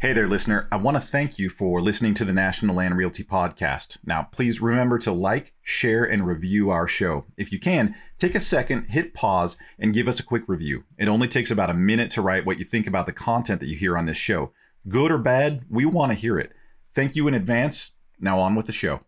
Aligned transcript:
Hey 0.00 0.14
there, 0.14 0.26
listener. 0.26 0.66
I 0.72 0.78
want 0.78 0.96
to 0.96 1.02
thank 1.02 1.38
you 1.38 1.50
for 1.50 1.78
listening 1.78 2.14
to 2.14 2.24
the 2.24 2.32
National 2.32 2.76
Land 2.76 2.96
Realty 2.96 3.22
Podcast. 3.22 3.98
Now, 4.02 4.28
please 4.32 4.58
remember 4.58 4.98
to 4.98 5.12
like, 5.12 5.52
share, 5.62 6.04
and 6.04 6.26
review 6.26 6.70
our 6.70 6.88
show. 6.88 7.26
If 7.36 7.52
you 7.52 7.60
can, 7.60 7.94
take 8.16 8.34
a 8.34 8.40
second, 8.40 8.86
hit 8.86 9.12
pause, 9.12 9.58
and 9.78 9.92
give 9.92 10.08
us 10.08 10.18
a 10.18 10.22
quick 10.22 10.44
review. 10.46 10.84
It 10.96 11.08
only 11.08 11.28
takes 11.28 11.50
about 11.50 11.68
a 11.68 11.74
minute 11.74 12.10
to 12.12 12.22
write 12.22 12.46
what 12.46 12.58
you 12.58 12.64
think 12.64 12.86
about 12.86 13.04
the 13.04 13.12
content 13.12 13.60
that 13.60 13.66
you 13.66 13.76
hear 13.76 13.98
on 13.98 14.06
this 14.06 14.16
show. 14.16 14.52
Good 14.88 15.10
or 15.10 15.18
bad, 15.18 15.66
we 15.68 15.84
want 15.84 16.12
to 16.12 16.16
hear 16.16 16.38
it. 16.38 16.52
Thank 16.94 17.14
you 17.14 17.28
in 17.28 17.34
advance. 17.34 17.90
Now, 18.18 18.40
on 18.40 18.54
with 18.54 18.64
the 18.64 18.72
show. 18.72 19.00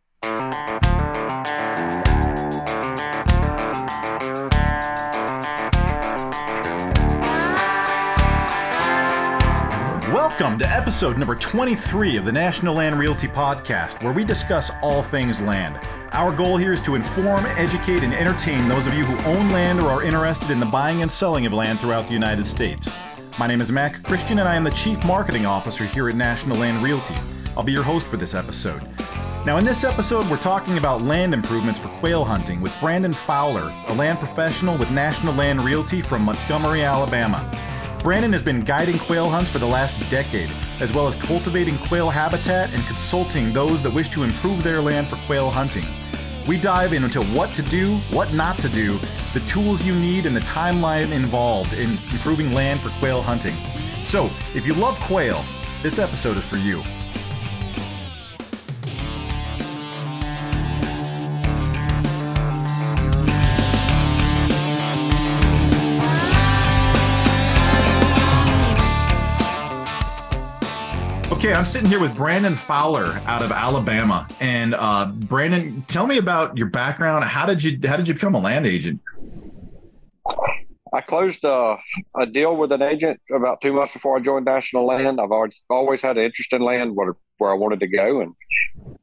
Episode 10.92 11.16
number 11.16 11.34
23 11.34 12.18
of 12.18 12.26
the 12.26 12.30
National 12.30 12.74
Land 12.74 12.98
Realty 12.98 13.26
Podcast, 13.26 14.02
where 14.02 14.12
we 14.12 14.24
discuss 14.24 14.70
all 14.82 15.02
things 15.02 15.40
land. 15.40 15.80
Our 16.12 16.30
goal 16.30 16.58
here 16.58 16.74
is 16.74 16.82
to 16.82 16.96
inform, 16.96 17.46
educate, 17.46 18.02
and 18.02 18.12
entertain 18.12 18.68
those 18.68 18.86
of 18.86 18.92
you 18.92 19.02
who 19.02 19.30
own 19.30 19.50
land 19.50 19.80
or 19.80 19.88
are 19.88 20.02
interested 20.02 20.50
in 20.50 20.60
the 20.60 20.66
buying 20.66 21.00
and 21.00 21.10
selling 21.10 21.46
of 21.46 21.54
land 21.54 21.80
throughout 21.80 22.08
the 22.08 22.12
United 22.12 22.44
States. 22.44 22.90
My 23.38 23.46
name 23.46 23.62
is 23.62 23.72
Mac 23.72 24.02
Christian, 24.02 24.38
and 24.38 24.46
I 24.46 24.54
am 24.54 24.64
the 24.64 24.70
Chief 24.70 25.02
Marketing 25.02 25.46
Officer 25.46 25.86
here 25.86 26.10
at 26.10 26.14
National 26.14 26.58
Land 26.58 26.82
Realty. 26.82 27.16
I'll 27.56 27.62
be 27.62 27.72
your 27.72 27.82
host 27.82 28.06
for 28.06 28.18
this 28.18 28.34
episode. 28.34 28.82
Now, 29.46 29.56
in 29.56 29.64
this 29.64 29.84
episode, 29.84 30.28
we're 30.28 30.36
talking 30.36 30.76
about 30.76 31.00
land 31.00 31.32
improvements 31.32 31.80
for 31.80 31.88
quail 32.00 32.22
hunting 32.22 32.60
with 32.60 32.78
Brandon 32.80 33.14
Fowler, 33.14 33.72
a 33.88 33.94
land 33.94 34.18
professional 34.18 34.76
with 34.76 34.90
National 34.90 35.32
Land 35.32 35.64
Realty 35.64 36.02
from 36.02 36.20
Montgomery, 36.20 36.82
Alabama. 36.82 37.71
Brandon 38.02 38.32
has 38.32 38.42
been 38.42 38.62
guiding 38.62 38.98
quail 38.98 39.30
hunts 39.30 39.48
for 39.48 39.60
the 39.60 39.66
last 39.66 39.96
decade, 40.10 40.50
as 40.80 40.92
well 40.92 41.06
as 41.06 41.14
cultivating 41.14 41.78
quail 41.78 42.10
habitat 42.10 42.72
and 42.74 42.84
consulting 42.86 43.52
those 43.52 43.80
that 43.80 43.94
wish 43.94 44.08
to 44.08 44.24
improve 44.24 44.64
their 44.64 44.80
land 44.80 45.06
for 45.06 45.14
quail 45.26 45.48
hunting. 45.48 45.86
We 46.48 46.58
dive 46.58 46.94
into 46.94 47.22
what 47.22 47.54
to 47.54 47.62
do, 47.62 47.98
what 48.10 48.32
not 48.32 48.58
to 48.58 48.68
do, 48.68 48.98
the 49.34 49.40
tools 49.46 49.84
you 49.84 49.94
need, 49.94 50.26
and 50.26 50.34
the 50.34 50.40
timeline 50.40 51.12
involved 51.12 51.74
in 51.74 51.90
improving 52.10 52.52
land 52.52 52.80
for 52.80 52.90
quail 52.98 53.22
hunting. 53.22 53.54
So, 54.02 54.24
if 54.52 54.66
you 54.66 54.74
love 54.74 54.98
quail, 54.98 55.44
this 55.84 56.00
episode 56.00 56.36
is 56.36 56.44
for 56.44 56.56
you. 56.56 56.82
Okay, 71.42 71.54
I'm 71.54 71.64
sitting 71.64 71.88
here 71.88 71.98
with 71.98 72.14
Brandon 72.14 72.54
Fowler 72.54 73.20
out 73.26 73.42
of 73.42 73.50
Alabama, 73.50 74.28
and 74.38 74.76
uh, 74.78 75.06
Brandon, 75.06 75.82
tell 75.88 76.06
me 76.06 76.18
about 76.18 76.56
your 76.56 76.68
background. 76.68 77.24
How 77.24 77.46
did 77.46 77.64
you 77.64 77.80
How 77.84 77.96
did 77.96 78.06
you 78.06 78.14
become 78.14 78.36
a 78.36 78.38
land 78.38 78.64
agent? 78.64 79.00
I 80.94 81.00
closed 81.00 81.44
uh, 81.44 81.78
a 82.16 82.26
deal 82.26 82.56
with 82.56 82.70
an 82.70 82.80
agent 82.80 83.20
about 83.34 83.60
two 83.60 83.72
months 83.72 83.92
before 83.92 84.16
I 84.16 84.20
joined 84.20 84.44
National 84.44 84.86
Land. 84.86 85.20
I've 85.20 85.32
always 85.32 85.64
always 85.68 86.00
had 86.00 86.16
an 86.16 86.22
interest 86.22 86.52
in 86.52 86.62
land, 86.62 86.94
where 86.94 87.16
where 87.38 87.50
I 87.50 87.54
wanted 87.54 87.80
to 87.80 87.88
go, 87.88 88.20
and 88.20 88.34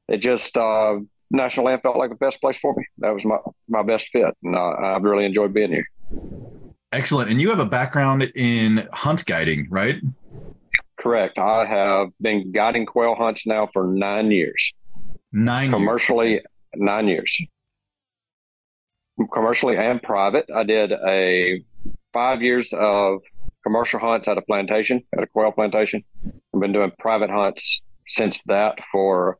it 0.07 0.19
just 0.19 0.55
uh, 0.55 0.97
National 1.31 1.65
Land 1.65 1.81
felt 1.81 1.97
like 1.97 2.09
the 2.09 2.15
best 2.15 2.39
place 2.39 2.57
for 2.57 2.73
me. 2.73 2.85
That 2.99 3.13
was 3.13 3.25
my 3.25 3.39
my 3.67 3.83
best 3.83 4.07
fit, 4.13 4.33
and 4.43 4.55
uh, 4.55 4.75
I've 4.81 5.03
really 5.03 5.25
enjoyed 5.25 5.53
being 5.53 5.71
here. 5.71 5.89
Excellent, 6.93 7.29
and 7.29 7.41
you 7.41 7.49
have 7.49 7.59
a 7.59 7.65
background 7.65 8.31
in 8.33 8.87
hunt 8.93 9.25
guiding, 9.25 9.67
right? 9.69 10.01
Correct. 10.99 11.37
I 11.37 11.65
have 11.65 12.09
been 12.21 12.51
guiding 12.51 12.85
quail 12.85 13.15
hunts 13.15 13.47
now 13.47 13.69
for 13.71 13.87
nine 13.87 14.31
years. 14.31 14.73
Nine 15.31 15.71
commercially, 15.71 16.31
years. 16.31 16.43
nine 16.75 17.07
years. 17.07 17.39
Commercially 19.33 19.77
and 19.77 20.01
private. 20.01 20.49
I 20.53 20.63
did 20.63 20.91
a 20.91 21.63
five 22.11 22.41
years 22.41 22.73
of 22.73 23.21
commercial 23.63 23.99
hunts 23.99 24.27
at 24.27 24.37
a 24.37 24.41
plantation, 24.41 25.01
at 25.15 25.23
a 25.23 25.27
quail 25.27 25.51
plantation. 25.51 26.03
I've 26.53 26.59
been 26.59 26.73
doing 26.73 26.91
private 26.99 27.29
hunts 27.29 27.81
since 28.07 28.41
that 28.43 28.79
for 28.91 29.37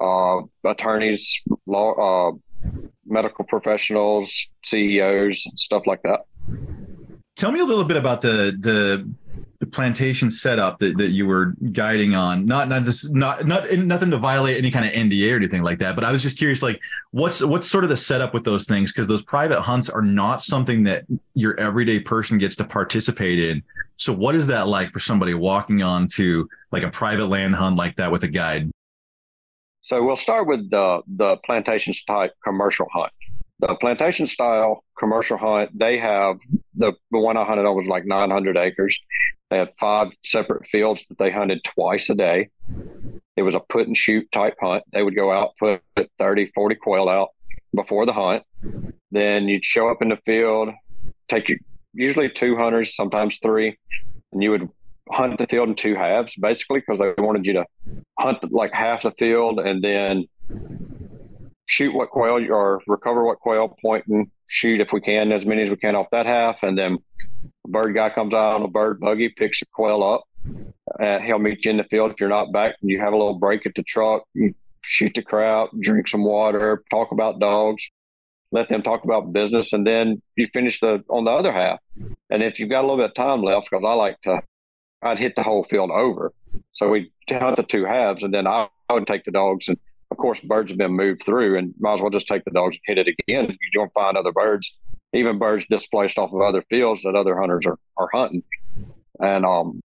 uh, 0.00 0.42
attorneys, 0.64 1.42
law, 1.66 2.30
uh, 2.30 2.70
medical 3.06 3.44
professionals, 3.46 4.48
CEOs, 4.64 5.46
stuff 5.56 5.84
like 5.86 6.02
that. 6.02 6.20
Tell 7.36 7.50
me 7.50 7.60
a 7.60 7.64
little 7.64 7.84
bit 7.84 7.96
about 7.96 8.20
the 8.20 8.56
the 8.60 9.10
the 9.64 9.70
plantation 9.70 10.30
setup 10.30 10.78
that, 10.78 10.98
that 10.98 11.10
you 11.10 11.26
were 11.26 11.54
guiding 11.72 12.14
on 12.14 12.44
not 12.46 12.68
not 12.68 12.82
just 12.82 13.14
not 13.14 13.46
not 13.46 13.70
nothing 13.72 14.10
to 14.10 14.18
violate 14.18 14.58
any 14.58 14.70
kind 14.70 14.84
of 14.84 14.92
nda 14.92 15.32
or 15.32 15.36
anything 15.36 15.62
like 15.62 15.78
that 15.78 15.94
but 15.94 16.04
i 16.04 16.12
was 16.12 16.22
just 16.22 16.36
curious 16.36 16.62
like 16.62 16.80
what's 17.14 17.40
what's 17.40 17.70
sort 17.70 17.84
of 17.84 17.90
the 17.90 17.96
setup 17.96 18.34
with 18.34 18.42
those 18.42 18.64
things? 18.64 18.92
Because 18.92 19.06
those 19.06 19.22
private 19.22 19.60
hunts 19.60 19.88
are 19.88 20.02
not 20.02 20.42
something 20.42 20.82
that 20.82 21.04
your 21.34 21.58
everyday 21.60 22.00
person 22.00 22.38
gets 22.38 22.56
to 22.56 22.64
participate 22.64 23.38
in. 23.38 23.62
So 23.96 24.12
what 24.12 24.34
is 24.34 24.48
that 24.48 24.66
like 24.66 24.90
for 24.90 24.98
somebody 24.98 25.32
walking 25.32 25.80
on 25.82 26.08
to 26.14 26.48
like 26.72 26.82
a 26.82 26.90
private 26.90 27.26
land 27.26 27.54
hunt 27.54 27.76
like 27.76 27.94
that 27.96 28.10
with 28.10 28.24
a 28.24 28.28
guide? 28.28 28.68
So 29.82 30.02
we'll 30.02 30.16
start 30.16 30.48
with 30.48 30.68
the 30.70 31.02
the 31.06 31.36
plantation 31.44 31.94
type 32.06 32.32
commercial 32.42 32.88
hunt. 32.92 33.12
The 33.60 33.76
plantation 33.76 34.26
style 34.26 34.82
commercial 34.98 35.38
hunt, 35.38 35.70
they 35.78 35.98
have 35.98 36.38
the, 36.74 36.92
the 37.12 37.18
one 37.18 37.36
I 37.36 37.44
hunted 37.44 37.64
on 37.64 37.76
was 37.76 37.86
like 37.86 38.04
900 38.04 38.56
acres. 38.56 38.98
They 39.50 39.58
had 39.58 39.72
five 39.78 40.08
separate 40.24 40.66
fields 40.66 41.06
that 41.08 41.18
they 41.18 41.30
hunted 41.30 41.62
twice 41.64 42.10
a 42.10 42.14
day. 42.14 42.50
It 43.36 43.42
was 43.42 43.54
a 43.54 43.60
put 43.60 43.86
and 43.86 43.96
shoot 43.96 44.30
type 44.32 44.56
hunt. 44.60 44.84
They 44.92 45.02
would 45.02 45.16
go 45.16 45.32
out, 45.32 45.52
put 45.58 45.82
30, 46.18 46.52
40 46.54 46.74
quail 46.76 47.08
out 47.08 47.30
before 47.74 48.06
the 48.06 48.12
hunt. 48.12 48.44
Then 49.10 49.48
you'd 49.48 49.64
show 49.64 49.88
up 49.88 50.02
in 50.02 50.08
the 50.08 50.18
field, 50.24 50.70
take 51.28 51.48
you, 51.48 51.58
usually 51.92 52.28
two 52.28 52.56
hunters, 52.56 52.96
sometimes 52.96 53.38
three, 53.42 53.76
and 54.32 54.42
you 54.42 54.50
would 54.50 54.68
hunt 55.10 55.38
the 55.38 55.46
field 55.46 55.68
in 55.68 55.74
two 55.74 55.94
halves 55.94 56.34
basically 56.36 56.80
because 56.80 56.98
they 56.98 57.12
wanted 57.22 57.46
you 57.46 57.52
to 57.52 57.64
hunt 58.18 58.38
like 58.52 58.72
half 58.72 59.02
the 59.02 59.10
field 59.12 59.60
and 59.60 59.82
then 59.82 60.26
shoot 61.66 61.94
what 61.94 62.10
quail 62.10 62.38
or 62.52 62.80
recover 62.86 63.24
what 63.24 63.40
quail, 63.40 63.68
point 63.80 64.06
and 64.06 64.30
shoot 64.48 64.80
if 64.80 64.92
we 64.92 65.00
can, 65.00 65.32
as 65.32 65.46
many 65.46 65.62
as 65.62 65.70
we 65.70 65.76
can 65.76 65.96
off 65.96 66.10
that 66.10 66.26
half. 66.26 66.62
And 66.62 66.76
then 66.76 66.98
a 67.64 67.68
bird 67.68 67.94
guy 67.94 68.10
comes 68.10 68.34
out 68.34 68.54
on 68.54 68.62
a 68.62 68.68
bird 68.68 69.00
buggy, 69.00 69.28
picks 69.30 69.60
the 69.60 69.66
quail 69.72 70.02
up. 70.02 70.24
Uh, 71.00 71.18
he'll 71.20 71.38
meet 71.38 71.64
you 71.64 71.70
in 71.70 71.78
the 71.78 71.84
field. 71.84 72.12
If 72.12 72.20
you're 72.20 72.28
not 72.28 72.52
back, 72.52 72.76
you 72.82 73.00
have 73.00 73.12
a 73.12 73.16
little 73.16 73.38
break 73.38 73.64
at 73.66 73.74
the 73.74 73.82
truck, 73.82 74.24
you 74.34 74.54
shoot 74.82 75.12
the 75.14 75.22
crowd, 75.22 75.70
drink 75.80 76.06
some 76.08 76.24
water, 76.24 76.84
talk 76.90 77.12
about 77.12 77.40
dogs, 77.40 77.90
let 78.52 78.68
them 78.68 78.82
talk 78.82 79.04
about 79.04 79.32
business, 79.32 79.72
and 79.72 79.86
then 79.86 80.20
you 80.36 80.46
finish 80.52 80.80
the 80.80 81.02
on 81.08 81.24
the 81.24 81.30
other 81.30 81.52
half. 81.52 81.78
And 82.30 82.42
if 82.42 82.58
you've 82.58 82.68
got 82.68 82.80
a 82.80 82.86
little 82.86 82.98
bit 82.98 83.10
of 83.10 83.14
time 83.14 83.42
left, 83.42 83.68
because 83.70 83.84
I 83.84 83.94
like 83.94 84.20
to, 84.22 84.42
I'd 85.02 85.18
hit 85.18 85.34
the 85.34 85.42
whole 85.42 85.64
field 85.64 85.90
over. 85.90 86.32
So 86.72 86.90
we 86.90 87.10
hunt 87.28 87.56
the 87.56 87.62
two 87.62 87.84
halves, 87.84 88.22
and 88.22 88.32
then 88.32 88.46
I, 88.46 88.68
I 88.88 88.92
would 88.92 89.06
take 89.06 89.24
the 89.24 89.32
dogs 89.32 89.68
and 89.68 89.78
of 90.14 90.18
course, 90.18 90.38
birds 90.38 90.70
have 90.70 90.78
been 90.78 90.92
moved 90.92 91.24
through, 91.24 91.58
and 91.58 91.74
might 91.80 91.94
as 91.94 92.00
well 92.00 92.08
just 92.08 92.28
take 92.28 92.44
the 92.44 92.52
dogs 92.52 92.76
and 92.76 92.96
hit 92.96 93.08
it 93.08 93.16
again. 93.26 93.50
You 93.50 93.70
don't 93.72 93.92
find 93.92 94.16
other 94.16 94.30
birds, 94.30 94.72
even 95.12 95.40
birds 95.40 95.66
displaced 95.68 96.18
off 96.18 96.32
of 96.32 96.40
other 96.40 96.62
fields 96.70 97.02
that 97.02 97.16
other 97.16 97.36
hunters 97.36 97.66
are, 97.66 97.78
are 97.96 98.08
hunting. 98.14 98.44
And 99.18 99.44
um, 99.44 99.80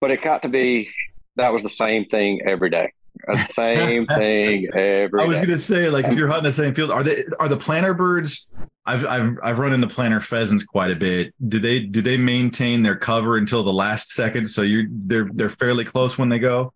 but 0.00 0.10
it 0.10 0.20
got 0.20 0.42
to 0.42 0.48
be 0.48 0.90
that 1.36 1.52
was 1.52 1.62
the 1.62 1.68
same 1.68 2.06
thing 2.06 2.40
every 2.44 2.70
day. 2.70 2.92
The 3.28 3.36
same 3.52 4.08
thing 4.08 4.66
every. 4.74 5.20
I 5.20 5.26
was 5.26 5.36
going 5.36 5.50
to 5.50 5.58
say, 5.58 5.88
like, 5.90 6.06
if 6.06 6.18
you're 6.18 6.26
hunting 6.26 6.42
the 6.42 6.52
same 6.52 6.74
field, 6.74 6.90
are 6.90 7.04
they 7.04 7.22
are 7.38 7.48
the 7.48 7.56
planter 7.56 7.94
birds? 7.94 8.48
I've 8.84 9.06
I've 9.06 9.38
I've 9.44 9.58
run 9.60 9.74
into 9.74 9.86
planter 9.86 10.18
pheasants 10.18 10.64
quite 10.64 10.90
a 10.90 10.96
bit. 10.96 11.32
Do 11.48 11.60
they 11.60 11.86
do 11.86 12.02
they 12.02 12.16
maintain 12.16 12.82
their 12.82 12.96
cover 12.96 13.36
until 13.36 13.62
the 13.62 13.72
last 13.72 14.10
second? 14.10 14.46
So 14.48 14.62
you're 14.62 14.86
they're 14.90 15.28
they're 15.32 15.48
fairly 15.48 15.84
close 15.84 16.18
when 16.18 16.30
they 16.30 16.40
go. 16.40 16.72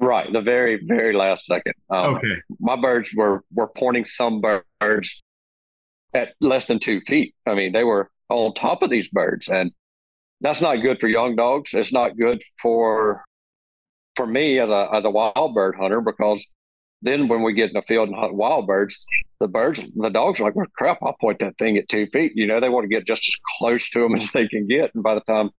Right, 0.00 0.32
the 0.32 0.40
very 0.40 0.80
very 0.84 1.14
last 1.14 1.46
second. 1.46 1.74
Um, 1.90 2.16
okay. 2.16 2.36
My 2.60 2.76
birds 2.76 3.10
were 3.14 3.42
were 3.52 3.66
pointing 3.66 4.04
some 4.04 4.40
birds 4.40 5.22
at 6.14 6.34
less 6.40 6.66
than 6.66 6.78
two 6.78 7.00
feet. 7.00 7.34
I 7.46 7.54
mean, 7.54 7.72
they 7.72 7.84
were 7.84 8.10
on 8.28 8.54
top 8.54 8.82
of 8.82 8.90
these 8.90 9.08
birds, 9.08 9.48
and 9.48 9.72
that's 10.40 10.60
not 10.60 10.76
good 10.76 11.00
for 11.00 11.08
young 11.08 11.34
dogs. 11.34 11.74
It's 11.74 11.92
not 11.92 12.16
good 12.16 12.42
for 12.62 13.24
for 14.14 14.26
me 14.26 14.60
as 14.60 14.70
a 14.70 14.88
as 14.92 15.04
a 15.04 15.10
wild 15.10 15.54
bird 15.54 15.74
hunter 15.78 16.00
because 16.00 16.46
then 17.02 17.28
when 17.28 17.42
we 17.42 17.52
get 17.52 17.68
in 17.68 17.74
the 17.74 17.82
field 17.82 18.08
and 18.08 18.18
hunt 18.18 18.34
wild 18.34 18.66
birds, 18.66 19.04
the 19.40 19.48
birds, 19.48 19.80
the 19.94 20.08
dogs 20.08 20.40
are 20.40 20.44
like, 20.44 20.56
well, 20.56 20.66
crap, 20.76 20.98
I'll 21.02 21.16
point 21.20 21.38
that 21.40 21.56
thing 21.58 21.76
at 21.76 21.88
two 21.88 22.06
feet. 22.12 22.32
You 22.34 22.46
know, 22.46 22.60
they 22.60 22.68
want 22.68 22.84
to 22.84 22.88
get 22.88 23.06
just 23.06 23.28
as 23.28 23.36
close 23.58 23.88
to 23.90 24.00
them 24.00 24.14
as 24.14 24.32
they 24.32 24.48
can 24.48 24.66
get. 24.66 24.94
And 24.94 25.02
by 25.02 25.14
the 25.14 25.20
time 25.20 25.50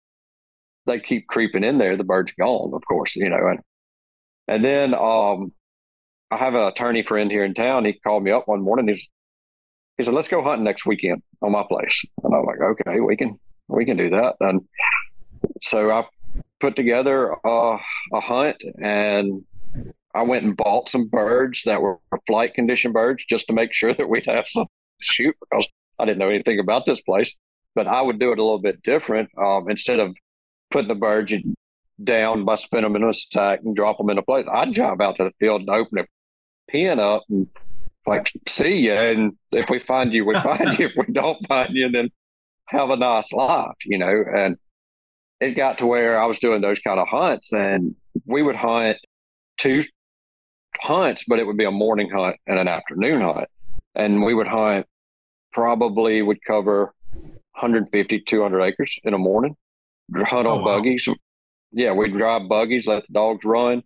they 0.86 1.00
keep 1.00 1.28
creeping 1.28 1.64
in 1.64 1.78
there, 1.78 1.96
the 1.96 2.04
bird's 2.04 2.34
gone, 2.34 2.74
of 2.74 2.82
course, 2.88 3.16
you 3.16 3.30
know, 3.30 3.48
and 3.48 3.60
and 4.50 4.66
then 4.66 4.96
um, 4.96 5.54
I 6.32 6.38
have 6.38 6.56
an 6.56 6.68
attorney 6.68 7.04
friend 7.04 7.30
here 7.30 7.46
in 7.46 7.54
town. 7.54 7.86
He 7.86 7.94
called 7.94 8.24
me 8.24 8.32
up 8.32 8.48
one 8.48 8.62
morning. 8.62 8.88
He's 8.88 9.08
he 9.98 10.04
said, 10.04 10.14
"Let's 10.14 10.28
go 10.28 10.44
hunting 10.44 10.64
next 10.64 10.86
weekend 10.86 11.22
on 11.42 11.52
my 11.52 11.64
place." 11.70 12.04
And 12.24 12.34
I'm 12.34 12.46
like, 12.46 12.60
"Okay, 12.60 13.00
we 13.00 13.16
can 13.16 13.40
we 13.68 13.86
can 13.86 13.96
do 13.96 14.10
that." 14.10 14.36
And 14.40 14.62
so 15.62 15.92
I 15.92 16.06
put 16.60 16.76
together 16.76 17.36
a 17.46 17.78
hunt 18.14 18.64
and 18.82 19.44
I 20.16 20.24
went 20.24 20.46
and 20.46 20.58
bought 20.58 20.90
some 20.90 21.08
birds 21.08 21.62
that 21.66 21.82
were 21.82 22.00
flight 22.26 22.56
condition 22.56 22.92
birds 22.92 23.24
just 23.30 23.48
to 23.48 23.54
make 23.54 23.74
sure 23.74 23.94
that 23.96 24.10
we'd 24.10 24.26
have 24.26 24.48
some 24.48 24.66
to 24.66 24.70
shoot 25.00 25.36
because 25.42 25.68
I 26.00 26.06
didn't 26.06 26.18
know 26.18 26.30
anything 26.30 26.60
about 26.60 26.88
this 26.88 27.02
place. 27.02 27.38
But 27.76 27.86
I 27.86 28.02
would 28.02 28.20
do 28.20 28.32
it 28.32 28.40
a 28.40 28.44
little 28.44 28.60
bit 28.60 28.82
different. 28.82 29.30
Um, 29.38 29.70
instead 29.70 30.00
of 30.00 30.16
putting 30.72 30.88
the 30.88 30.96
birds 30.96 31.34
down 32.04 32.46
by 32.46 32.56
spin 32.56 32.84
them 32.84 32.96
in 32.96 33.04
a 33.04 33.14
sack 33.14 33.60
and 33.64 33.76
drop 33.76 33.98
them 33.98 34.10
in 34.10 34.18
a 34.18 34.24
place, 34.24 34.46
I'd 34.52 34.74
drive 34.74 35.02
out 35.02 35.18
to 35.18 35.26
the 35.26 35.34
field 35.40 35.62
and 35.62 35.70
open 35.70 36.00
a 36.00 36.06
pen 36.72 37.00
up 37.00 37.24
and 37.30 37.48
like 38.06 38.32
see 38.48 38.78
you. 38.78 38.94
And 38.94 39.34
if 39.52 39.70
we 39.70 39.80
find 39.80 40.14
you, 40.14 40.26
we 40.26 40.34
find 40.42 40.78
you. 40.78 40.88
If 40.88 40.94
we 40.96 41.14
don't 41.14 41.46
find 41.48 41.76
you, 41.76 41.90
then 41.90 42.10
have 42.68 42.90
a 42.90 42.96
nice 42.96 43.32
life, 43.32 43.76
you 43.86 43.98
know. 43.98 44.24
And 44.34 44.58
it 45.40 45.52
got 45.52 45.78
to 45.80 45.86
where 45.86 46.20
I 46.20 46.26
was 46.26 46.40
doing 46.40 46.62
those 46.62 46.80
kind 46.80 47.00
of 47.00 47.08
hunts, 47.08 47.54
and 47.54 47.96
we 48.26 48.42
would 48.42 48.56
hunt 48.56 48.98
two 49.58 49.84
hunts, 50.80 51.26
but 51.28 51.40
it 51.40 51.46
would 51.46 51.58
be 51.58 51.66
a 51.66 51.72
morning 51.72 52.10
hunt 52.10 52.38
and 52.48 52.60
an 52.60 52.68
afternoon 52.68 53.22
hunt. 53.22 53.48
And 53.96 54.24
we 54.24 54.34
would 54.34 54.48
hunt 54.48 54.86
probably 55.52 56.22
would 56.22 56.44
cover 56.46 56.94
150, 57.12 58.22
200 58.22 58.62
acres 58.62 59.00
in 59.04 59.14
a 59.14 59.18
morning, 59.18 59.56
hunt 60.16 60.48
oh, 60.48 60.52
on 60.52 60.60
wow. 60.60 60.78
buggies. 60.78 61.08
Yeah, 61.72 61.92
we'd 61.92 62.18
drive 62.18 62.50
buggies, 62.50 62.88
let 62.88 63.06
the 63.08 63.14
dogs 63.14 63.46
run. 63.46 63.84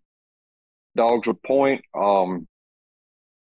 Dogs 0.95 1.27
would 1.27 1.41
point. 1.43 1.83
Um, 1.93 2.47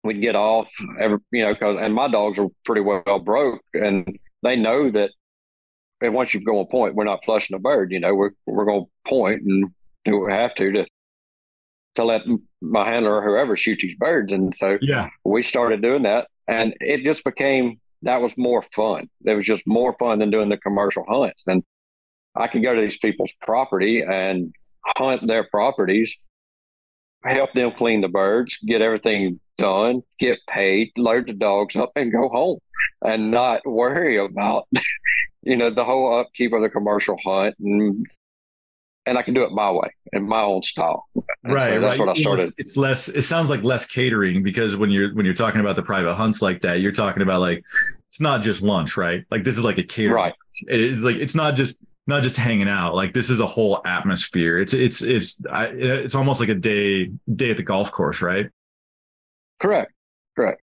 we'd 0.02 0.20
get 0.20 0.36
off 0.36 0.68
every, 0.98 1.18
you 1.32 1.44
know, 1.44 1.54
cause, 1.54 1.76
and 1.80 1.94
my 1.94 2.08
dogs 2.08 2.38
are 2.38 2.48
pretty 2.64 2.80
well 2.80 3.18
broke 3.18 3.62
and 3.74 4.18
they 4.42 4.56
know 4.56 4.90
that 4.90 5.10
and 6.02 6.14
once 6.14 6.32
you 6.32 6.40
go 6.40 6.58
on 6.58 6.66
point, 6.66 6.94
we're 6.94 7.04
not 7.04 7.24
flushing 7.24 7.54
a 7.54 7.58
bird, 7.58 7.92
you 7.92 8.00
know, 8.00 8.14
we're, 8.14 8.30
we're 8.46 8.64
going 8.64 8.86
to 8.86 8.90
point 9.10 9.42
and 9.42 9.70
do 10.04 10.18
what 10.18 10.28
we 10.28 10.32
have 10.32 10.54
to, 10.54 10.72
to, 10.72 10.86
to 11.96 12.04
let 12.04 12.22
my 12.62 12.88
handler 12.88 13.16
or 13.16 13.22
whoever 13.22 13.54
shoot 13.56 13.80
these 13.82 13.96
birds. 13.98 14.32
And 14.32 14.54
so 14.54 14.78
yeah, 14.80 15.10
we 15.24 15.42
started 15.42 15.82
doing 15.82 16.04
that 16.04 16.28
and 16.48 16.74
it 16.80 17.04
just 17.04 17.22
became, 17.22 17.80
that 18.02 18.22
was 18.22 18.36
more 18.38 18.64
fun. 18.74 19.10
It 19.26 19.34
was 19.34 19.44
just 19.44 19.66
more 19.66 19.94
fun 19.98 20.20
than 20.20 20.30
doing 20.30 20.48
the 20.48 20.56
commercial 20.56 21.04
hunts. 21.06 21.44
And 21.46 21.62
I 22.34 22.46
can 22.46 22.62
go 22.62 22.74
to 22.74 22.80
these 22.80 22.98
people's 22.98 23.32
property 23.42 24.02
and 24.02 24.54
hunt 24.96 25.26
their 25.26 25.44
properties, 25.44 26.16
help 27.22 27.52
them 27.52 27.72
clean 27.76 28.00
the 28.00 28.08
birds, 28.08 28.58
get 28.64 28.82
everything 28.82 29.40
done, 29.58 30.02
get 30.18 30.38
paid, 30.48 30.92
load 30.96 31.26
the 31.26 31.32
dogs 31.32 31.76
up, 31.76 31.90
and 31.96 32.12
go 32.12 32.28
home, 32.28 32.58
and 33.02 33.30
not 33.30 33.66
worry 33.66 34.18
about 34.18 34.68
you 35.42 35.56
know 35.56 35.70
the 35.70 35.84
whole 35.84 36.20
upkeep 36.20 36.52
of 36.52 36.62
the 36.62 36.68
commercial 36.68 37.16
hunt 37.24 37.54
and 37.60 38.06
and 39.06 39.18
I 39.18 39.22
can 39.22 39.34
do 39.34 39.42
it 39.42 39.50
my 39.52 39.70
way 39.70 39.88
in 40.12 40.28
my 40.28 40.42
own 40.42 40.62
style. 40.62 41.08
And 41.42 41.54
right, 41.54 41.70
so 41.70 41.80
that's 41.80 41.98
right. 41.98 42.06
what 42.06 42.16
I 42.16 42.20
started. 42.20 42.46
It's, 42.46 42.54
it's, 42.58 42.76
less. 42.76 43.08
It 43.08 43.22
sounds 43.22 43.50
like 43.50 43.62
less 43.62 43.86
catering 43.86 44.42
because 44.42 44.76
when 44.76 44.90
you're 44.90 45.14
when 45.14 45.24
you're 45.24 45.34
talking 45.34 45.60
about 45.60 45.76
the 45.76 45.82
private 45.82 46.14
hunts 46.14 46.42
like 46.42 46.60
that, 46.62 46.80
you're 46.80 46.92
talking 46.92 47.22
about 47.22 47.40
like 47.40 47.64
it's 48.08 48.20
not 48.20 48.42
just 48.42 48.62
lunch, 48.62 48.96
right? 48.96 49.24
Like 49.30 49.42
this 49.42 49.56
is 49.56 49.64
like 49.64 49.78
a 49.78 49.82
catering. 49.82 50.14
Right. 50.14 50.34
It's 50.66 51.02
like 51.02 51.16
it's 51.16 51.34
not 51.34 51.56
just 51.56 51.78
not 52.10 52.22
just 52.22 52.36
hanging 52.36 52.68
out. 52.68 52.94
Like 52.94 53.14
this 53.14 53.30
is 53.30 53.40
a 53.40 53.46
whole 53.46 53.80
atmosphere. 53.86 54.58
It's 54.58 54.74
it's 54.74 55.00
it's 55.00 55.40
I, 55.50 55.66
it's 55.68 56.14
almost 56.14 56.40
like 56.40 56.50
a 56.50 56.54
day 56.54 57.10
day 57.34 57.50
at 57.50 57.56
the 57.56 57.62
golf 57.62 57.90
course, 57.90 58.20
right? 58.20 58.50
Correct. 59.60 59.92
Correct. 60.36 60.62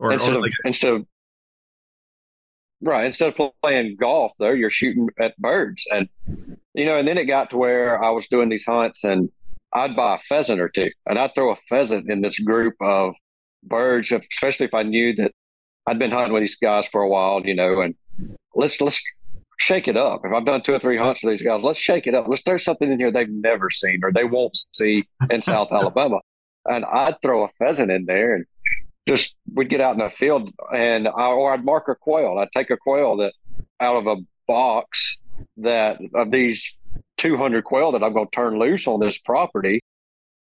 Or, 0.00 0.12
instead, 0.12 0.34
or 0.34 0.40
like, 0.40 0.50
of, 0.50 0.66
instead 0.66 0.92
of 0.94 1.06
right 2.80 3.06
instead 3.06 3.34
of 3.36 3.52
playing 3.62 3.96
golf 3.96 4.32
though 4.38 4.50
you're 4.50 4.70
shooting 4.70 5.08
at 5.18 5.36
birds 5.38 5.84
and 5.92 6.08
you 6.74 6.84
know 6.84 6.96
and 6.96 7.08
then 7.08 7.18
it 7.18 7.24
got 7.24 7.50
to 7.50 7.56
where 7.56 8.02
i 8.02 8.10
was 8.10 8.28
doing 8.28 8.48
these 8.48 8.64
hunts 8.64 9.02
and 9.04 9.30
i'd 9.74 9.96
buy 9.96 10.14
a 10.14 10.18
pheasant 10.20 10.60
or 10.60 10.68
two 10.68 10.88
and 11.06 11.18
i'd 11.18 11.34
throw 11.34 11.50
a 11.50 11.56
pheasant 11.68 12.10
in 12.10 12.20
this 12.20 12.38
group 12.38 12.74
of 12.80 13.14
birds 13.64 14.12
especially 14.30 14.66
if 14.66 14.74
i 14.74 14.82
knew 14.82 15.12
that 15.14 15.32
i'd 15.88 15.98
been 15.98 16.12
hunting 16.12 16.32
with 16.32 16.42
these 16.42 16.56
guys 16.56 16.86
for 16.86 17.02
a 17.02 17.08
while 17.08 17.42
you 17.44 17.54
know 17.54 17.80
and 17.80 17.96
let's 18.54 18.80
let's 18.80 19.02
shake 19.58 19.88
it 19.88 19.96
up. 19.96 20.22
If 20.24 20.32
i've 20.32 20.44
done 20.44 20.62
two 20.62 20.72
or 20.72 20.78
three 20.78 20.96
hunts 20.96 21.22
with 21.22 21.34
these 21.34 21.42
guys 21.42 21.62
let's 21.62 21.78
shake 21.78 22.06
it 22.06 22.14
up. 22.14 22.26
Let's 22.28 22.42
throw 22.42 22.56
something 22.56 22.90
in 22.90 22.98
here 22.98 23.10
they've 23.10 23.28
never 23.28 23.70
seen 23.70 24.00
or 24.02 24.12
they 24.12 24.24
won't 24.24 24.58
see 24.72 25.04
in 25.30 25.42
south 25.42 25.72
alabama. 25.72 26.20
And 26.64 26.84
I'd 26.84 27.20
throw 27.22 27.44
a 27.44 27.48
pheasant 27.58 27.90
in 27.90 28.06
there 28.06 28.34
and 28.34 28.44
just 29.08 29.34
we'd 29.54 29.70
get 29.70 29.80
out 29.80 29.94
in 29.94 30.00
the 30.00 30.10
field 30.10 30.50
and 30.74 31.08
I, 31.08 31.26
or 31.26 31.52
I'd 31.52 31.64
mark 31.64 31.88
a 31.88 31.94
quail. 31.94 32.38
I'd 32.38 32.52
take 32.52 32.70
a 32.70 32.76
quail 32.76 33.16
that 33.18 33.32
out 33.80 33.96
of 33.96 34.06
a 34.06 34.16
box 34.46 35.18
that 35.58 35.98
of 36.14 36.30
these 36.30 36.76
200 37.18 37.64
quail 37.64 37.92
that 37.92 38.02
I'm 38.02 38.12
going 38.12 38.26
to 38.26 38.34
turn 38.34 38.58
loose 38.58 38.86
on 38.86 39.00
this 39.00 39.18
property 39.18 39.80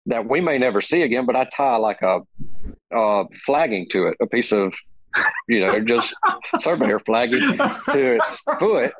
that 0.06 0.28
we 0.28 0.40
may 0.40 0.58
never 0.58 0.80
see 0.80 1.02
again, 1.02 1.26
but 1.26 1.36
I 1.36 1.44
tie 1.44 1.76
like 1.76 2.02
a 2.02 2.20
uh, 2.94 3.24
flagging 3.44 3.88
to 3.90 4.08
it, 4.08 4.16
a 4.20 4.26
piece 4.26 4.52
of, 4.52 4.74
you 5.48 5.60
know, 5.60 5.80
just 5.80 6.14
surveyor 6.60 7.00
flagging 7.00 7.56
to 7.56 8.16
its 8.16 8.40
foot. 8.58 8.92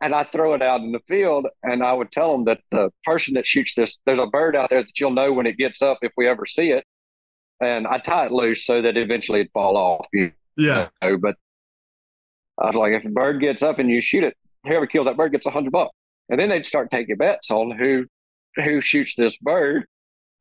And 0.00 0.14
I 0.14 0.24
throw 0.24 0.54
it 0.54 0.62
out 0.62 0.80
in 0.80 0.92
the 0.92 1.00
field 1.08 1.48
and 1.62 1.82
I 1.82 1.92
would 1.92 2.12
tell 2.12 2.32
them 2.32 2.44
that 2.44 2.60
the 2.70 2.90
person 3.04 3.34
that 3.34 3.46
shoots 3.46 3.74
this, 3.74 3.98
there's 4.06 4.18
a 4.18 4.26
bird 4.26 4.56
out 4.56 4.70
there 4.70 4.82
that 4.82 5.00
you'll 5.00 5.10
know 5.10 5.32
when 5.32 5.46
it 5.46 5.56
gets 5.56 5.82
up 5.82 5.98
if 6.02 6.12
we 6.16 6.28
ever 6.28 6.46
see 6.46 6.70
it 6.70 6.84
and 7.60 7.86
I 7.86 7.98
tie 7.98 8.26
it 8.26 8.32
loose 8.32 8.64
so 8.64 8.82
that 8.82 8.96
eventually 8.96 9.40
it'd 9.40 9.52
fall 9.52 9.76
off. 9.76 10.06
You 10.12 10.32
yeah. 10.56 10.88
Know? 11.02 11.16
But 11.16 11.36
I 12.60 12.66
was 12.66 12.76
like, 12.76 12.92
if 12.92 13.04
a 13.04 13.08
bird 13.08 13.40
gets 13.40 13.62
up 13.62 13.78
and 13.78 13.90
you 13.90 14.00
shoot 14.00 14.24
it, 14.24 14.36
whoever 14.64 14.86
kills 14.86 15.06
that 15.06 15.16
bird 15.16 15.32
gets 15.32 15.46
a 15.46 15.50
hundred 15.50 15.72
bucks. 15.72 15.94
And 16.28 16.38
then 16.38 16.48
they'd 16.48 16.66
start 16.66 16.90
taking 16.90 17.16
bets 17.16 17.50
on 17.50 17.70
who 17.70 18.06
who 18.56 18.80
shoots 18.80 19.14
this 19.16 19.36
bird. 19.38 19.86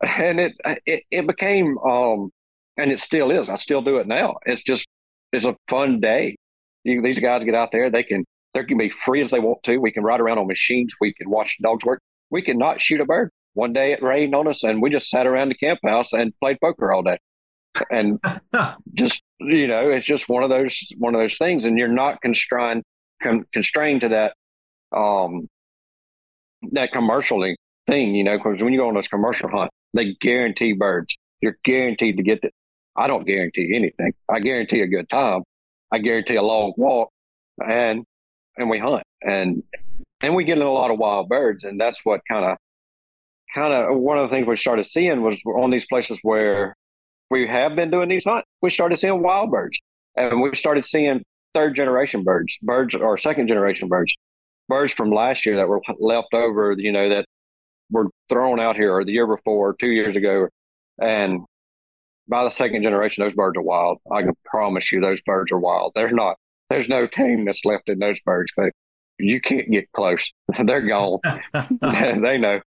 And 0.06 0.42
it 0.42 0.54
it, 0.86 1.04
it 1.10 1.26
became 1.26 1.78
um 1.78 2.30
and 2.78 2.92
it 2.92 3.00
still 3.00 3.32
is. 3.32 3.50
I 3.50 3.56
still 3.56 3.82
do 3.82 3.98
it 3.98 4.08
now. 4.08 4.36
It's 4.46 4.64
just 4.64 4.88
it's 5.32 5.46
a 5.46 5.56
fun 5.68 6.00
day. 6.00 6.36
You, 6.84 7.02
these 7.02 7.20
guys 7.20 7.44
get 7.44 7.56
out 7.56 7.72
there, 7.72 7.90
they 7.90 8.04
can 8.04 8.26
they 8.54 8.64
can 8.64 8.78
be 8.78 8.92
free 9.04 9.22
as 9.22 9.32
they 9.32 9.40
want 9.40 9.64
to. 9.64 9.78
We 9.78 9.92
can 9.92 10.04
ride 10.04 10.22
around 10.22 10.38
on 10.38 10.48
machines. 10.48 10.94
We 11.02 11.14
can 11.14 11.30
watch 11.30 11.58
dogs 11.62 11.84
work. 11.84 12.02
We 12.30 12.42
can 12.42 12.58
not 12.58 12.82
shoot 12.82 13.02
a 13.02 13.06
bird 13.06 13.32
one 13.56 13.74
day 13.74 13.94
it 13.94 14.04
rained 14.04 14.36
on 14.36 14.48
us 14.48 14.64
and 14.64 14.82
we 14.82 14.90
just 14.90 15.10
sat 15.10 15.26
around 15.26 15.50
the 15.50 15.56
camp 15.56 15.80
house 15.84 16.14
and 16.14 16.34
played 16.40 16.58
poker 16.62 16.92
all 16.94 17.02
day 17.02 17.18
and 17.90 18.20
just 18.94 19.24
you 19.40 19.66
know 19.66 19.90
it's 19.90 20.06
just 20.06 20.30
one 20.30 20.44
of 20.44 20.50
those 20.50 20.78
one 20.98 21.16
of 21.16 21.22
those 21.22 21.38
things 21.38 21.66
and 21.66 21.80
you're 21.80 21.88
not 21.88 22.22
constrained 22.22 22.84
con- 23.24 23.46
constrained 23.54 24.02
to 24.02 24.10
that 24.10 24.34
um 24.96 25.48
that 26.72 26.92
commercial 26.92 27.42
thing 27.88 28.14
you 28.14 28.24
know 28.24 28.38
because 28.38 28.62
when 28.62 28.74
you 28.74 28.80
go 28.80 28.88
on 28.90 28.94
those 28.94 29.08
commercial 29.08 29.50
hunt 29.50 29.72
they 29.94 30.16
guarantee 30.20 30.74
birds 30.74 31.16
you're 31.42 31.58
guaranteed 31.64 32.18
to 32.18 32.24
get 32.24 32.42
that 32.42 32.52
i 32.98 33.08
don't 33.08 33.26
guarantee 33.26 33.72
anything 33.76 34.14
i 34.30 34.40
guarantee 34.40 34.82
a 34.82 34.88
good 34.88 35.08
time 35.10 35.44
i 35.92 35.98
guarantee 35.98 36.36
a 36.36 36.42
long 36.42 36.74
walk 36.78 37.10
and 37.66 38.04
and 38.58 38.70
we 38.70 38.80
hunt 38.80 39.04
and 39.22 39.64
and 40.22 40.36
we 40.36 40.44
get 40.44 40.58
in 40.58 40.64
a 40.64 40.72
lot 40.72 40.92
of 40.92 40.98
wild 40.98 41.30
birds 41.30 41.64
and 41.64 41.80
that's 41.80 42.00
what 42.04 42.22
kind 42.30 42.46
of 42.46 42.58
kind 43.54 43.74
of 43.74 43.98
one 43.98 44.18
of 44.18 44.30
the 44.30 44.36
things 44.36 44.46
we 44.48 44.58
started 44.58 44.86
seeing 44.86 45.22
was 45.22 45.42
on 45.46 45.72
these 45.72 45.86
places 45.86 46.20
where 46.22 46.76
we 47.32 47.48
have 47.48 47.76
been 47.76 47.90
doing 47.90 48.10
these 48.10 48.26
hunts, 48.26 48.48
we 48.62 48.70
started 48.70 49.00
seeing 49.00 49.24
wild 49.24 49.50
birds 49.50 49.80
and 50.16 50.42
we 50.42 50.54
started 50.56 50.86
seeing 50.86 51.24
third 51.54 51.74
generation 51.74 52.24
birds, 52.24 52.58
birds 52.62 52.94
or 52.94 53.18
second 53.18 53.48
generation 53.48 53.88
birds, 53.88 54.14
birds 54.68 54.94
from 54.94 55.10
last 55.10 55.46
year 55.46 55.56
that 55.56 55.68
were 55.68 55.82
left 56.00 56.34
over, 56.34 56.76
you 56.78 56.92
know, 56.92 57.10
that 57.10 57.26
were 57.90 58.08
thrown 58.30 58.60
out 58.60 58.76
here 58.76 58.94
or 58.94 59.06
the 59.06 59.12
year 59.12 59.26
before, 59.26 59.70
or 59.70 59.76
two 59.80 59.88
years 59.88 60.16
ago. 60.16 60.48
And 61.02 61.42
by 62.28 62.44
the 62.44 62.50
second 62.50 62.84
generation, 62.84 63.24
those 63.24 63.34
birds 63.34 63.58
are 63.58 63.62
wild. 63.62 64.00
I 64.12 64.22
can 64.22 64.34
promise 64.46 64.92
you 64.92 65.00
those 65.00 65.22
birds 65.22 65.52
are 65.52 65.60
wild. 65.60 65.94
They're 65.96 66.12
not, 66.12 66.38
there's 66.70 66.90
no 66.90 67.08
tameness 67.08 67.66
left 67.66 67.90
in 67.90 68.00
those 68.00 68.20
birds, 68.22 68.52
but 68.56 68.72
you 69.20 69.40
can't 69.40 69.70
get 69.70 69.92
close. 69.92 70.30
They're 70.64 70.82
gone. 70.82 71.20
they 71.82 72.38
know 72.38 72.60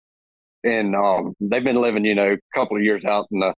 and 0.66 0.96
um, 0.96 1.34
they've 1.40 1.64
been 1.64 1.80
living, 1.80 2.04
you 2.04 2.14
know, 2.14 2.32
a 2.32 2.58
couple 2.58 2.76
of 2.76 2.82
years 2.82 3.04
out 3.04 3.28
in 3.30 3.38
the 3.38 3.54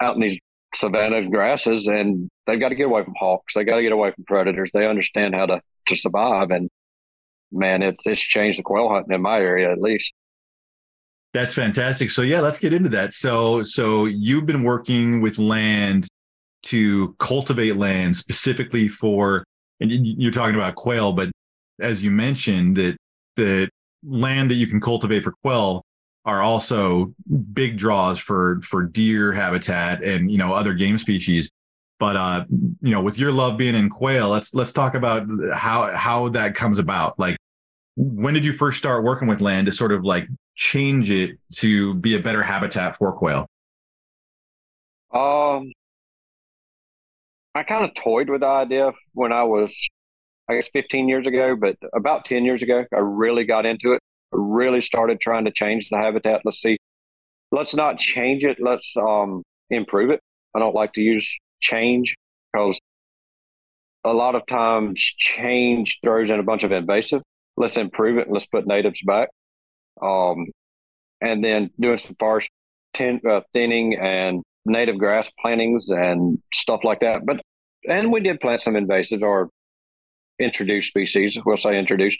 out 0.00 0.14
in 0.14 0.22
these 0.22 0.38
savanna 0.74 1.28
grasses, 1.28 1.86
and 1.88 2.30
they've 2.46 2.60
got 2.60 2.68
to 2.68 2.76
get 2.76 2.86
away 2.86 3.02
from 3.04 3.14
hawks. 3.18 3.54
They 3.54 3.64
got 3.64 3.76
to 3.76 3.82
get 3.82 3.92
away 3.92 4.12
from 4.12 4.24
predators. 4.24 4.70
They 4.72 4.86
understand 4.86 5.34
how 5.34 5.46
to 5.46 5.60
to 5.86 5.96
survive, 5.96 6.50
and 6.50 6.70
man, 7.50 7.82
it's 7.82 8.06
it's 8.06 8.20
changed 8.20 8.60
the 8.60 8.62
quail 8.62 8.88
hunting 8.88 9.12
in 9.12 9.22
my 9.22 9.38
area 9.38 9.72
at 9.72 9.80
least. 9.80 10.12
That's 11.32 11.54
fantastic. 11.54 12.10
So 12.10 12.22
yeah, 12.22 12.40
let's 12.40 12.58
get 12.58 12.72
into 12.72 12.88
that. 12.90 13.12
So 13.12 13.62
so 13.62 14.06
you've 14.06 14.46
been 14.46 14.64
working 14.64 15.20
with 15.20 15.38
land 15.38 16.08
to 16.64 17.14
cultivate 17.18 17.76
land 17.76 18.16
specifically 18.16 18.88
for, 18.88 19.44
and 19.80 19.90
you're 19.90 20.32
talking 20.32 20.56
about 20.56 20.74
quail, 20.74 21.12
but 21.12 21.30
as 21.80 22.02
you 22.02 22.10
mentioned 22.10 22.76
that 22.76 22.96
the 23.36 23.68
land 24.04 24.50
that 24.50 24.54
you 24.54 24.66
can 24.66 24.80
cultivate 24.80 25.24
for 25.24 25.32
quail 25.42 25.82
are 26.24 26.42
also 26.42 27.14
big 27.52 27.76
draws 27.76 28.18
for 28.18 28.60
for 28.62 28.82
deer 28.82 29.32
habitat 29.32 30.02
and 30.02 30.30
you 30.30 30.38
know 30.38 30.52
other 30.52 30.74
game 30.74 30.98
species 30.98 31.50
but 31.98 32.16
uh 32.16 32.44
you 32.82 32.90
know 32.90 33.00
with 33.00 33.18
your 33.18 33.32
love 33.32 33.56
being 33.56 33.74
in 33.74 33.88
quail 33.88 34.28
let's 34.28 34.54
let's 34.54 34.72
talk 34.72 34.94
about 34.94 35.26
how 35.52 35.90
how 35.96 36.28
that 36.28 36.54
comes 36.54 36.78
about 36.78 37.18
like 37.18 37.36
when 37.96 38.34
did 38.34 38.44
you 38.44 38.52
first 38.52 38.78
start 38.78 39.02
working 39.02 39.28
with 39.28 39.40
land 39.40 39.66
to 39.66 39.72
sort 39.72 39.92
of 39.92 40.04
like 40.04 40.26
change 40.54 41.10
it 41.10 41.38
to 41.56 41.94
be 41.94 42.14
a 42.16 42.20
better 42.20 42.42
habitat 42.42 42.96
for 42.96 43.12
quail? 43.12 43.46
Um, 45.12 45.72
I 47.54 47.62
kind 47.64 47.84
of 47.84 47.94
toyed 47.94 48.30
with 48.30 48.42
the 48.42 48.46
idea 48.46 48.92
when 49.12 49.32
I 49.32 49.42
was, 49.42 49.76
I 50.48 50.54
guess, 50.54 50.68
15 50.72 51.08
years 51.08 51.26
ago, 51.26 51.56
but 51.56 51.76
about 51.94 52.24
10 52.24 52.44
years 52.44 52.62
ago, 52.62 52.84
I 52.94 52.98
really 52.98 53.44
got 53.44 53.66
into 53.66 53.92
it. 53.92 54.00
I 54.32 54.36
really 54.38 54.80
started 54.80 55.20
trying 55.20 55.46
to 55.46 55.50
change 55.50 55.88
the 55.88 55.96
habitat. 55.96 56.42
Let's 56.44 56.60
see, 56.60 56.78
let's 57.50 57.74
not 57.74 57.98
change 57.98 58.44
it. 58.44 58.58
Let's 58.60 58.94
um, 58.96 59.42
improve 59.70 60.10
it. 60.10 60.20
I 60.54 60.58
don't 60.58 60.74
like 60.74 60.92
to 60.94 61.00
use 61.00 61.28
change 61.60 62.14
because 62.52 62.78
a 64.04 64.12
lot 64.12 64.34
of 64.34 64.46
times 64.46 65.00
change 65.18 65.98
throws 66.02 66.30
in 66.30 66.40
a 66.40 66.42
bunch 66.42 66.64
of 66.64 66.72
invasive. 66.72 67.22
Let's 67.56 67.76
improve 67.76 68.18
it. 68.18 68.30
Let's 68.30 68.46
put 68.46 68.66
natives 68.66 69.00
back. 69.04 69.28
Um, 70.02 70.46
and 71.20 71.44
then 71.44 71.70
doing 71.78 71.98
some 71.98 72.16
forest 72.18 72.48
uh, 72.98 73.40
thinning 73.52 73.96
and 73.98 74.42
native 74.64 74.98
grass 74.98 75.30
plantings 75.40 75.90
and 75.90 76.38
stuff 76.52 76.80
like 76.84 77.00
that. 77.00 77.24
But 77.24 77.40
and 77.88 78.12
we 78.12 78.20
did 78.20 78.40
plant 78.40 78.62
some 78.62 78.76
invasive 78.76 79.22
or 79.22 79.48
introduced 80.38 80.88
species. 80.88 81.38
We'll 81.44 81.56
say 81.56 81.78
introduced. 81.78 82.18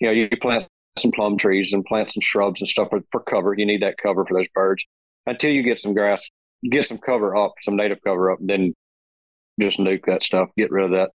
You 0.00 0.08
know, 0.08 0.12
you 0.12 0.28
plant 0.40 0.66
some 0.98 1.12
plum 1.12 1.36
trees 1.36 1.72
and 1.72 1.84
plant 1.84 2.10
some 2.10 2.20
shrubs 2.20 2.60
and 2.60 2.68
stuff 2.68 2.88
for, 2.90 3.00
for 3.10 3.20
cover. 3.20 3.54
You 3.54 3.66
need 3.66 3.82
that 3.82 3.98
cover 4.02 4.24
for 4.24 4.34
those 4.34 4.48
birds 4.54 4.84
until 5.26 5.50
you 5.50 5.62
get 5.62 5.78
some 5.78 5.94
grass, 5.94 6.28
get 6.70 6.86
some 6.86 6.98
cover 6.98 7.36
up, 7.36 7.54
some 7.60 7.76
native 7.76 7.98
cover 8.04 8.30
up, 8.30 8.38
then 8.40 8.72
just 9.60 9.78
nuke 9.78 10.04
that 10.06 10.22
stuff, 10.22 10.48
get 10.56 10.70
rid 10.70 10.84
of 10.84 10.90
that 10.92 11.10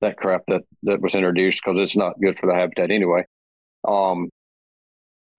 that 0.00 0.16
crap 0.16 0.42
that 0.48 0.62
that 0.82 1.00
was 1.00 1.14
introduced 1.14 1.62
because 1.64 1.80
it's 1.80 1.96
not 1.96 2.20
good 2.20 2.38
for 2.38 2.46
the 2.46 2.54
habitat 2.54 2.90
anyway. 2.90 3.24
Um, 3.86 4.28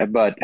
but 0.10 0.38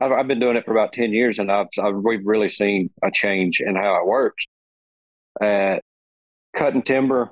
I've, 0.00 0.12
I've 0.12 0.28
been 0.28 0.40
doing 0.40 0.56
it 0.56 0.64
for 0.64 0.72
about 0.72 0.92
10 0.92 1.12
years 1.12 1.38
and 1.38 1.50
I've, 1.50 1.68
I've, 1.78 1.96
we've 1.96 2.26
really 2.26 2.48
seen 2.48 2.90
a 3.02 3.10
change 3.10 3.60
in 3.60 3.76
how 3.76 4.00
it 4.00 4.06
works. 4.06 4.44
Uh, 5.40 5.76
cutting 6.56 6.82
timber, 6.82 7.30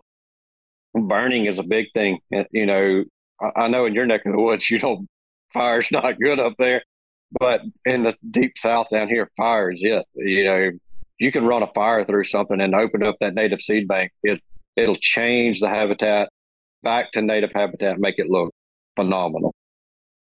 burning 0.94 1.46
is 1.46 1.58
a 1.58 1.62
big 1.62 1.86
thing. 1.94 2.18
You 2.50 2.66
know, 2.66 3.04
I, 3.40 3.62
I 3.62 3.68
know 3.68 3.86
in 3.86 3.94
your 3.94 4.06
neck 4.06 4.22
of 4.26 4.32
the 4.32 4.40
woods, 4.40 4.70
you 4.70 4.78
don't, 4.78 5.06
fire's 5.52 5.90
not 5.92 6.18
good 6.18 6.38
up 6.38 6.54
there, 6.58 6.82
but 7.38 7.62
in 7.84 8.04
the 8.04 8.16
deep 8.30 8.58
South 8.58 8.88
down 8.90 9.08
here, 9.08 9.30
fire 9.36 9.70
is 9.70 9.80
it. 9.82 10.06
You 10.14 10.44
know, 10.44 10.70
you 11.18 11.32
can 11.32 11.46
run 11.46 11.62
a 11.62 11.72
fire 11.74 12.04
through 12.04 12.24
something 12.24 12.60
and 12.60 12.74
open 12.74 13.02
up 13.02 13.16
that 13.20 13.34
native 13.34 13.60
seed 13.60 13.88
bank. 13.88 14.12
It, 14.22 14.40
it'll 14.76 14.96
change 14.96 15.60
the 15.60 15.68
habitat 15.68 16.28
back 16.82 17.12
to 17.12 17.22
native 17.22 17.50
habitat, 17.52 17.98
make 17.98 18.18
it 18.18 18.28
look 18.28 18.52
phenomenal. 18.94 19.54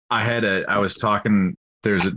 I 0.10 0.24
had 0.24 0.44
a, 0.44 0.66
I 0.70 0.78
was 0.78 0.96
talking 0.96 1.56
there's 1.86 2.06
a 2.08 2.12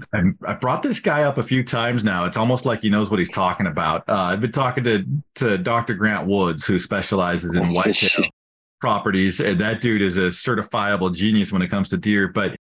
I 0.47 0.55
brought 0.55 0.83
this 0.83 0.99
guy 0.99 1.23
up 1.23 1.39
a 1.39 1.43
few 1.43 1.63
times 1.63 2.03
now. 2.03 2.25
It's 2.25 2.39
almost 2.39 2.65
like 2.65 2.81
he 2.81 2.91
knows 2.91 3.11
what 3.11 3.21
he's 3.21 3.31
talking 3.31 3.67
about. 3.67 4.03
Uh, 4.09 4.31
I've 4.33 4.41
been 4.41 4.51
talking 4.51 4.83
to 4.85 5.05
to 5.37 5.59
Dr. 5.59 5.95
Grant 5.95 6.27
Woods, 6.27 6.65
who 6.65 6.81
specializes 6.81 7.55
in 7.55 7.73
whitetail 7.73 8.25
properties, 8.81 9.41
and 9.41 9.61
that 9.61 9.81
dude 9.81 10.03
is 10.03 10.17
a 10.17 10.29
certifiable 10.29 11.15
genius 11.15 11.53
when 11.53 11.63
it 11.63 11.69
comes 11.69 11.91
to 11.91 11.99
deer. 11.99 12.29
But 12.29 12.57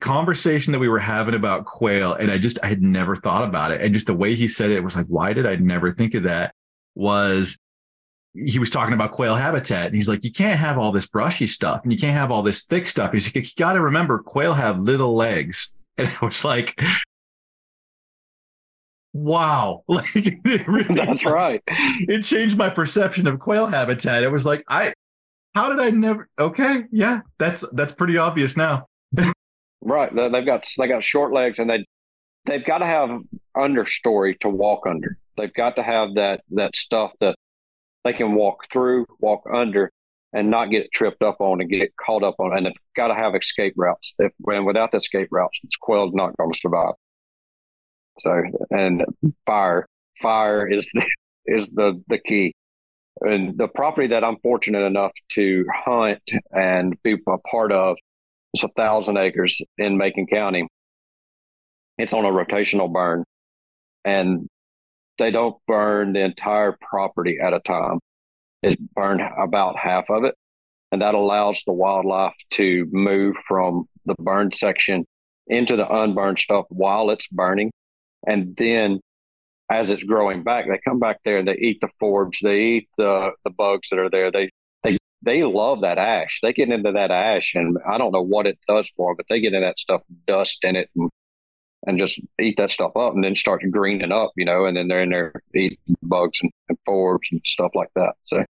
conversation 0.00 0.72
that 0.72 0.78
we 0.78 0.88
were 0.88 0.98
having 0.98 1.34
about 1.34 1.66
quail, 1.66 2.14
and 2.14 2.30
I 2.30 2.38
just 2.38 2.58
I 2.62 2.66
had 2.66 2.82
never 2.82 3.14
thought 3.14 3.44
about 3.46 3.70
it, 3.70 3.82
and 3.82 3.92
just 3.92 4.06
the 4.06 4.14
way 4.14 4.34
he 4.34 4.48
said 4.48 4.70
it 4.70 4.82
was 4.82 4.96
like, 4.96 5.06
why 5.06 5.34
did 5.34 5.46
I 5.46 5.56
never 5.56 5.92
think 5.92 6.14
of 6.14 6.22
that? 6.24 6.54
Was 6.94 7.58
he 8.36 8.58
was 8.58 8.70
talking 8.70 8.94
about 8.94 9.12
quail 9.12 9.34
habitat 9.34 9.86
and 9.86 9.94
he's 9.94 10.08
like 10.08 10.24
you 10.24 10.32
can't 10.32 10.58
have 10.58 10.78
all 10.78 10.92
this 10.92 11.06
brushy 11.06 11.46
stuff 11.46 11.80
and 11.82 11.92
you 11.92 11.98
can't 11.98 12.16
have 12.16 12.30
all 12.30 12.42
this 12.42 12.64
thick 12.64 12.88
stuff 12.88 13.12
he's 13.12 13.26
like 13.26 13.44
you 13.44 13.50
got 13.56 13.72
to 13.72 13.80
remember 13.80 14.18
quail 14.18 14.54
have 14.54 14.78
little 14.78 15.14
legs 15.14 15.70
And 15.98 16.10
I 16.20 16.24
was 16.26 16.44
like, 16.44 16.78
wow. 19.14 19.82
Like 19.88 20.40
really, 20.44 20.84
That's 20.94 21.24
right. 21.24 21.62
It 21.66 22.22
changed 22.22 22.58
my 22.58 22.68
perception 22.68 23.26
of 23.26 23.38
quail 23.38 23.66
habitat. 23.66 24.22
It 24.22 24.30
was 24.30 24.44
like, 24.44 24.62
I 24.68 24.92
how 25.54 25.70
did 25.70 25.80
I 25.80 25.88
never 25.88 26.28
okay, 26.38 26.84
yeah, 26.92 27.20
that's 27.38 27.64
that's 27.72 27.94
pretty 27.94 28.18
obvious 28.18 28.58
now. 28.58 28.88
right. 29.80 30.14
They've 30.14 30.44
got 30.44 30.68
they 30.76 30.86
got 30.86 31.02
short 31.02 31.32
legs 31.32 31.58
and 31.58 31.70
they 31.70 31.86
they've 32.44 32.66
got 32.66 32.78
to 32.78 32.86
have 32.86 33.18
understory 33.56 34.38
to 34.40 34.50
walk 34.50 34.86
under. 34.86 35.16
They've 35.38 35.54
got 35.54 35.76
to 35.76 35.82
have 35.82 36.16
that 36.16 36.42
that 36.50 36.76
stuff 36.76 37.12
that 37.20 37.36
they 38.06 38.12
can 38.12 38.34
walk 38.34 38.66
through, 38.70 39.04
walk 39.20 39.42
under, 39.52 39.90
and 40.32 40.50
not 40.50 40.70
get 40.70 40.92
tripped 40.92 41.22
up 41.22 41.40
on 41.40 41.60
and 41.60 41.68
get 41.68 41.90
caught 41.96 42.22
up 42.22 42.36
on. 42.38 42.56
And 42.56 42.66
it's 42.68 42.78
got 42.94 43.08
to 43.08 43.14
have 43.14 43.34
escape 43.34 43.74
routes. 43.76 44.12
If 44.18 44.32
when 44.38 44.64
without 44.64 44.92
the 44.92 44.98
escape 44.98 45.28
routes, 45.32 45.58
it's 45.64 45.76
quail's 45.76 46.14
not 46.14 46.36
going 46.36 46.52
to 46.52 46.58
survive. 46.58 46.94
So 48.20 48.42
and 48.70 49.04
fire, 49.44 49.86
fire 50.22 50.68
is 50.68 50.88
the 50.94 51.06
is 51.46 51.68
the 51.70 52.00
the 52.08 52.18
key. 52.18 52.54
And 53.22 53.58
the 53.58 53.68
property 53.68 54.08
that 54.08 54.22
I'm 54.22 54.36
fortunate 54.42 54.84
enough 54.84 55.12
to 55.30 55.64
hunt 55.74 56.22
and 56.52 56.94
be 57.02 57.16
a 57.26 57.38
part 57.38 57.72
of 57.72 57.96
is 58.54 58.62
a 58.62 58.68
thousand 58.68 59.16
acres 59.16 59.60
in 59.78 59.96
Macon 59.96 60.26
County. 60.26 60.68
It's 61.98 62.12
on 62.12 62.26
a 62.26 62.30
rotational 62.30 62.92
burn, 62.92 63.24
and 64.04 64.48
they 65.18 65.30
don't 65.30 65.56
burn 65.66 66.12
the 66.12 66.20
entire 66.20 66.76
property 66.80 67.38
at 67.42 67.54
a 67.54 67.60
time 67.60 68.00
it 68.62 68.78
burned 68.94 69.22
about 69.38 69.76
half 69.76 70.10
of 70.10 70.24
it. 70.24 70.34
And 70.92 71.02
that 71.02 71.14
allows 71.14 71.62
the 71.66 71.72
wildlife 71.72 72.36
to 72.52 72.86
move 72.90 73.36
from 73.46 73.88
the 74.04 74.14
burned 74.14 74.54
section 74.54 75.04
into 75.46 75.76
the 75.76 75.88
unburned 75.88 76.38
stuff 76.38 76.66
while 76.68 77.10
it's 77.10 77.26
burning. 77.28 77.70
And 78.26 78.56
then 78.56 79.00
as 79.70 79.90
it's 79.90 80.02
growing 80.02 80.42
back, 80.42 80.66
they 80.68 80.80
come 80.84 80.98
back 80.98 81.18
there 81.24 81.38
and 81.38 81.48
they 81.48 81.56
eat 81.56 81.80
the 81.80 81.90
forbs, 82.00 82.38
they 82.40 82.60
eat 82.60 82.88
the, 82.96 83.32
the 83.44 83.50
bugs 83.50 83.88
that 83.90 83.98
are 83.98 84.10
there. 84.10 84.30
They, 84.30 84.50
they, 84.84 84.98
they 85.22 85.42
love 85.42 85.80
that 85.82 85.98
ash. 85.98 86.38
They 86.42 86.52
get 86.52 86.70
into 86.70 86.92
that 86.92 87.10
ash 87.10 87.54
and 87.54 87.76
I 87.88 87.98
don't 87.98 88.12
know 88.12 88.22
what 88.22 88.46
it 88.46 88.58
does 88.68 88.90
for 88.96 89.10
them, 89.10 89.16
but 89.16 89.26
they 89.28 89.40
get 89.40 89.54
in 89.54 89.62
that 89.62 89.78
stuff, 89.78 90.02
dust 90.26 90.62
in 90.62 90.76
it 90.76 90.88
and, 90.96 91.10
and 91.86 91.98
just 91.98 92.20
eat 92.40 92.56
that 92.56 92.70
stuff 92.70 92.96
up 92.96 93.14
and 93.14 93.24
then 93.24 93.34
start 93.34 93.62
greening 93.70 94.12
up, 94.12 94.32
you 94.36 94.44
know, 94.44 94.66
and 94.66 94.76
then 94.76 94.88
they're 94.88 95.02
in 95.02 95.10
there 95.10 95.32
eating 95.54 95.78
bugs 96.02 96.40
and, 96.42 96.50
and 96.68 96.78
forbs 96.86 97.30
and 97.30 97.40
stuff 97.44 97.70
like 97.74 97.90
that. 97.94 98.14
So 98.24 98.44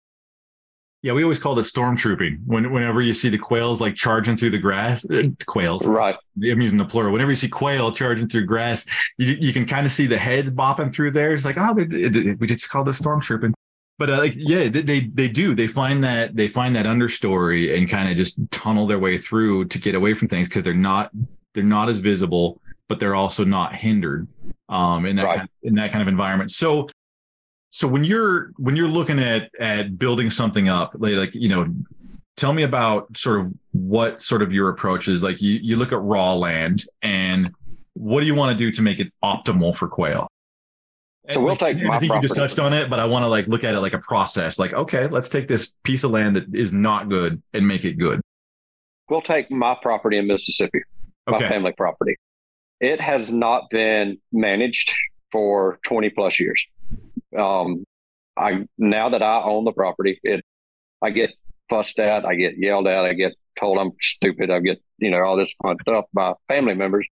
yeah, 1.03 1.11
we 1.11 1.23
always 1.23 1.37
call 1.37 1.59
it 1.59 1.63
stormtrooping. 1.63 2.45
When 2.45 2.71
whenever 2.71 3.01
you 3.01 3.13
see 3.13 3.27
the 3.27 3.37
quails 3.37 3.81
like 3.81 3.95
charging 3.95 4.37
through 4.37 4.51
the 4.51 4.57
grass, 4.57 5.03
uh, 5.09 5.23
quails, 5.45 5.85
right? 5.85 6.15
I'm 6.37 6.61
using 6.61 6.77
the 6.77 6.85
plural. 6.85 7.11
Whenever 7.11 7.31
you 7.31 7.35
see 7.35 7.49
quail 7.49 7.91
charging 7.91 8.29
through 8.29 8.45
grass, 8.45 8.85
you, 9.17 9.35
you 9.39 9.51
can 9.51 9.65
kind 9.65 9.85
of 9.85 9.91
see 9.91 10.05
the 10.05 10.17
heads 10.17 10.49
bopping 10.49 10.93
through 10.93 11.11
there. 11.11 11.33
It's 11.33 11.43
like, 11.43 11.57
oh, 11.57 11.73
we 11.73 12.47
just 12.47 12.69
call 12.69 12.85
this 12.85 13.01
stormtrooping. 13.01 13.51
But 13.99 14.09
uh, 14.09 14.17
like, 14.17 14.33
yeah, 14.37 14.69
they, 14.69 14.81
they 14.81 14.99
they 15.01 15.27
do. 15.27 15.53
They 15.53 15.67
find 15.67 16.01
that 16.05 16.37
they 16.37 16.47
find 16.47 16.73
that 16.77 16.85
understory 16.85 17.77
and 17.77 17.89
kind 17.89 18.09
of 18.09 18.15
just 18.15 18.39
tunnel 18.51 18.87
their 18.87 18.99
way 18.99 19.17
through 19.17 19.65
to 19.65 19.79
get 19.79 19.95
away 19.95 20.13
from 20.13 20.29
things 20.29 20.47
because 20.47 20.63
they're 20.63 20.73
not 20.73 21.11
they're 21.53 21.63
not 21.63 21.89
as 21.89 21.97
visible, 21.97 22.61
but 22.89 22.99
they're 22.99 23.15
also 23.15 23.43
not 23.43 23.73
hindered 23.73 24.27
um, 24.69 25.05
in 25.05 25.15
that 25.15 25.25
right. 25.25 25.37
kind 25.37 25.49
of, 25.49 25.67
in 25.67 25.75
that 25.75 25.91
kind 25.91 26.01
of 26.01 26.07
environment. 26.07 26.51
So 26.51 26.87
so 27.75 27.87
when 27.87 28.03
you're 28.03 28.51
when 28.57 28.75
you're 28.75 28.87
looking 28.87 29.19
at 29.19 29.49
at 29.59 29.97
building 29.97 30.29
something 30.29 30.69
up 30.69 30.93
like, 30.99 31.15
like 31.15 31.33
you 31.33 31.49
know 31.49 31.73
tell 32.37 32.53
me 32.53 32.61
about 32.61 33.17
sort 33.17 33.39
of 33.39 33.51
what 33.71 34.21
sort 34.21 34.43
of 34.43 34.53
your 34.53 34.69
approach 34.69 35.07
is 35.07 35.23
like 35.23 35.41
you, 35.41 35.55
you 35.55 35.75
look 35.75 35.91
at 35.91 35.99
raw 35.99 36.35
land 36.35 36.85
and 37.01 37.51
what 37.93 38.21
do 38.21 38.27
you 38.27 38.35
want 38.35 38.55
to 38.55 38.63
do 38.63 38.71
to 38.71 38.83
make 38.83 38.99
it 38.99 39.07
optimal 39.23 39.75
for 39.75 39.87
quail 39.87 40.27
so 41.31 41.39
we'll 41.39 41.55
take 41.55 41.77
i 41.89 41.97
think 41.97 42.13
you 42.13 42.21
just 42.21 42.35
touched 42.35 42.59
on 42.59 42.73
it 42.73 42.91
but 42.91 42.99
i 42.99 43.05
want 43.05 43.23
to 43.23 43.27
like 43.27 43.47
look 43.47 43.63
at 43.63 43.73
it 43.73 43.79
like 43.79 43.93
a 43.93 43.99
process 43.99 44.59
like 44.59 44.73
okay 44.73 45.07
let's 45.07 45.29
take 45.29 45.47
this 45.47 45.73
piece 45.83 46.03
of 46.03 46.11
land 46.11 46.35
that 46.35 46.53
is 46.53 46.71
not 46.71 47.09
good 47.09 47.41
and 47.55 47.67
make 47.67 47.85
it 47.85 47.97
good 47.97 48.21
we'll 49.09 49.19
take 49.19 49.49
my 49.49 49.75
property 49.81 50.19
in 50.19 50.27
mississippi 50.27 50.79
my 51.27 51.37
okay. 51.37 51.49
family 51.49 51.73
property 51.75 52.15
it 52.83 52.99
has 52.99 53.31
not 53.31 53.69
been 53.69 54.17
managed 54.31 54.93
for 55.31 55.79
20 55.85 56.09
plus 56.11 56.39
years 56.39 56.63
um, 57.37 57.85
I 58.37 58.67
now 58.77 59.09
that 59.09 59.21
I 59.21 59.41
own 59.43 59.65
the 59.65 59.71
property, 59.71 60.19
it 60.23 60.43
I 61.01 61.09
get 61.09 61.31
fussed 61.69 61.99
at, 61.99 62.25
I 62.25 62.35
get 62.35 62.57
yelled 62.57 62.87
at, 62.87 63.05
I 63.05 63.13
get 63.13 63.33
told 63.59 63.77
I'm 63.77 63.91
stupid, 63.99 64.49
I 64.49 64.59
get 64.59 64.81
you 64.97 65.11
know 65.11 65.23
all 65.23 65.37
this 65.37 65.53
fun 65.61 65.77
stuff 65.81 66.05
by 66.13 66.33
family 66.47 66.73
members 66.73 67.07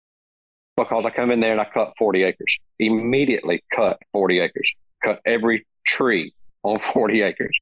because 0.76 1.06
I 1.06 1.10
come 1.10 1.30
in 1.30 1.40
there 1.40 1.52
and 1.52 1.60
I 1.60 1.64
cut 1.72 1.94
40 1.98 2.22
acres. 2.24 2.58
Immediately 2.78 3.64
cut 3.74 3.98
40 4.12 4.40
acres, 4.40 4.70
cut 5.02 5.20
every 5.24 5.66
tree 5.86 6.34
on 6.62 6.78
40 6.80 7.22
acres, 7.22 7.56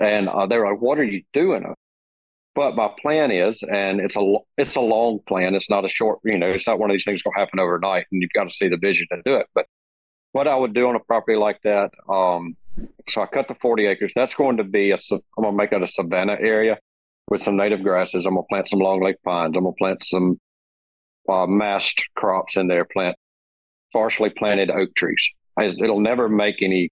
and 0.00 0.28
uh, 0.28 0.46
they're 0.46 0.68
like, 0.68 0.80
"What 0.80 0.98
are 0.98 1.04
you 1.04 1.22
doing?" 1.32 1.64
But 2.54 2.74
my 2.74 2.88
plan 3.00 3.30
is, 3.30 3.62
and 3.62 4.00
it's 4.00 4.16
a 4.16 4.34
it's 4.56 4.74
a 4.76 4.80
long 4.80 5.20
plan. 5.28 5.54
It's 5.54 5.70
not 5.70 5.84
a 5.84 5.88
short, 5.88 6.18
you 6.24 6.36
know, 6.38 6.50
it's 6.50 6.66
not 6.66 6.78
one 6.78 6.90
of 6.90 6.94
these 6.94 7.04
things 7.04 7.22
going 7.22 7.34
to 7.34 7.40
happen 7.40 7.60
overnight, 7.60 8.06
and 8.10 8.20
you've 8.20 8.32
got 8.34 8.48
to 8.48 8.54
see 8.54 8.68
the 8.68 8.78
vision 8.78 9.06
to 9.12 9.22
do 9.24 9.36
it. 9.36 9.46
But 9.54 9.66
what 10.32 10.48
I 10.48 10.56
would 10.56 10.74
do 10.74 10.88
on 10.88 10.96
a 10.96 11.00
property 11.00 11.38
like 11.38 11.60
that, 11.62 11.90
um, 12.08 12.56
so 13.08 13.22
I 13.22 13.26
cut 13.26 13.48
the 13.48 13.54
40 13.60 13.86
acres. 13.86 14.12
That's 14.14 14.34
going 14.34 14.56
to 14.58 14.64
be 14.64 14.90
a, 14.90 14.96
I'm 15.12 15.20
going 15.36 15.52
to 15.52 15.56
make 15.56 15.72
it 15.72 15.82
a 15.82 15.86
savanna 15.86 16.36
area. 16.40 16.78
with 17.30 17.42
some 17.42 17.56
native 17.56 17.82
grasses. 17.82 18.26
I'm 18.26 18.34
gonna 18.34 18.46
plant 18.48 18.68
some 18.68 18.80
longleaf 18.80 19.14
pines. 19.24 19.56
I'm 19.56 19.64
gonna 19.64 19.74
plant 19.78 20.04
some 20.04 20.38
uh, 21.28 21.46
mast 21.46 22.02
crops 22.16 22.56
in 22.56 22.68
there. 22.68 22.84
Plant 22.84 23.16
partially 23.92 24.30
planted 24.30 24.70
oak 24.70 24.94
trees. 24.94 25.28
It'll 25.60 26.00
never 26.00 26.28
make 26.28 26.62
any 26.62 26.90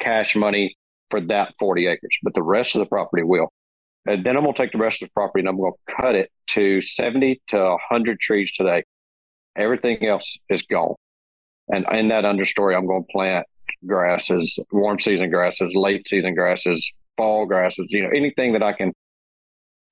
cash 0.00 0.36
money 0.36 0.76
for 1.10 1.20
that 1.22 1.54
40 1.58 1.86
acres, 1.86 2.16
but 2.22 2.34
the 2.34 2.42
rest 2.42 2.74
of 2.74 2.80
the 2.80 2.86
property 2.86 3.22
will. 3.22 3.52
And 4.06 4.24
then 4.24 4.36
I'm 4.36 4.42
going 4.42 4.54
to 4.54 4.62
take 4.62 4.72
the 4.72 4.78
rest 4.78 5.02
of 5.02 5.08
the 5.08 5.12
property 5.12 5.40
and 5.40 5.48
I'm 5.48 5.56
going 5.56 5.72
to 5.72 5.94
cut 5.94 6.14
it 6.14 6.30
to 6.48 6.80
70 6.80 7.40
to 7.48 7.58
100 7.58 8.20
trees 8.20 8.52
today. 8.52 8.84
Everything 9.56 10.04
else 10.06 10.36
is 10.48 10.62
gone. 10.62 10.94
And 11.68 11.86
in 11.92 12.08
that 12.08 12.24
understory, 12.24 12.76
I'm 12.76 12.86
going 12.86 13.04
to 13.04 13.12
plant 13.12 13.46
grasses, 13.86 14.58
warm 14.72 14.98
season 14.98 15.30
grasses, 15.30 15.74
late 15.74 16.08
season 16.08 16.34
grasses, 16.34 16.92
fall 17.16 17.46
grasses, 17.46 17.92
you 17.92 18.02
know, 18.02 18.10
anything 18.10 18.52
that 18.54 18.62
I 18.62 18.72
can 18.72 18.92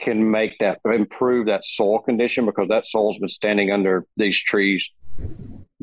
can 0.00 0.30
make 0.30 0.58
that 0.60 0.80
improve 0.86 1.44
that 1.46 1.62
soil 1.62 1.98
condition 1.98 2.46
because 2.46 2.68
that 2.68 2.86
soil's 2.86 3.18
been 3.18 3.28
standing 3.28 3.70
under 3.70 4.06
these 4.16 4.38
trees 4.42 4.88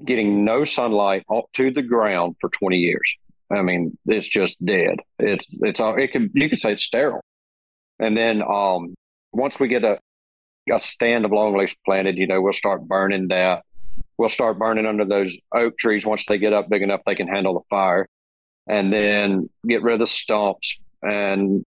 getting 0.06 0.44
no 0.44 0.64
sunlight 0.64 1.24
up 1.34 1.46
to 1.54 1.72
the 1.72 1.82
ground 1.82 2.36
for 2.40 2.50
20 2.50 2.78
years. 2.78 3.16
I 3.52 3.62
mean, 3.62 3.98
it's 4.06 4.28
just 4.28 4.64
dead. 4.66 4.98
It's 5.20 5.46
it's 5.62 5.80
all 5.80 5.96
it 5.96 6.12
can 6.12 6.30
you 6.34 6.50
could 6.50 6.60
say 6.60 6.74
it's 6.74 6.84
sterile. 6.84 7.22
And 8.00 8.16
then 8.16 8.42
um, 8.42 8.96
once 9.32 9.60
we 9.60 9.68
get 9.68 9.84
a 9.84 10.00
a 10.70 10.80
stand 10.80 11.24
of 11.24 11.32
longleaf 11.32 11.74
planted, 11.86 12.18
you 12.18 12.28
know, 12.28 12.42
we'll 12.42 12.52
start 12.52 12.86
burning 12.86 13.30
that. 13.30 13.64
We'll 14.18 14.28
start 14.28 14.60
burning 14.60 14.86
under 14.86 15.06
those 15.06 15.38
oak 15.54 15.78
trees 15.78 16.06
once 16.06 16.26
they 16.26 16.38
get 16.38 16.52
up 16.52 16.68
big 16.70 16.82
enough 16.82 17.02
they 17.06 17.16
can 17.16 17.28
handle 17.28 17.54
the 17.54 17.66
fire, 17.70 18.08
and 18.68 18.92
then 18.92 19.50
get 19.68 19.82
rid 19.82 19.94
of 19.94 20.00
the 20.00 20.08
stumps 20.08 20.80
and 21.02 21.64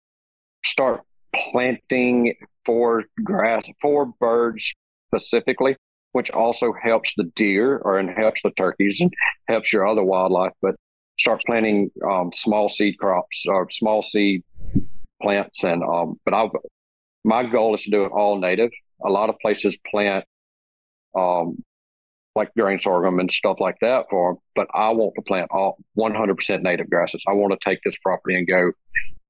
start 0.63 1.01
planting 1.33 2.35
for 2.65 3.05
grass 3.23 3.65
for 3.81 4.05
birds 4.19 4.75
specifically 5.07 5.75
which 6.11 6.29
also 6.31 6.73
helps 6.73 7.15
the 7.15 7.23
deer 7.35 7.77
or 7.77 7.99
and 7.99 8.09
helps 8.09 8.41
the 8.43 8.51
turkeys 8.51 8.99
and 8.99 9.13
helps 9.47 9.71
your 9.71 9.87
other 9.87 10.03
wildlife. 10.03 10.53
But 10.61 10.75
start 11.19 11.41
planting 11.45 11.91
um, 12.09 12.31
small 12.33 12.69
seed 12.69 12.97
crops 12.97 13.45
or 13.47 13.69
small 13.69 14.01
seed 14.01 14.43
plants, 15.21 15.63
and 15.63 15.83
um, 15.83 16.19
but 16.25 16.33
I 16.33 16.49
my 17.23 17.43
goal 17.43 17.75
is 17.75 17.83
to 17.83 17.91
do 17.91 18.03
it 18.05 18.11
all 18.11 18.39
native. 18.39 18.71
A 19.03 19.09
lot 19.09 19.29
of 19.29 19.35
places 19.39 19.77
plant 19.89 20.25
um, 21.15 21.63
like 22.35 22.53
grain 22.57 22.79
sorghum 22.79 23.19
and 23.19 23.29
stuff 23.29 23.57
like 23.59 23.77
that 23.81 24.05
for 24.09 24.33
them, 24.33 24.41
but 24.55 24.67
I 24.73 24.89
want 24.89 25.13
to 25.15 25.21
plant 25.21 25.49
all 25.51 25.77
100% 25.97 26.61
native 26.61 26.89
grasses. 26.89 27.21
I 27.27 27.33
want 27.33 27.51
to 27.53 27.69
take 27.69 27.81
this 27.83 27.97
property 27.97 28.37
and 28.37 28.47
go 28.47 28.71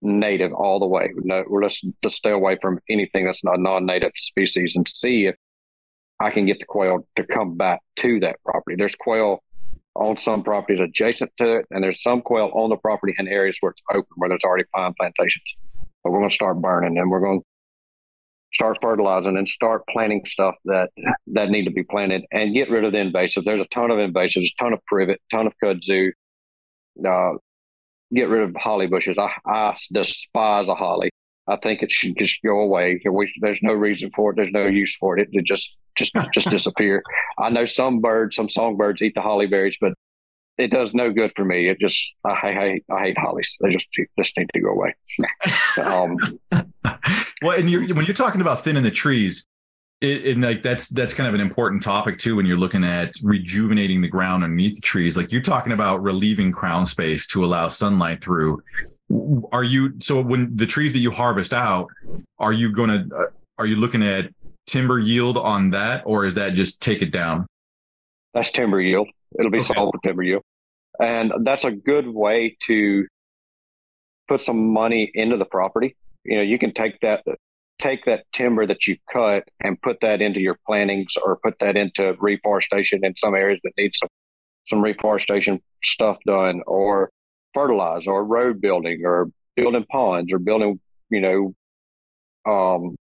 native 0.01 0.53
all 0.53 0.79
the 0.79 0.85
way. 0.85 1.11
No, 1.15 1.43
we're 1.47 1.63
just 1.63 1.85
to 2.03 2.09
stay 2.09 2.31
away 2.31 2.57
from 2.61 2.79
anything 2.89 3.25
that's 3.25 3.43
not 3.43 3.59
non-native 3.59 4.11
species 4.15 4.75
and 4.75 4.87
see 4.87 5.27
if 5.27 5.35
I 6.19 6.29
can 6.29 6.45
get 6.45 6.59
the 6.59 6.65
quail 6.65 7.07
to 7.15 7.23
come 7.23 7.57
back 7.57 7.81
to 7.97 8.19
that 8.19 8.37
property. 8.45 8.75
There's 8.75 8.95
quail 8.95 9.43
on 9.95 10.15
some 10.17 10.43
properties 10.43 10.79
adjacent 10.79 11.31
to 11.37 11.57
it, 11.57 11.65
and 11.71 11.83
there's 11.83 12.01
some 12.01 12.21
quail 12.21 12.51
on 12.53 12.69
the 12.69 12.77
property 12.77 13.13
in 13.17 13.27
areas 13.27 13.57
where 13.59 13.71
it's 13.71 13.81
open, 13.91 14.07
where 14.15 14.29
there's 14.29 14.43
already 14.43 14.65
pine 14.73 14.93
plantations. 14.97 15.55
But 16.03 16.11
we're 16.11 16.19
going 16.19 16.29
to 16.29 16.35
start 16.35 16.61
burning, 16.61 16.97
and 16.97 17.09
we're 17.09 17.19
going 17.19 17.39
to 17.39 17.45
start 18.53 18.79
fertilizing 18.81 19.37
and 19.37 19.47
start 19.47 19.83
planting 19.89 20.25
stuff 20.25 20.55
that 20.65 20.89
that 21.27 21.49
need 21.49 21.65
to 21.65 21.71
be 21.71 21.83
planted, 21.83 22.23
and 22.31 22.53
get 22.53 22.69
rid 22.69 22.83
of 22.83 22.91
the 22.91 22.97
invasives. 22.97 23.43
There's 23.43 23.61
a 23.61 23.65
ton 23.65 23.91
of 23.91 23.97
invasives, 23.97 24.45
a 24.45 24.63
ton 24.63 24.73
of 24.73 24.85
privet, 24.85 25.21
ton 25.31 25.47
of 25.47 25.53
kudzu. 25.63 26.11
Uh, 27.05 27.33
get 28.13 28.29
rid 28.29 28.43
of 28.43 28.55
holly 28.55 28.87
bushes. 28.87 29.17
I, 29.17 29.31
I 29.45 29.75
despise 29.91 30.67
a 30.67 30.75
holly. 30.75 31.09
I 31.47 31.57
think 31.57 31.81
it 31.81 31.91
should 31.91 32.17
just 32.17 32.41
go 32.43 32.61
away. 32.61 33.01
We, 33.09 33.33
there's 33.41 33.59
no 33.61 33.73
reason 33.73 34.11
for 34.15 34.31
it. 34.31 34.35
There's 34.35 34.51
no 34.51 34.67
use 34.67 34.95
for 34.97 35.17
it. 35.17 35.29
It 35.31 35.45
just 35.45 35.75
just 35.97 36.13
just 36.33 36.49
disappear. 36.51 37.03
I 37.37 37.49
know 37.49 37.65
some 37.65 37.99
birds, 37.99 38.35
some 38.35 38.49
songbirds 38.49 39.01
eat 39.01 39.15
the 39.15 39.21
holly 39.21 39.47
berries, 39.47 39.77
but 39.79 39.93
it 40.61 40.69
does 40.69 40.93
no 40.93 41.11
good 41.11 41.31
for 41.35 41.43
me. 41.43 41.69
It 41.69 41.79
just 41.79 42.13
I 42.23 42.35
hate 42.35 42.85
I 42.89 43.01
hate 43.01 43.17
hollies. 43.17 43.57
They 43.59 43.71
just 43.71 43.87
just 44.17 44.37
need 44.37 44.49
to 44.53 44.59
go 44.59 44.69
away. 44.69 44.95
um, 45.85 46.17
well, 47.41 47.57
and 47.57 47.69
you're, 47.69 47.95
when 47.95 48.05
you're 48.05 48.13
talking 48.13 48.41
about 48.41 48.63
thinning 48.63 48.83
the 48.83 48.91
trees, 48.91 49.47
it, 50.01 50.25
and 50.27 50.43
like 50.43 50.61
that's 50.61 50.89
that's 50.89 51.13
kind 51.13 51.27
of 51.27 51.33
an 51.33 51.41
important 51.41 51.81
topic 51.81 52.19
too 52.19 52.35
when 52.35 52.45
you're 52.45 52.57
looking 52.57 52.83
at 52.83 53.13
rejuvenating 53.23 54.01
the 54.01 54.07
ground 54.07 54.43
underneath 54.43 54.75
the 54.75 54.81
trees. 54.81 55.17
Like 55.17 55.31
you're 55.31 55.41
talking 55.41 55.73
about 55.73 56.03
relieving 56.03 56.51
crown 56.51 56.85
space 56.85 57.25
to 57.27 57.43
allow 57.43 57.67
sunlight 57.67 58.23
through. 58.23 58.61
Are 59.51 59.63
you 59.63 59.93
so 59.99 60.21
when 60.21 60.55
the 60.55 60.67
trees 60.67 60.93
that 60.93 60.99
you 60.99 61.09
harvest 61.09 61.53
out, 61.53 61.87
are 62.37 62.53
you 62.53 62.71
going 62.71 62.89
to 62.89 63.15
uh, 63.15 63.25
are 63.57 63.65
you 63.65 63.77
looking 63.77 64.03
at 64.03 64.29
timber 64.67 64.99
yield 64.99 65.37
on 65.37 65.71
that, 65.71 66.03
or 66.05 66.25
is 66.25 66.35
that 66.35 66.53
just 66.53 66.81
take 66.81 67.01
it 67.01 67.11
down? 67.11 67.47
That's 68.33 68.51
timber 68.51 68.79
yield. 68.79 69.07
It'll 69.37 69.51
be 69.51 69.59
okay. 69.59 69.73
sold 69.73 69.93
for 69.95 70.01
timber 70.07 70.23
yield, 70.23 70.43
and 71.01 71.33
that's 71.43 71.65
a 71.65 71.71
good 71.71 72.07
way 72.07 72.55
to 72.67 73.07
put 74.27 74.39
some 74.39 74.71
money 74.71 75.11
into 75.13 75.35
the 75.35 75.45
property. 75.45 75.97
You 76.23 76.37
know, 76.37 76.43
you 76.43 76.59
can 76.59 76.73
take 76.73 76.99
that 77.01 77.23
take 77.79 78.05
that 78.05 78.23
timber 78.31 78.67
that 78.67 78.85
you 78.85 78.95
cut 79.11 79.43
and 79.59 79.81
put 79.81 79.99
that 80.01 80.21
into 80.21 80.39
your 80.39 80.55
plantings 80.67 81.17
or 81.17 81.37
put 81.37 81.57
that 81.59 81.75
into 81.75 82.15
reforestation 82.19 83.03
in 83.03 83.17
some 83.17 83.33
areas 83.33 83.59
that 83.63 83.73
need 83.77 83.95
some 83.95 84.09
some 84.65 84.81
reforestation 84.81 85.59
stuff 85.83 86.17
done 86.27 86.61
or 86.67 87.09
fertilize 87.55 88.05
or 88.05 88.23
road 88.23 88.61
building 88.61 89.01
or 89.03 89.27
building 89.55 89.85
ponds 89.91 90.31
or 90.31 90.37
building 90.37 90.79
you 91.09 91.19
know 91.19 91.53
um, 92.45 92.95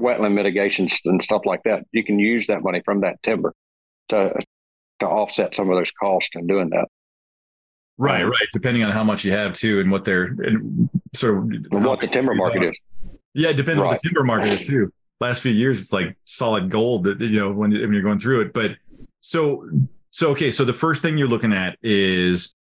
wetland 0.00 0.34
mitigations 0.34 1.00
and 1.06 1.22
stuff 1.22 1.42
like 1.46 1.62
that. 1.64 1.84
You 1.92 2.04
can 2.04 2.18
use 2.18 2.46
that 2.48 2.62
money 2.62 2.82
from 2.84 3.00
that 3.00 3.22
timber 3.22 3.54
to 4.10 4.34
to 5.00 5.06
offset 5.06 5.54
some 5.54 5.70
of 5.70 5.76
those 5.76 5.92
costs 5.92 6.30
in 6.34 6.46
doing 6.46 6.70
that. 6.70 6.88
Right, 7.98 8.22
um, 8.22 8.30
right. 8.30 8.48
Depending 8.52 8.84
on 8.84 8.92
how 8.92 9.02
much 9.02 9.24
you 9.24 9.32
have 9.32 9.54
too, 9.54 9.80
and 9.80 9.90
what 9.90 10.04
they're 10.04 10.24
and 10.24 10.88
sort 11.14 11.38
of 11.38 11.66
what 11.70 12.00
the 12.00 12.06
timber 12.06 12.34
market 12.34 12.62
is. 12.62 12.76
Yeah, 13.34 13.50
it 13.50 13.56
depends 13.56 13.80
right. 13.80 13.88
what 13.88 14.02
the 14.02 14.08
timber 14.08 14.24
market 14.24 14.52
is 14.52 14.66
too. 14.66 14.92
Last 15.20 15.40
few 15.40 15.52
years, 15.52 15.80
it's 15.80 15.92
like 15.92 16.16
solid 16.24 16.70
gold. 16.70 17.04
That 17.04 17.20
you 17.20 17.40
know 17.40 17.50
when, 17.50 17.72
when 17.72 17.92
you're 17.92 18.02
going 18.02 18.20
through 18.20 18.42
it. 18.42 18.52
But 18.52 18.76
so 19.20 19.68
so 20.10 20.30
okay. 20.30 20.52
So 20.52 20.64
the 20.64 20.72
first 20.72 21.02
thing 21.02 21.18
you're 21.18 21.28
looking 21.28 21.52
at 21.52 21.76
is 21.82 22.54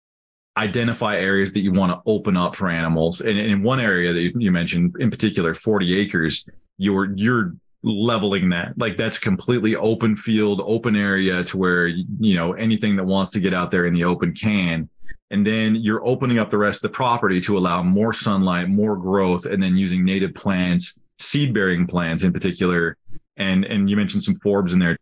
identify 0.58 1.18
areas 1.18 1.52
that 1.52 1.60
you 1.60 1.74
want 1.74 1.92
to 1.92 2.02
open 2.06 2.38
up 2.38 2.56
for 2.56 2.70
animals. 2.70 3.20
And 3.20 3.38
in 3.38 3.62
one 3.62 3.82
area 3.82 4.14
that 4.14 4.40
you 4.40 4.52
mentioned 4.54 4.96
in 5.00 5.12
particular, 5.12 5.54
40 5.54 6.00
acres, 6.00 6.46
you're 6.78 7.14
you're 7.16 7.56
leveling 7.84 8.50
that 8.50 8.76
like 8.80 8.98
that's 8.98 9.20
completely 9.20 9.76
open 9.76 10.16
field 10.16 10.60
open 10.66 10.96
area 10.96 11.44
to 11.44 11.56
where 11.56 11.86
you 11.88 12.36
know 12.36 12.54
anything 12.54 12.96
that 12.96 13.04
wants 13.04 13.30
to 13.30 13.40
get 13.40 13.54
out 13.54 13.70
there 13.70 13.86
in 13.86 13.94
the 13.94 14.04
open 14.04 14.34
can 14.34 14.90
and 15.32 15.46
then 15.46 15.76
you're 15.76 16.06
opening 16.06 16.38
up 16.40 16.50
the 16.50 16.58
rest 16.58 16.84
of 16.84 16.92
the 16.92 16.96
property 16.96 17.42
to 17.42 17.58
allow 17.58 17.82
more 17.82 18.14
sunlight 18.14 18.70
more 18.70 18.96
growth 18.96 19.46
and 19.46 19.62
then 19.62 19.76
using 19.76 20.06
native 20.06 20.34
plants 20.34 20.98
seed 21.18 21.54
bearing 21.54 21.88
plants 21.88 22.24
in 22.24 22.34
particular. 22.34 22.98
And 23.38 23.66
and 23.66 23.90
you 23.90 23.96
mentioned 23.96 24.24
some 24.24 24.36
forbs 24.36 24.74
in 24.74 24.80
there. 24.80 24.98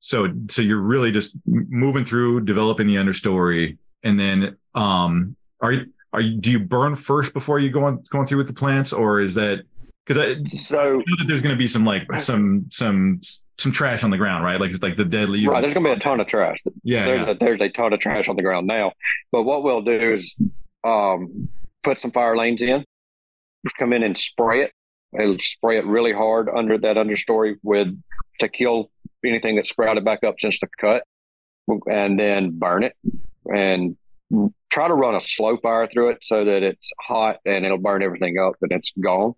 So 0.00 0.32
so 0.50 0.62
you're 0.62 0.80
really 0.80 1.10
just 1.10 1.36
moving 1.46 2.04
through 2.04 2.42
developing 2.42 2.86
the 2.86 2.96
understory. 2.96 3.78
And 4.02 4.18
then 4.18 4.56
um 4.74 5.36
are 5.60 5.72
you 5.72 5.86
are 6.12 6.20
you 6.20 6.38
do 6.38 6.50
you 6.50 6.58
burn 6.58 6.94
first 6.96 7.32
before 7.32 7.58
you 7.58 7.70
go 7.70 7.84
on 7.84 8.02
going 8.10 8.26
through 8.26 8.38
with 8.38 8.46
the 8.46 8.52
plants? 8.52 8.92
Or 8.92 9.20
is 9.20 9.34
that 9.34 9.64
because 10.06 10.38
so 10.66 10.78
I 10.78 10.92
know 10.92 11.16
that 11.18 11.24
there's 11.26 11.42
going 11.42 11.54
to 11.54 11.58
be 11.58 11.68
some 11.68 11.84
like 11.84 12.06
some 12.18 12.66
some 12.70 13.20
some 13.58 13.72
trash 13.72 14.04
on 14.04 14.10
the 14.10 14.16
ground, 14.16 14.44
right? 14.44 14.60
Like 14.60 14.70
it's 14.70 14.82
like 14.82 14.96
the 14.96 15.04
dead 15.04 15.28
leaves. 15.28 15.46
Right, 15.46 15.60
there's 15.60 15.74
going 15.74 15.84
to 15.84 15.94
be 15.94 15.96
a 15.96 16.00
ton 16.00 16.20
of 16.20 16.26
trash. 16.26 16.58
Yeah, 16.82 17.06
there's, 17.06 17.26
yeah. 17.26 17.30
A, 17.32 17.34
there's 17.34 17.60
a 17.60 17.68
ton 17.68 17.92
of 17.92 18.00
trash 18.00 18.28
on 18.28 18.36
the 18.36 18.42
ground 18.42 18.66
now. 18.66 18.92
But 19.32 19.42
what 19.42 19.62
we'll 19.62 19.82
do 19.82 20.12
is 20.12 20.34
um, 20.84 21.48
put 21.82 21.98
some 21.98 22.12
fire 22.12 22.36
lanes 22.36 22.62
in, 22.62 22.84
come 23.78 23.92
in 23.92 24.02
and 24.02 24.16
spray 24.16 24.62
it. 24.62 24.72
It'll 25.18 25.38
spray 25.40 25.78
it 25.78 25.86
really 25.86 26.12
hard 26.12 26.48
under 26.48 26.78
that 26.78 26.96
understory 26.96 27.56
with 27.62 27.88
to 28.40 28.48
kill 28.48 28.90
anything 29.24 29.56
that 29.56 29.66
sprouted 29.66 30.04
back 30.04 30.22
up 30.22 30.36
since 30.38 30.60
the 30.60 30.68
cut, 30.78 31.02
and 31.86 32.18
then 32.18 32.58
burn 32.58 32.84
it 32.84 32.94
and 33.46 33.96
try 34.70 34.86
to 34.86 34.94
run 34.94 35.14
a 35.14 35.20
slow 35.20 35.56
fire 35.56 35.88
through 35.88 36.10
it 36.10 36.18
so 36.22 36.44
that 36.44 36.62
it's 36.62 36.90
hot 37.00 37.38
and 37.46 37.64
it'll 37.64 37.78
burn 37.78 38.02
everything 38.02 38.38
up 38.38 38.54
and 38.60 38.70
it's 38.72 38.92
gone 39.00 39.32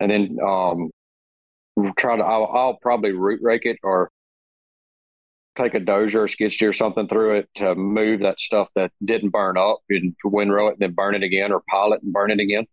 and 0.00 0.10
then 0.10 0.38
um, 0.42 0.90
try 1.96 2.16
to. 2.16 2.22
I'll, 2.22 2.46
I'll, 2.46 2.74
probably 2.74 3.12
root 3.12 3.40
rake 3.42 3.64
it 3.64 3.78
or 3.82 4.10
take 5.56 5.74
a 5.74 5.80
dozer 5.80 6.24
or 6.24 6.28
skid 6.28 6.52
steer 6.52 6.72
something 6.72 7.08
through 7.08 7.36
it 7.36 7.48
to 7.56 7.74
move 7.74 8.20
that 8.20 8.40
stuff 8.40 8.68
that 8.74 8.90
didn't 9.04 9.30
burn 9.30 9.58
up 9.58 9.80
and 9.90 10.14
windrow 10.24 10.68
it 10.68 10.72
and 10.72 10.80
then 10.80 10.92
burn 10.92 11.14
it 11.14 11.22
again 11.22 11.52
or 11.52 11.62
pile 11.68 11.92
it 11.92 12.02
and 12.02 12.12
burn 12.12 12.30
it 12.30 12.40
again, 12.40 12.66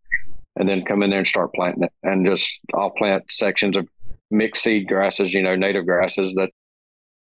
and 0.55 0.67
then 0.67 0.85
come 0.85 1.03
in 1.03 1.09
there 1.09 1.19
and 1.19 1.27
start 1.27 1.53
planting 1.53 1.83
it. 1.83 1.91
And 2.03 2.25
just 2.25 2.59
I'll 2.73 2.91
plant 2.91 3.31
sections 3.31 3.77
of 3.77 3.88
mixed 4.31 4.63
seed 4.63 4.88
grasses, 4.88 5.33
you 5.33 5.41
know, 5.41 5.55
native 5.55 5.85
grasses 5.85 6.33
that. 6.35 6.51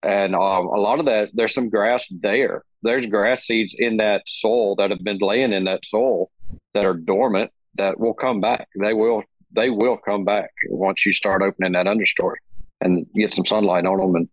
And 0.03 0.35
um, 0.35 0.67
a 0.67 0.79
lot 0.79 0.99
of 0.99 1.07
that, 1.07 1.31
there's 1.33 1.55
some 1.55 1.71
grass 1.71 2.07
there. 2.11 2.63
There's 2.83 3.07
grass 3.07 3.45
seeds 3.45 3.75
in 3.79 3.97
that 3.97 4.25
soil 4.27 4.77
that 4.77 4.91
have 4.91 5.03
been 5.03 5.17
laying 5.19 5.55
in 5.55 5.65
that 5.65 5.87
soil 5.87 6.31
that 6.75 6.85
are 6.85 6.93
dormant 6.93 7.51
that 7.77 7.99
will 7.99 8.13
come 8.13 8.41
back. 8.41 8.69
They 8.79 8.93
will 8.93 9.23
they 9.55 9.71
will 9.71 9.97
come 9.97 10.25
back 10.25 10.51
once 10.69 11.07
you 11.07 11.13
start 11.13 11.43
opening 11.43 11.73
that 11.73 11.87
understory 11.87 12.37
and 12.81 13.07
get 13.15 13.35
some 13.35 13.45
sunlight 13.45 13.87
on 13.87 13.99
them 13.99 14.17
and 14.17 14.29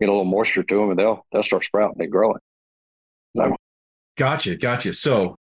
get 0.00 0.08
a 0.08 0.12
little 0.12 0.24
moisture 0.24 0.62
to 0.62 0.76
them, 0.76 0.90
and 0.90 0.98
they'll 0.98 1.26
they'll 1.32 1.42
start 1.42 1.64
sprouting 1.64 2.02
and 2.02 2.12
growing. 2.12 2.38
So, 3.36 3.56
gotcha, 4.16 4.56
gotcha. 4.56 4.92
So, 4.92 5.36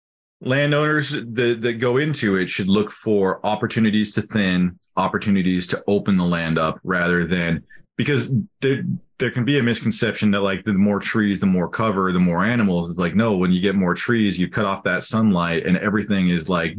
landowners 0.41 1.11
that 1.11 1.59
that 1.63 1.75
go 1.75 1.97
into 1.97 2.37
it 2.37 2.49
should 2.49 2.69
look 2.69 2.91
for 2.91 3.45
opportunities 3.45 4.15
to 4.15 4.23
thin, 4.23 4.79
opportunities 4.97 5.67
to 5.69 5.83
open 5.87 6.17
the 6.17 6.25
land 6.25 6.59
up, 6.59 6.81
rather 6.83 7.27
than 7.27 7.63
because 7.97 8.33
there 8.61 8.83
there 9.19 9.31
can 9.31 9.45
be 9.45 9.59
a 9.59 9.63
misconception 9.63 10.31
that 10.31 10.41
like 10.41 10.65
the 10.65 10.73
more 10.73 10.99
trees, 10.99 11.41
the 11.41 11.47
more 11.47 11.69
cover, 11.69 12.11
the 12.13 12.21
more 12.21 12.45
animals. 12.45 12.91
It's 12.91 12.99
like 12.99 13.15
no, 13.15 13.37
when 13.37 13.53
you 13.53 13.61
get 13.61 13.75
more 13.75 13.95
trees, 13.95 14.39
you 14.39 14.49
cut 14.49 14.65
off 14.65 14.83
that 14.85 15.05
sunlight, 15.05 15.67
and 15.67 15.77
everything 15.79 16.29
is 16.29 16.49
like 16.49 16.77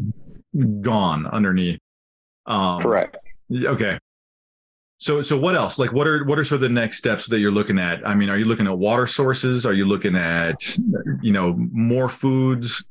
gone 0.81 1.25
underneath. 1.27 1.79
Um, 2.45 2.81
Correct. 2.81 3.17
Okay. 3.51 3.97
So 4.97 5.23
so 5.23 5.35
what 5.35 5.55
else? 5.55 5.79
Like 5.79 5.91
what 5.93 6.07
are 6.07 6.23
what 6.25 6.37
are 6.37 6.43
sort 6.43 6.57
of 6.57 6.61
the 6.61 6.69
next 6.69 6.97
steps 6.99 7.25
that 7.27 7.39
you're 7.39 7.51
looking 7.51 7.79
at? 7.79 8.07
I 8.07 8.13
mean, 8.13 8.29
are 8.29 8.37
you 8.37 8.45
looking 8.45 8.67
at 8.67 8.77
water 8.77 9.07
sources? 9.07 9.65
Are 9.65 9.73
you 9.73 9.85
looking 9.85 10.15
at 10.15 10.63
you 11.21 11.31
know 11.31 11.55
more 11.71 12.07
foods? 12.07 12.85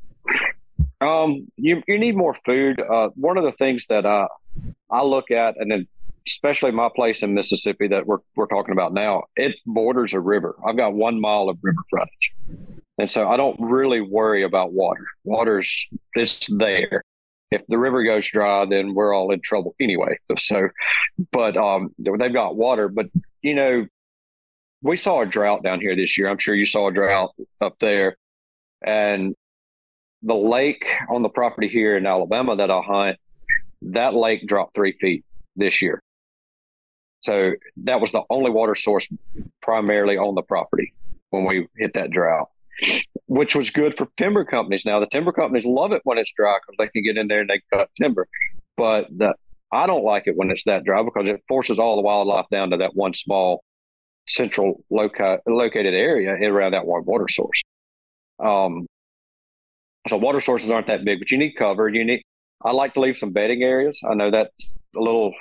Um, 1.01 1.47
you 1.57 1.83
you 1.87 1.99
need 1.99 2.17
more 2.17 2.37
food. 2.45 2.81
Uh, 2.81 3.11
one 3.15 3.39
of 3.39 3.45
the 3.45 3.53
things 3.53 3.87
that 3.89 4.05
uh, 4.05 4.27
I 4.91 5.03
look 5.03 5.31
at, 5.31 5.55
and 5.59 5.71
then 5.71 5.87
especially 6.27 6.73
my 6.73 6.89
place 6.95 7.23
in 7.23 7.33
Mississippi 7.33 7.87
that 7.87 8.07
we're 8.07 8.19
we're 8.35 8.49
talking 8.49 8.73
about 8.73 8.93
now, 8.93 9.23
it 9.37 9.55
borders 9.65 10.13
a 10.13 10.21
river. 10.21 10.57
I've 10.67 10.77
got 10.77 10.95
one 10.95 11.21
mile 11.21 11.49
of 11.49 11.59
river 11.63 11.79
frontage, 11.89 12.33
and 12.99 13.09
so 13.09 13.29
I 13.29 13.37
don't 13.37 13.59
really 13.61 14.01
worry 14.01 14.43
about 14.43 14.73
water. 14.73 15.07
Water's 15.23 15.87
it's 16.15 16.49
there 16.49 17.05
if 17.51 17.63
the 17.69 17.79
river 17.79 18.05
goes 18.05 18.29
dry, 18.29 18.65
then 18.67 18.95
we're 18.95 19.15
all 19.15 19.33
in 19.33 19.41
trouble 19.41 19.75
anyway. 19.81 20.19
So, 20.39 20.69
but 21.33 21.57
um, 21.57 21.95
they've 21.99 22.33
got 22.33 22.57
water. 22.57 22.89
But 22.89 23.07
you 23.43 23.55
know, 23.55 23.87
we 24.83 24.97
saw 24.97 25.23
a 25.23 25.27
drought 25.27 25.63
down 25.63 25.81
here 25.81 25.95
this 25.97 26.17
year. 26.17 26.29
I'm 26.29 26.39
sure 26.39 26.55
you 26.55 26.67
saw 26.67 26.89
a 26.89 26.93
drought 26.93 27.35
up 27.61 27.79
there, 27.79 28.17
and 28.85 29.35
the 30.23 30.35
lake 30.35 30.85
on 31.09 31.23
the 31.23 31.29
property 31.29 31.69
here 31.69 31.97
in 31.97 32.07
Alabama 32.07 32.57
that 32.57 32.71
I 32.71 32.81
hunt, 32.81 33.19
that 33.83 34.15
lake 34.15 34.47
dropped 34.47 34.75
three 34.75 34.93
feet 34.93 35.25
this 35.57 35.83
year. 35.83 36.03
So 37.21 37.51
that 37.79 38.01
was 38.01 38.13
the 38.13 38.23
only 38.31 38.51
water 38.51 38.75
source 38.75 39.07
primarily 39.61 40.17
on 40.17 40.35
the 40.35 40.43
property 40.43 40.95
when 41.31 41.45
we 41.45 41.69
hit 41.77 41.95
that 41.95 42.11
drought 42.11 42.49
which 43.27 43.55
was 43.55 43.71
good 43.71 43.97
for 43.97 44.09
timber 44.17 44.45
companies. 44.45 44.85
Now 44.85 45.01
the 45.01 45.07
timber 45.07 45.33
companies 45.33 45.65
love 45.65 45.93
it 45.93 46.03
when 46.05 46.19
it's 46.19 46.33
dry 46.37 46.59
because 46.59 46.77
they 46.79 46.89
can 46.89 47.05
get 47.05 47.21
in 47.21 47.29
there 47.29 47.41
and 47.41 47.51
they 47.51 47.61
cut 47.73 47.89
timber. 47.97 48.27
But 48.77 49.09
the, 49.17 49.35
I 49.73 49.87
don't 49.87 50.05
like 50.05 50.25
it 50.27 50.37
when 50.37 50.51
it's 50.51 50.65
that 50.65 50.85
dry 50.85 51.03
because 51.03 51.29
it 51.29 51.43
forces 51.49 51.79
all 51.79 51.97
the 51.97 52.03
wildlife 52.03 52.47
down 52.51 52.71
to 52.71 52.79
that 52.79 52.95
one 52.95 53.15
small 53.15 53.63
central 54.27 54.83
loca- 54.91 55.41
located 55.47 55.95
area 55.95 56.33
around 56.33 56.73
that 56.73 56.87
one 56.87 57.05
water 57.05 57.29
source. 57.29 57.63
Um, 58.43 58.87
so 60.09 60.17
water 60.17 60.41
sources 60.41 60.71
aren't 60.71 60.87
that 60.87 61.05
big, 61.05 61.19
but 61.19 61.31
you 61.31 61.39
need 61.39 61.53
cover. 61.53 61.89
You 61.89 62.05
need. 62.05 62.23
I 62.63 62.73
like 62.73 62.95
to 62.95 63.01
leave 63.01 63.17
some 63.17 63.33
bedding 63.33 63.63
areas. 63.63 64.01
I 64.09 64.15
know 64.15 64.31
that's 64.31 64.73
a 64.97 65.01
little 65.01 65.33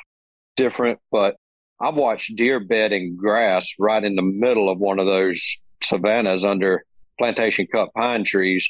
different, 0.55 0.99
but 1.11 1.35
I've 1.81 1.95
watched 1.95 2.35
deer 2.35 2.59
bedding 2.59 3.15
grass 3.15 3.67
right 3.79 4.03
in 4.03 4.15
the 4.15 4.21
middle 4.21 4.69
of 4.69 4.79
one 4.79 4.99
of 4.99 5.05
those 5.05 5.57
savannas 5.81 6.43
under 6.43 6.83
plantation 7.19 7.67
cut 7.71 7.93
pine 7.93 8.23
trees, 8.23 8.67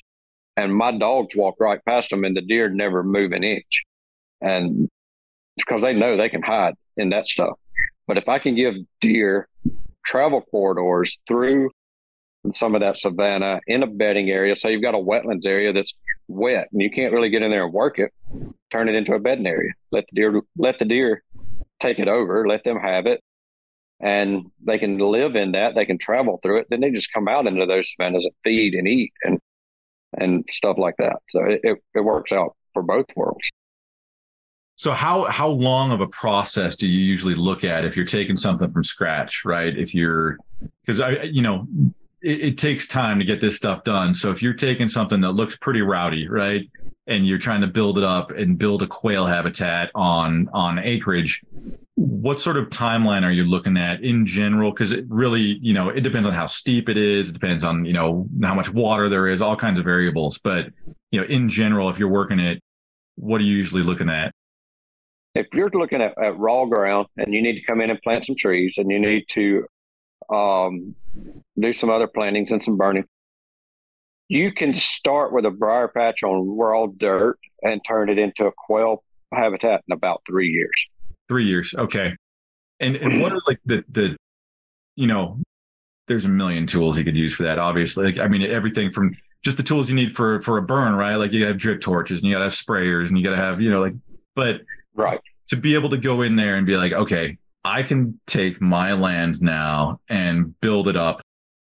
and 0.58 0.76
my 0.76 0.92
dogs 0.98 1.36
walk 1.36 1.56
right 1.60 1.80
past 1.86 2.10
them, 2.10 2.26
and 2.26 2.36
the 2.36 2.42
deer 2.42 2.70
never 2.70 3.04
move 3.04 3.32
an 3.32 3.46
inch, 3.46 3.86
and 4.42 4.90
because 5.56 5.82
they 5.82 5.94
know 5.94 6.18
they 6.18 6.30
can 6.30 6.42
hide 6.42 6.74
in 6.98 7.10
that 7.10 7.28
stuff. 7.28 7.58
But 8.08 8.18
if 8.18 8.28
I 8.28 8.40
can 8.40 8.56
give 8.56 8.76
deer 9.00 9.48
travel 10.06 10.42
corridors 10.42 11.18
through 11.28 11.70
some 12.54 12.74
of 12.74 12.82
that 12.82 12.98
savanna 12.98 13.60
in 13.68 13.84
a 13.84 13.88
bedding 13.88 14.30
area, 14.30 14.56
so 14.56 14.68
you've 14.68 14.82
got 14.82 14.96
a 14.96 14.98
wetlands 14.98 15.46
area 15.46 15.72
that's 15.72 15.94
wet 16.28 16.70
and 16.72 16.82
you 16.82 16.90
can't 16.90 17.14
really 17.14 17.30
get 17.30 17.42
in 17.42 17.52
there 17.52 17.66
and 17.66 17.74
work 17.74 18.00
it, 18.00 18.12
turn 18.72 18.90
it 18.90 18.96
into 18.96 19.14
a 19.14 19.20
bedding 19.20 19.48
area. 19.48 19.72
Let 19.92 20.06
the 20.12 20.16
deer 20.16 20.42
let 20.58 20.80
the 20.80 20.86
deer 20.86 21.24
take 21.80 22.00
it 22.00 22.08
over, 22.08 22.48
let 22.48 22.64
them 22.64 22.80
have 22.80 23.06
it, 23.06 23.22
and 24.00 24.52
they 24.64 24.78
can 24.78 24.98
live 24.98 25.36
in 25.36 25.52
that. 25.54 25.76
They 25.76 25.86
can 25.86 25.98
travel 25.98 26.40
through 26.42 26.60
it. 26.60 26.68
Then 26.70 26.80
they 26.80 26.92
just 26.92 27.12
come 27.14 27.28
out 27.28 27.48
into 27.48 27.66
those 27.66 27.92
savannas 27.92 28.26
and 28.26 28.34
feed 28.44 28.74
and 28.74 28.88
eat 28.88 29.14
and 29.24 29.40
and 30.18 30.44
stuff 30.50 30.78
like 30.78 30.96
that. 30.98 31.18
So 31.30 31.44
it, 31.44 31.62
it, 31.64 31.78
it 31.94 32.02
works 32.02 32.32
out 32.32 32.56
for 32.74 32.82
both 32.82 33.06
worlds. 33.16 33.50
So 34.76 34.92
how 34.94 35.24
how 35.26 35.50
long 35.50 35.92
of 35.92 36.00
a 36.00 36.08
process 36.08 36.78
do 36.78 36.88
you 36.88 37.04
usually 37.04 37.36
look 37.36 37.66
at 37.66 37.84
if 37.84 37.98
you're 37.98 38.06
taking 38.06 38.38
something 38.38 38.72
from 38.72 38.84
scratch, 38.84 39.44
right? 39.44 39.78
If 39.78 39.94
you're 39.94 40.38
because 40.82 41.02
I 41.02 41.24
you 41.24 41.42
know 41.42 41.68
it, 42.22 42.42
it, 42.42 42.58
takes 42.58 42.88
time 42.88 43.20
to 43.20 43.26
get 43.26 43.42
this 43.42 43.58
stuff 43.58 43.84
done. 43.84 44.14
So 44.14 44.32
if 44.32 44.42
you're 44.42 44.54
taking 44.54 44.88
something 44.88 45.20
that 45.22 45.32
looks 45.32 45.58
pretty 45.58 45.82
rowdy, 45.82 46.30
right, 46.30 46.70
and 47.08 47.28
you're 47.28 47.38
trying 47.38 47.60
to 47.62 47.68
build 47.68 47.98
it 47.98 48.04
up 48.06 48.32
and 48.32 48.58
build 48.58 48.82
a 48.82 48.88
quail 48.88 49.26
habitat 49.26 49.92
on 49.96 50.50
on 50.54 50.80
acreage, 50.80 51.42
what 52.00 52.40
sort 52.40 52.56
of 52.56 52.70
timeline 52.70 53.24
are 53.24 53.32
you 53.32 53.44
looking 53.44 53.76
at 53.76 54.02
in 54.02 54.26
general? 54.26 54.72
Because 54.72 54.94
it 54.94 55.04
really, 55.10 55.60
you 55.62 55.74
know, 55.74 55.90
it 55.90 56.00
depends 56.00 56.26
on 56.26 56.34
how 56.34 56.46
steep 56.46 56.88
it 56.88 56.96
is. 56.96 57.30
It 57.30 57.34
depends 57.34 57.66
on 57.66 57.84
you 57.84 57.92
know 57.92 58.26
how 58.42 58.54
much 58.54 58.74
water 58.74 59.10
there 59.10 59.28
is, 59.28 59.42
all 59.42 59.58
kinds 59.58 59.78
of 59.78 59.84
variables. 59.84 60.40
But 60.42 60.68
you 61.12 61.20
know, 61.20 61.28
in 61.28 61.50
general, 61.50 61.90
if 61.90 62.00
you're 62.00 62.08
working 62.08 62.40
it, 62.40 62.64
what 63.16 63.42
are 63.42 63.44
you 63.44 63.54
usually 63.54 63.84
looking 63.84 64.10
at? 64.10 64.34
If 65.36 65.48
you're 65.54 65.70
looking 65.70 66.02
at, 66.02 66.18
at 66.24 66.38
raw 66.38 66.66
ground 66.66 67.08
and 67.18 67.34
you 67.34 67.42
need 67.42 67.56
to 67.56 67.66
come 67.66 67.82
in 67.82 67.90
and 67.90 68.02
plant 68.02 68.26
some 68.26 68.36
trees 68.38 68.76
and 68.78 68.90
you 68.90 69.00
need 69.00 69.26
to 69.32 69.66
um, 70.34 70.96
do 71.60 71.74
some 71.74 71.90
other 71.90 72.08
plantings 72.08 72.52
and 72.52 72.64
some 72.64 72.78
burning. 72.78 73.04
You 74.30 74.54
can 74.54 74.74
start 74.74 75.34
with 75.34 75.46
a 75.46 75.52
briar 75.52 75.90
patch 75.90 76.24
on 76.24 76.58
raw 76.58 76.86
dirt 76.86 77.40
and 77.62 77.82
turn 77.86 78.10
it 78.10 78.18
into 78.18 78.46
a 78.46 78.52
quail 78.56 79.04
habitat 79.34 79.84
in 79.88 79.94
about 79.94 80.22
three 80.26 80.48
years. 80.48 80.88
Three 81.30 81.46
years, 81.46 81.74
okay. 81.78 82.16
And 82.82 82.96
and 82.96 83.22
what 83.22 83.32
are 83.32 83.40
like 83.48 83.60
the 83.66 83.86
the, 83.90 84.18
you 84.96 85.08
know, 85.08 85.40
there's 86.08 86.26
a 86.26 86.30
million 86.30 86.66
tools 86.66 86.98
you 86.98 87.06
could 87.06 87.16
use 87.16 87.34
for 87.34 87.44
that. 87.44 87.60
Obviously, 87.60 88.06
like 88.06 88.18
I 88.18 88.28
mean, 88.28 88.42
everything 88.42 88.92
from 88.92 89.16
just 89.44 89.58
the 89.58 89.64
tools 89.64 89.90
you 89.90 89.96
need 89.96 90.16
for 90.16 90.42
for 90.42 90.58
a 90.58 90.62
burn, 90.62 90.96
right? 90.96 91.16
Like 91.16 91.32
you 91.32 91.40
gotta 91.40 91.52
have 91.52 91.58
drip 91.58 91.82
torches 91.82 92.20
and 92.20 92.28
you 92.28 92.34
got 92.34 92.40
to 92.40 92.46
have 92.46 92.54
sprayers 92.54 93.08
and 93.08 93.18
you 93.18 93.24
got 93.24 93.32
to 93.32 93.38
have 93.38 93.62
you 93.62 93.70
know 93.70 93.82
like, 93.82 93.94
but 94.36 94.62
right 94.96 95.22
to 95.50 95.58
be 95.58 95.74
able 95.74 95.90
to 95.90 95.98
go 95.98 96.22
in 96.22 96.36
there 96.36 96.56
and 96.56 96.66
be 96.66 96.78
like, 96.78 96.94
okay, 96.94 97.38
I 97.66 97.84
can 97.84 98.20
take 98.28 98.62
my 98.62 98.94
land 98.94 99.42
now 99.42 100.00
and 100.08 100.60
build 100.62 100.88
it 100.88 100.96
up. 100.96 101.22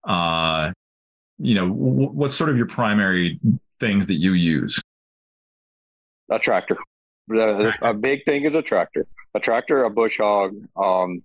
Uh, 0.04 0.72
you 1.38 1.54
know, 1.54 1.68
w- 1.68 2.10
what's 2.10 2.36
sort 2.36 2.50
of 2.50 2.56
your 2.56 2.66
primary 2.66 3.40
things 3.80 4.06
that 4.08 4.14
you 4.14 4.34
use? 4.34 4.80
A 6.30 6.38
tractor. 6.38 6.76
Tractor. 7.32 7.88
A 7.88 7.94
big 7.94 8.24
thing 8.24 8.44
is 8.44 8.54
a 8.54 8.62
tractor. 8.62 9.06
A 9.34 9.40
tractor, 9.40 9.84
a 9.84 9.90
bush 9.90 10.18
hog, 10.18 10.54
um, 10.76 11.22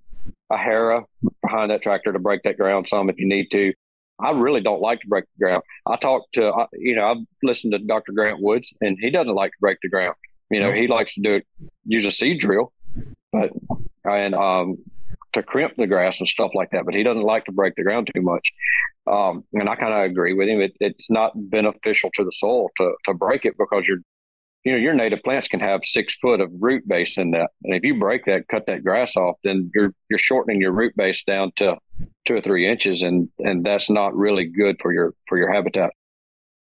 a 0.50 0.58
Harrow 0.58 1.08
behind 1.42 1.72
that 1.72 1.82
tractor 1.82 2.14
to 2.14 2.20
break 2.20 2.44
that 2.44 2.58
ground 2.58 2.88
some 2.88 3.10
if 3.10 3.20
you 3.20 3.28
need 3.28 3.52
to. 3.52 3.74
I 4.20 4.32
really 4.32 4.62
don't 4.62 4.82
like 4.82 5.02
to 5.02 5.08
break 5.08 5.26
the 5.38 5.46
ground. 5.46 5.64
I 5.86 5.96
talked 5.96 6.34
to, 6.34 6.68
you 6.74 6.96
know, 6.96 7.12
I've 7.12 7.26
listened 7.44 7.74
to 7.74 7.80
Dr. 7.80 8.14
Grant 8.14 8.42
Woods, 8.42 8.74
and 8.82 8.98
he 9.00 9.12
doesn't 9.12 9.36
like 9.36 9.52
to 9.52 9.58
break 9.60 9.78
the 9.84 9.90
ground. 9.90 10.16
You 10.50 10.60
know, 10.60 10.72
he 10.72 10.88
likes 10.88 11.14
to 11.16 11.22
do 11.22 11.36
it, 11.36 11.48
use 11.86 12.06
a 12.06 12.12
seed 12.12 12.40
drill, 12.40 12.72
but 13.32 13.52
and 14.06 14.34
um, 14.34 14.78
to 15.34 15.44
crimp 15.44 15.76
the 15.76 15.88
grass 15.88 16.20
and 16.20 16.28
stuff 16.28 16.52
like 16.56 16.72
that. 16.72 16.86
But 16.86 16.96
he 16.96 17.04
doesn't 17.04 17.22
like 17.22 17.46
to 17.46 17.52
break 17.52 17.76
the 17.76 17.84
ground 17.84 18.10
too 18.14 18.22
much. 18.22 18.54
Um, 19.06 19.44
and 19.54 19.70
I 19.70 19.76
kind 19.76 19.94
of 19.94 20.10
agree 20.10 20.34
with 20.34 20.48
him. 20.48 20.62
It, 20.62 20.76
it's 20.80 21.12
not 21.12 21.34
beneficial 21.36 22.10
to 22.16 22.24
the 22.24 22.32
soil 22.32 22.70
to 22.78 22.94
to 23.06 23.14
break 23.14 23.46
it 23.46 23.56
because 23.58 23.88
you're 23.88 24.00
you 24.68 24.74
know, 24.74 24.80
your 24.80 24.94
native 24.94 25.24
plants 25.24 25.48
can 25.48 25.62
have 25.62 25.80
six 25.86 26.14
foot 26.22 26.42
of 26.42 26.52
root 26.60 26.86
base 26.86 27.18
in 27.18 27.32
that. 27.32 27.52
And 27.64 27.74
if 27.74 27.84
you 27.84 27.98
break 27.98 28.26
that, 28.26 28.50
cut 28.50 28.66
that 28.68 28.84
grass 28.84 29.16
off, 29.16 29.38
then 29.42 29.72
you're 29.74 29.94
you're 30.10 30.20
shortening 30.20 30.60
your 30.60 30.74
root 30.74 30.94
base 30.98 31.24
down 31.24 31.54
to 31.56 31.78
two 32.26 32.36
or 32.36 32.42
three 32.42 32.68
inches, 32.68 33.02
and 33.02 33.30
and 33.40 33.66
that's 33.66 33.90
not 33.90 34.14
really 34.14 34.46
good 34.46 34.76
for 34.82 34.92
your 34.92 35.14
for 35.30 35.38
your 35.38 35.54
habitat. 35.54 35.92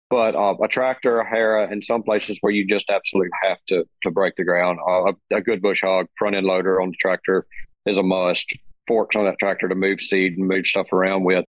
But 0.09 0.35
uh, 0.35 0.55
a 0.63 0.69
tractor, 0.69 1.19
a 1.19 1.29
Harrow, 1.29 1.69
in 1.69 1.81
some 1.81 2.01
places 2.01 2.37
where 2.39 2.53
you 2.53 2.65
just 2.65 2.89
absolutely 2.89 3.31
have 3.43 3.57
to 3.67 3.83
to 4.03 4.11
break 4.11 4.37
the 4.37 4.45
ground, 4.45 4.79
uh, 4.87 5.11
a, 5.11 5.35
a 5.35 5.41
good 5.41 5.61
bush 5.61 5.81
hog 5.81 6.07
front 6.17 6.33
end 6.33 6.45
loader 6.45 6.79
on 6.79 6.91
the 6.91 6.97
tractor 7.01 7.45
is 7.85 7.97
a 7.97 8.03
must. 8.03 8.45
Forks 8.87 9.17
on 9.17 9.25
that 9.25 9.35
tractor 9.37 9.67
to 9.67 9.75
move 9.75 9.99
seed 9.99 10.37
and 10.37 10.47
move 10.47 10.65
stuff 10.65 10.93
around 10.93 11.25
with. 11.25 11.43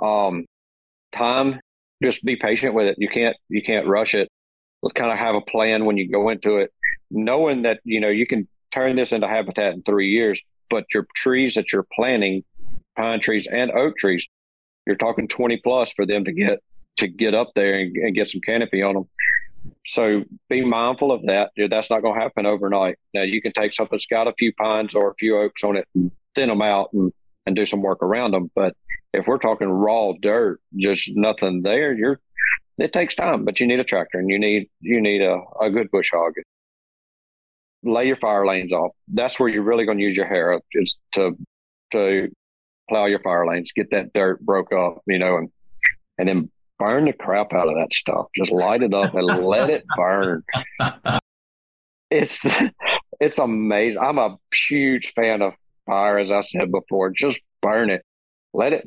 Um, 0.00 0.46
time, 1.12 1.60
just 2.02 2.24
be 2.24 2.36
patient 2.36 2.72
with 2.72 2.86
it. 2.86 2.96
You 2.96 3.10
can't 3.10 3.36
you 3.50 3.62
can't 3.62 3.86
rush 3.86 4.14
it. 4.14 4.30
Kind 4.90 5.10
of 5.10 5.18
have 5.18 5.34
a 5.34 5.40
plan 5.40 5.84
when 5.84 5.96
you 5.96 6.10
go 6.10 6.28
into 6.28 6.58
it, 6.58 6.72
knowing 7.10 7.62
that 7.62 7.80
you 7.84 8.00
know 8.00 8.08
you 8.08 8.26
can 8.26 8.48
turn 8.72 8.96
this 8.96 9.12
into 9.12 9.28
habitat 9.28 9.74
in 9.74 9.82
three 9.82 10.10
years. 10.10 10.40
But 10.70 10.84
your 10.92 11.06
trees 11.14 11.54
that 11.54 11.72
you're 11.72 11.86
planting, 11.94 12.42
pine 12.96 13.20
trees 13.20 13.46
and 13.50 13.70
oak 13.70 13.96
trees, 13.98 14.26
you're 14.86 14.96
talking 14.96 15.28
20 15.28 15.58
plus 15.58 15.92
for 15.92 16.06
them 16.06 16.24
to 16.24 16.32
get 16.32 16.58
to 16.96 17.08
get 17.08 17.34
up 17.34 17.50
there 17.54 17.78
and, 17.80 17.96
and 17.96 18.14
get 18.14 18.28
some 18.28 18.40
canopy 18.40 18.82
on 18.82 18.94
them. 18.94 19.08
so 19.86 20.24
be 20.48 20.64
mindful 20.64 21.10
of 21.12 21.22
that. 21.22 21.50
That's 21.56 21.90
not 21.90 22.02
going 22.02 22.14
to 22.14 22.20
happen 22.20 22.46
overnight. 22.46 22.98
Now 23.12 23.22
you 23.22 23.42
can 23.42 23.52
take 23.52 23.74
something 23.74 23.96
that's 23.96 24.06
got 24.06 24.28
a 24.28 24.34
few 24.38 24.52
pines 24.54 24.94
or 24.94 25.10
a 25.10 25.14
few 25.14 25.38
oaks 25.38 25.64
on 25.64 25.76
it 25.76 25.88
and 25.94 26.10
thin 26.34 26.48
them 26.48 26.62
out 26.62 26.90
and, 26.92 27.12
and 27.46 27.56
do 27.56 27.66
some 27.66 27.82
work 27.82 28.02
around 28.02 28.32
them. 28.32 28.50
But 28.54 28.76
if 29.12 29.26
we're 29.26 29.38
talking 29.38 29.68
raw 29.68 30.12
dirt, 30.20 30.60
just 30.76 31.10
nothing 31.14 31.62
there, 31.62 31.92
you're 31.94 32.20
it 32.78 32.92
takes 32.92 33.14
time, 33.14 33.44
but 33.44 33.60
you 33.60 33.66
need 33.66 33.80
a 33.80 33.84
tractor 33.84 34.18
and 34.18 34.28
you 34.28 34.38
need 34.38 34.68
you 34.80 35.00
need 35.00 35.22
a, 35.22 35.40
a 35.60 35.70
good 35.70 35.90
bush 35.90 36.10
hog. 36.12 36.34
Lay 37.82 38.06
your 38.06 38.16
fire 38.16 38.46
lanes 38.46 38.72
off. 38.72 38.92
That's 39.08 39.38
where 39.38 39.48
you're 39.48 39.62
really 39.62 39.84
going 39.84 39.98
to 39.98 40.04
use 40.04 40.16
your 40.16 40.26
Harrow 40.26 40.60
is 40.72 40.98
to 41.12 41.36
to 41.92 42.30
plow 42.88 43.06
your 43.06 43.20
fire 43.20 43.46
lanes, 43.46 43.72
get 43.72 43.90
that 43.90 44.12
dirt 44.12 44.40
broke 44.40 44.72
up, 44.72 45.02
you 45.06 45.18
know, 45.18 45.36
and 45.36 45.50
and 46.18 46.28
then 46.28 46.50
burn 46.78 47.04
the 47.04 47.12
crap 47.12 47.52
out 47.52 47.68
of 47.68 47.74
that 47.76 47.92
stuff. 47.92 48.26
Just 48.34 48.50
light 48.50 48.82
it 48.82 48.94
up 48.94 49.14
and 49.14 49.26
let 49.44 49.70
it 49.70 49.84
burn. 49.96 50.42
It's 52.10 52.46
it's 53.20 53.38
amazing. 53.38 54.00
I'm 54.00 54.18
a 54.18 54.36
huge 54.68 55.12
fan 55.14 55.42
of 55.42 55.54
fire, 55.84 56.18
as 56.18 56.30
I 56.30 56.42
said 56.42 56.70
before. 56.70 57.10
Just 57.10 57.40
burn 57.60 57.90
it. 57.90 58.04
Let 58.52 58.72
it 58.72 58.86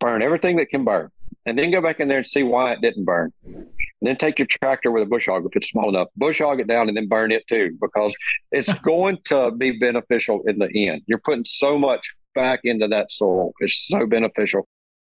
burn 0.00 0.22
everything 0.22 0.56
that 0.56 0.70
can 0.70 0.84
burn. 0.84 1.10
And 1.46 1.58
then 1.58 1.70
go 1.70 1.82
back 1.82 2.00
in 2.00 2.08
there 2.08 2.18
and 2.18 2.26
see 2.26 2.42
why 2.42 2.72
it 2.72 2.80
didn't 2.80 3.04
burn. 3.04 3.32
And 3.44 3.66
then 4.00 4.16
take 4.16 4.38
your 4.38 4.46
tractor 4.46 4.90
with 4.90 5.02
a 5.02 5.06
bush 5.06 5.26
hog 5.26 5.44
if 5.44 5.56
it's 5.56 5.70
small 5.70 5.88
enough. 5.88 6.08
Bush 6.16 6.40
hog 6.40 6.60
it 6.60 6.66
down 6.66 6.88
and 6.88 6.96
then 6.96 7.08
burn 7.08 7.32
it 7.32 7.46
too, 7.46 7.76
because 7.80 8.14
it's 8.50 8.72
going 8.82 9.18
to 9.24 9.50
be 9.50 9.72
beneficial 9.78 10.42
in 10.46 10.58
the 10.58 10.88
end. 10.88 11.02
You're 11.06 11.18
putting 11.18 11.44
so 11.44 11.78
much 11.78 12.14
back 12.34 12.60
into 12.64 12.88
that 12.88 13.12
soil. 13.12 13.52
It's 13.60 13.86
so 13.88 14.06
beneficial 14.06 14.66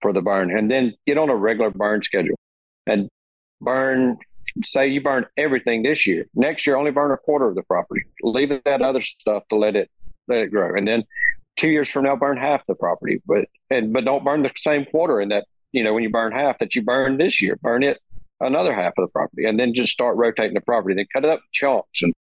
for 0.01 0.13
the 0.13 0.21
burn. 0.21 0.55
And 0.55 0.69
then 0.69 0.93
get 1.07 1.17
on 1.17 1.29
a 1.29 1.35
regular 1.35 1.71
burn 1.71 2.01
schedule 2.01 2.37
and 2.85 3.09
burn 3.61 4.17
say 4.63 4.87
you 4.87 5.01
burn 5.01 5.25
everything 5.37 5.83
this 5.83 6.07
year. 6.07 6.27
Next 6.33 6.65
year 6.65 6.75
only 6.75 6.91
burn 6.91 7.11
a 7.11 7.17
quarter 7.17 7.47
of 7.47 7.55
the 7.55 7.63
property. 7.63 8.03
Leave 8.21 8.49
that 8.65 8.81
other 8.81 9.01
stuff 9.01 9.43
to 9.49 9.55
let 9.55 9.75
it 9.75 9.89
let 10.27 10.39
it 10.39 10.51
grow. 10.51 10.75
And 10.75 10.87
then 10.87 11.03
two 11.57 11.69
years 11.69 11.89
from 11.89 12.05
now 12.05 12.15
burn 12.15 12.37
half 12.37 12.65
the 12.65 12.75
property. 12.75 13.21
But 13.25 13.45
and 13.69 13.93
but 13.93 14.05
don't 14.05 14.23
burn 14.23 14.43
the 14.43 14.51
same 14.57 14.85
quarter 14.85 15.21
in 15.21 15.29
that, 15.29 15.45
you 15.75 15.83
know, 15.83 15.93
when 15.93 16.03
you 16.03 16.09
burn 16.09 16.31
half 16.31 16.57
that 16.59 16.73
you 16.73 16.81
burn 16.81 17.17
this 17.17 17.41
year. 17.41 17.57
Burn 17.61 17.83
it 17.83 17.99
another 18.39 18.73
half 18.73 18.93
of 18.97 19.05
the 19.05 19.11
property 19.11 19.45
and 19.45 19.59
then 19.59 19.73
just 19.73 19.91
start 19.91 20.17
rotating 20.17 20.53
the 20.53 20.61
property. 20.61 20.95
Then 20.95 21.05
cut 21.13 21.25
it 21.25 21.29
up 21.29 21.39
in 21.39 21.45
chunks 21.51 22.01
and 22.01 22.13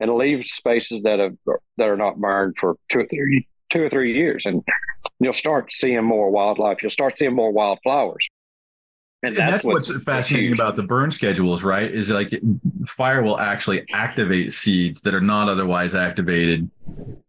and 0.00 0.14
leave 0.14 0.44
spaces 0.44 1.02
that 1.02 1.18
have 1.18 1.36
that 1.76 1.88
are 1.88 1.96
not 1.96 2.18
burned 2.18 2.56
for 2.58 2.76
two 2.88 3.00
or 3.00 3.06
three 3.06 3.46
two 3.70 3.82
or 3.82 3.90
three 3.90 4.14
years, 4.14 4.46
and 4.46 4.62
you'll 5.20 5.32
start 5.32 5.72
seeing 5.72 6.04
more 6.04 6.30
wildlife. 6.30 6.78
You'll 6.82 6.90
start 6.90 7.18
seeing 7.18 7.34
more 7.34 7.52
wildflowers. 7.52 8.28
And 9.24 9.36
that's, 9.36 9.50
that's 9.50 9.64
what's, 9.64 9.92
what's, 9.92 10.04
fascinating 10.04 10.50
huge. 10.50 10.58
about 10.58 10.76
the 10.76 10.82
burn 10.82 11.10
schedules, 11.10 11.62
right? 11.62 11.90
Is 11.90 12.10
like 12.10 12.32
fire 12.86 13.22
will 13.22 13.38
actually 13.38 13.86
activate 13.92 14.52
seeds 14.52 15.00
that 15.02 15.14
are 15.14 15.20
not 15.20 15.48
otherwise 15.48 15.94
activated 15.94 16.70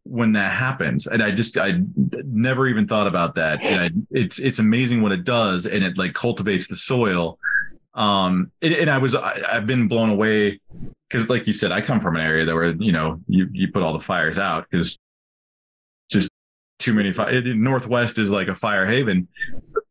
when 0.04 0.34
that 0.34 0.52
happens. 0.52 1.08
And 1.08 1.24
I 1.24 1.32
just 1.32 1.58
I 1.58 1.82
never 2.02 2.68
even 2.68 2.88
thought 2.88 3.08
about 3.08 3.36
that. 3.36 3.64
And 3.64 3.82
I, 3.82 3.90
it's 4.12 4.40
it's 4.40 4.60
amazing 4.60 5.02
what 5.02 5.12
it 5.12 5.24
does, 5.24 5.66
and 5.66 5.84
it 5.84 5.98
like 5.98 6.14
cultivates 6.14 6.68
the 6.68 6.76
soil. 6.76 7.40
Um, 7.94 8.52
and, 8.62 8.74
and 8.74 8.90
I 8.90 8.98
was 8.98 9.16
I, 9.16 9.42
I've 9.48 9.66
been 9.66 9.88
blown 9.88 10.10
away 10.10 10.60
because, 11.10 11.30
like 11.30 11.48
you 11.48 11.54
said, 11.54 11.72
I 11.72 11.82
come 11.82 12.00
from 12.00 12.16
an 12.16 12.22
area 12.22 12.46
that 12.46 12.54
where 12.54 12.74
you 12.76 12.92
know 12.92 13.22
you 13.28 13.48
you 13.52 13.72
put 13.72 13.84
all 13.84 13.94
the 13.94 14.00
fires 14.00 14.38
out 14.38 14.68
because 14.70 14.98
just 16.10 16.30
too 16.80 16.94
many 16.94 17.14
fire. 17.14 17.42
Northwest 17.42 18.18
is 18.18 18.30
like 18.32 18.48
a 18.48 18.56
fire 18.56 18.86
haven, 18.86 19.28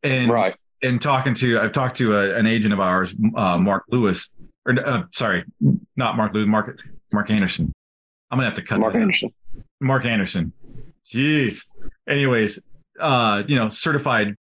and 0.02 0.30
right. 0.30 0.54
And 0.84 1.00
talking 1.00 1.34
to, 1.34 1.58
I've 1.58 1.72
talked 1.72 1.96
to 1.96 2.14
a, 2.14 2.34
an 2.34 2.46
agent 2.46 2.72
of 2.72 2.80
ours, 2.80 3.14
uh, 3.34 3.58
Mark 3.58 3.84
Lewis, 3.88 4.30
or 4.66 4.78
uh, 4.86 5.04
sorry, 5.12 5.44
not 5.96 6.16
Mark 6.16 6.34
Lewis, 6.34 6.46
Mark 6.46 6.78
Mark 7.12 7.30
Anderson. 7.30 7.72
I'm 8.30 8.38
gonna 8.38 8.46
have 8.46 8.54
to 8.54 8.62
cut 8.62 8.80
Mark 8.80 8.94
Anderson. 8.94 9.32
Mark 9.80 10.04
Anderson. 10.04 10.52
Jeez. 11.10 11.66
Anyways, 12.08 12.58
uh, 13.00 13.42
you 13.46 13.56
know, 13.56 13.68
certified 13.68 14.36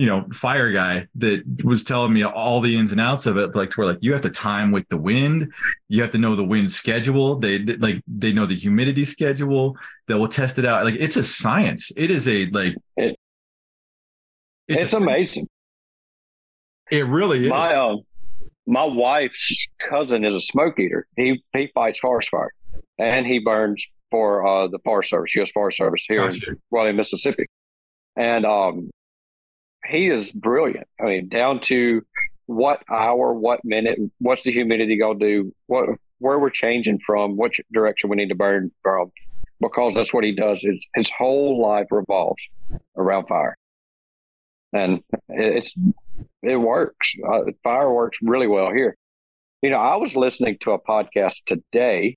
you 0.00 0.06
know, 0.06 0.24
fire 0.32 0.72
guy 0.72 1.06
that 1.16 1.44
was 1.62 1.84
telling 1.84 2.14
me 2.14 2.24
all 2.24 2.62
the 2.62 2.74
ins 2.74 2.90
and 2.90 3.02
outs 3.02 3.26
of 3.26 3.36
it. 3.36 3.54
Like, 3.54 3.74
where 3.74 3.86
like 3.86 3.98
you 4.00 4.14
have 4.14 4.22
to 4.22 4.30
time 4.30 4.70
with 4.70 4.88
the 4.88 4.96
wind, 4.96 5.52
you 5.88 6.00
have 6.00 6.10
to 6.12 6.18
know 6.18 6.34
the 6.34 6.42
wind 6.42 6.70
schedule. 6.70 7.36
They, 7.36 7.58
they 7.58 7.76
like 7.76 8.02
they 8.08 8.32
know 8.32 8.46
the 8.46 8.54
humidity 8.54 9.04
schedule. 9.04 9.76
They 10.08 10.14
will 10.14 10.28
test 10.28 10.58
it 10.58 10.64
out. 10.64 10.84
Like 10.84 10.94
it's 10.94 11.16
a 11.16 11.22
science. 11.22 11.92
It 11.98 12.10
is 12.10 12.26
a 12.28 12.46
like. 12.46 12.76
It, 12.96 13.14
it's, 14.68 14.84
it's 14.84 14.92
amazing. 14.94 15.48
It 16.90 17.06
really 17.06 17.44
is. 17.44 17.50
My 17.50 17.74
um, 17.74 18.02
my 18.66 18.84
wife's 18.84 19.66
cousin 19.88 20.24
is 20.24 20.34
a 20.34 20.40
smoke 20.40 20.78
eater. 20.78 21.06
He 21.16 21.42
he 21.52 21.70
fights 21.74 21.98
forest 21.98 22.30
fire, 22.30 22.52
and 22.98 23.26
he 23.26 23.38
burns 23.38 23.84
for 24.10 24.46
uh, 24.46 24.68
the 24.68 24.78
Forest 24.80 25.10
Service, 25.10 25.34
U.S. 25.36 25.50
Forest 25.52 25.78
Service 25.78 26.04
here 26.06 26.28
gotcha. 26.28 26.56
in 26.72 26.86
in 26.88 26.96
Mississippi. 26.96 27.44
And 28.16 28.44
um, 28.44 28.90
he 29.86 30.08
is 30.08 30.32
brilliant. 30.32 30.86
I 31.00 31.04
mean, 31.04 31.28
down 31.28 31.60
to 31.60 32.02
what 32.46 32.82
hour, 32.90 33.32
what 33.32 33.64
minute, 33.64 33.98
what's 34.18 34.42
the 34.42 34.52
humidity 34.52 34.98
going 34.98 35.18
to 35.20 35.26
do, 35.26 35.54
what 35.66 35.88
where 36.18 36.38
we're 36.38 36.50
changing 36.50 36.98
from, 37.04 37.36
which 37.36 37.60
direction 37.72 38.10
we 38.10 38.16
need 38.16 38.28
to 38.28 38.34
burn 38.34 38.70
from, 38.82 39.10
because 39.60 39.94
that's 39.94 40.12
what 40.12 40.24
he 40.24 40.32
does. 40.32 40.62
His 40.62 40.86
his 40.94 41.10
whole 41.10 41.60
life 41.60 41.86
revolves 41.90 42.42
around 42.96 43.26
fire, 43.26 43.56
and 44.72 45.00
it's 45.28 45.72
it 46.42 46.56
works. 46.56 47.14
Uh, 47.26 47.42
fire 47.62 47.92
works 47.92 48.18
really 48.22 48.46
well 48.46 48.72
here. 48.72 48.96
You 49.62 49.70
know, 49.70 49.78
I 49.78 49.96
was 49.96 50.16
listening 50.16 50.56
to 50.60 50.72
a 50.72 50.80
podcast 50.80 51.44
today 51.44 52.16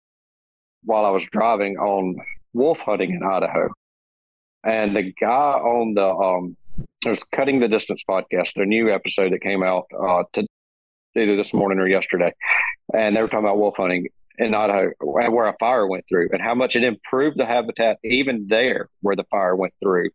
while 0.83 1.05
I 1.05 1.09
was 1.09 1.25
driving 1.25 1.77
on 1.77 2.15
wolf 2.53 2.79
hunting 2.79 3.11
in 3.11 3.23
Idaho, 3.23 3.69
and 4.63 4.95
the 4.95 5.13
guy 5.19 5.27
on 5.27 5.93
the 5.93 6.07
um, 6.07 6.55
there's 7.03 7.23
Cutting 7.23 7.59
the 7.59 7.67
Distance 7.67 8.03
podcast, 8.07 8.53
their 8.55 8.65
new 8.65 8.93
episode 8.93 9.33
that 9.33 9.41
came 9.41 9.63
out 9.63 9.85
uh, 9.97 10.23
to, 10.33 10.45
either 11.15 11.35
this 11.35 11.53
morning 11.53 11.79
or 11.79 11.87
yesterday. 11.87 12.33
And 12.93 13.15
they 13.15 13.21
were 13.21 13.27
talking 13.27 13.45
about 13.45 13.57
wolf 13.57 13.75
hunting 13.77 14.07
in 14.37 14.53
Idaho, 14.53 14.91
where 15.01 15.47
a 15.47 15.55
fire 15.59 15.87
went 15.87 16.05
through, 16.07 16.29
and 16.31 16.41
how 16.41 16.55
much 16.55 16.75
it 16.75 16.83
improved 16.83 17.37
the 17.37 17.45
habitat 17.45 17.97
even 18.03 18.47
there 18.47 18.89
where 19.01 19.15
the 19.15 19.25
fire 19.25 19.55
went 19.55 19.73
through 19.81 20.09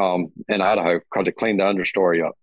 um, 0.00 0.32
in 0.48 0.60
Idaho 0.60 1.00
because 1.00 1.28
it 1.28 1.36
cleaned 1.36 1.60
the 1.60 1.64
understory 1.64 2.26
up. 2.26 2.36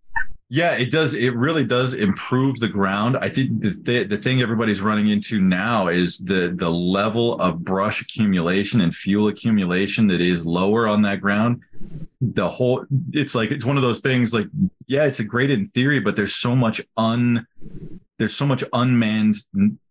Yeah, 0.50 0.74
it 0.74 0.92
does. 0.92 1.16
It 1.16 1.36
really 1.36 1.66
does 1.66 1.94
improve 1.94 2.60
the 2.60 2.68
ground. 2.68 3.18
I 3.18 3.30
think 3.30 3.62
the, 3.62 3.70
the, 3.82 4.04
the 4.04 4.18
thing 4.18 4.42
everybody's 4.42 4.80
running 4.80 5.08
into 5.08 5.42
now 5.42 5.88
is 5.88 6.20
the 6.20 6.54
the 6.56 6.70
level 6.70 7.40
of 7.42 7.64
brush 7.64 8.02
accumulation 8.02 8.82
and 8.82 8.94
fuel 8.94 9.28
accumulation 9.28 10.06
that 10.08 10.22
is 10.22 10.46
lower 10.46 10.88
on 10.88 11.02
that 11.02 11.20
ground. 11.20 11.62
The 12.22 12.48
whole 12.48 12.86
it's 13.12 13.34
like 13.34 13.50
it's 13.50 13.66
one 13.66 13.76
of 13.76 13.82
those 13.82 14.02
things 14.02 14.36
like 14.36 14.46
yeah, 14.86 15.06
it's 15.06 15.20
a 15.20 15.24
great 15.24 15.50
in 15.50 15.66
theory, 15.66 16.00
but 16.00 16.16
there's 16.16 16.36
so 16.36 16.56
much 16.56 16.80
un 16.96 17.48
there's 18.20 18.36
so 18.36 18.46
much 18.46 18.64
unmanned 18.72 19.38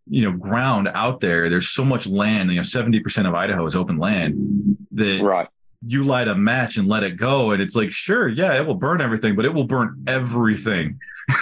you 0.08 0.30
know 0.30 0.36
ground 0.36 0.88
out 0.94 1.18
there. 1.18 1.48
There's 1.48 1.68
so 1.68 1.84
much 1.84 2.06
land. 2.06 2.50
You 2.50 2.56
know, 2.56 2.62
seventy 2.62 3.00
percent 3.00 3.26
of 3.26 3.34
Idaho 3.34 3.66
is 3.66 3.74
open 3.74 3.98
land 3.98 4.76
that 4.92 5.20
right 5.20 5.48
you 5.86 6.04
light 6.04 6.28
a 6.28 6.34
match 6.34 6.76
and 6.76 6.86
let 6.86 7.02
it 7.02 7.16
go 7.16 7.50
and 7.50 7.60
it's 7.60 7.74
like 7.74 7.90
sure 7.90 8.28
yeah 8.28 8.54
it 8.54 8.66
will 8.66 8.74
burn 8.74 9.00
everything 9.00 9.34
but 9.34 9.44
it 9.44 9.52
will 9.52 9.64
burn 9.64 10.02
everything. 10.06 10.98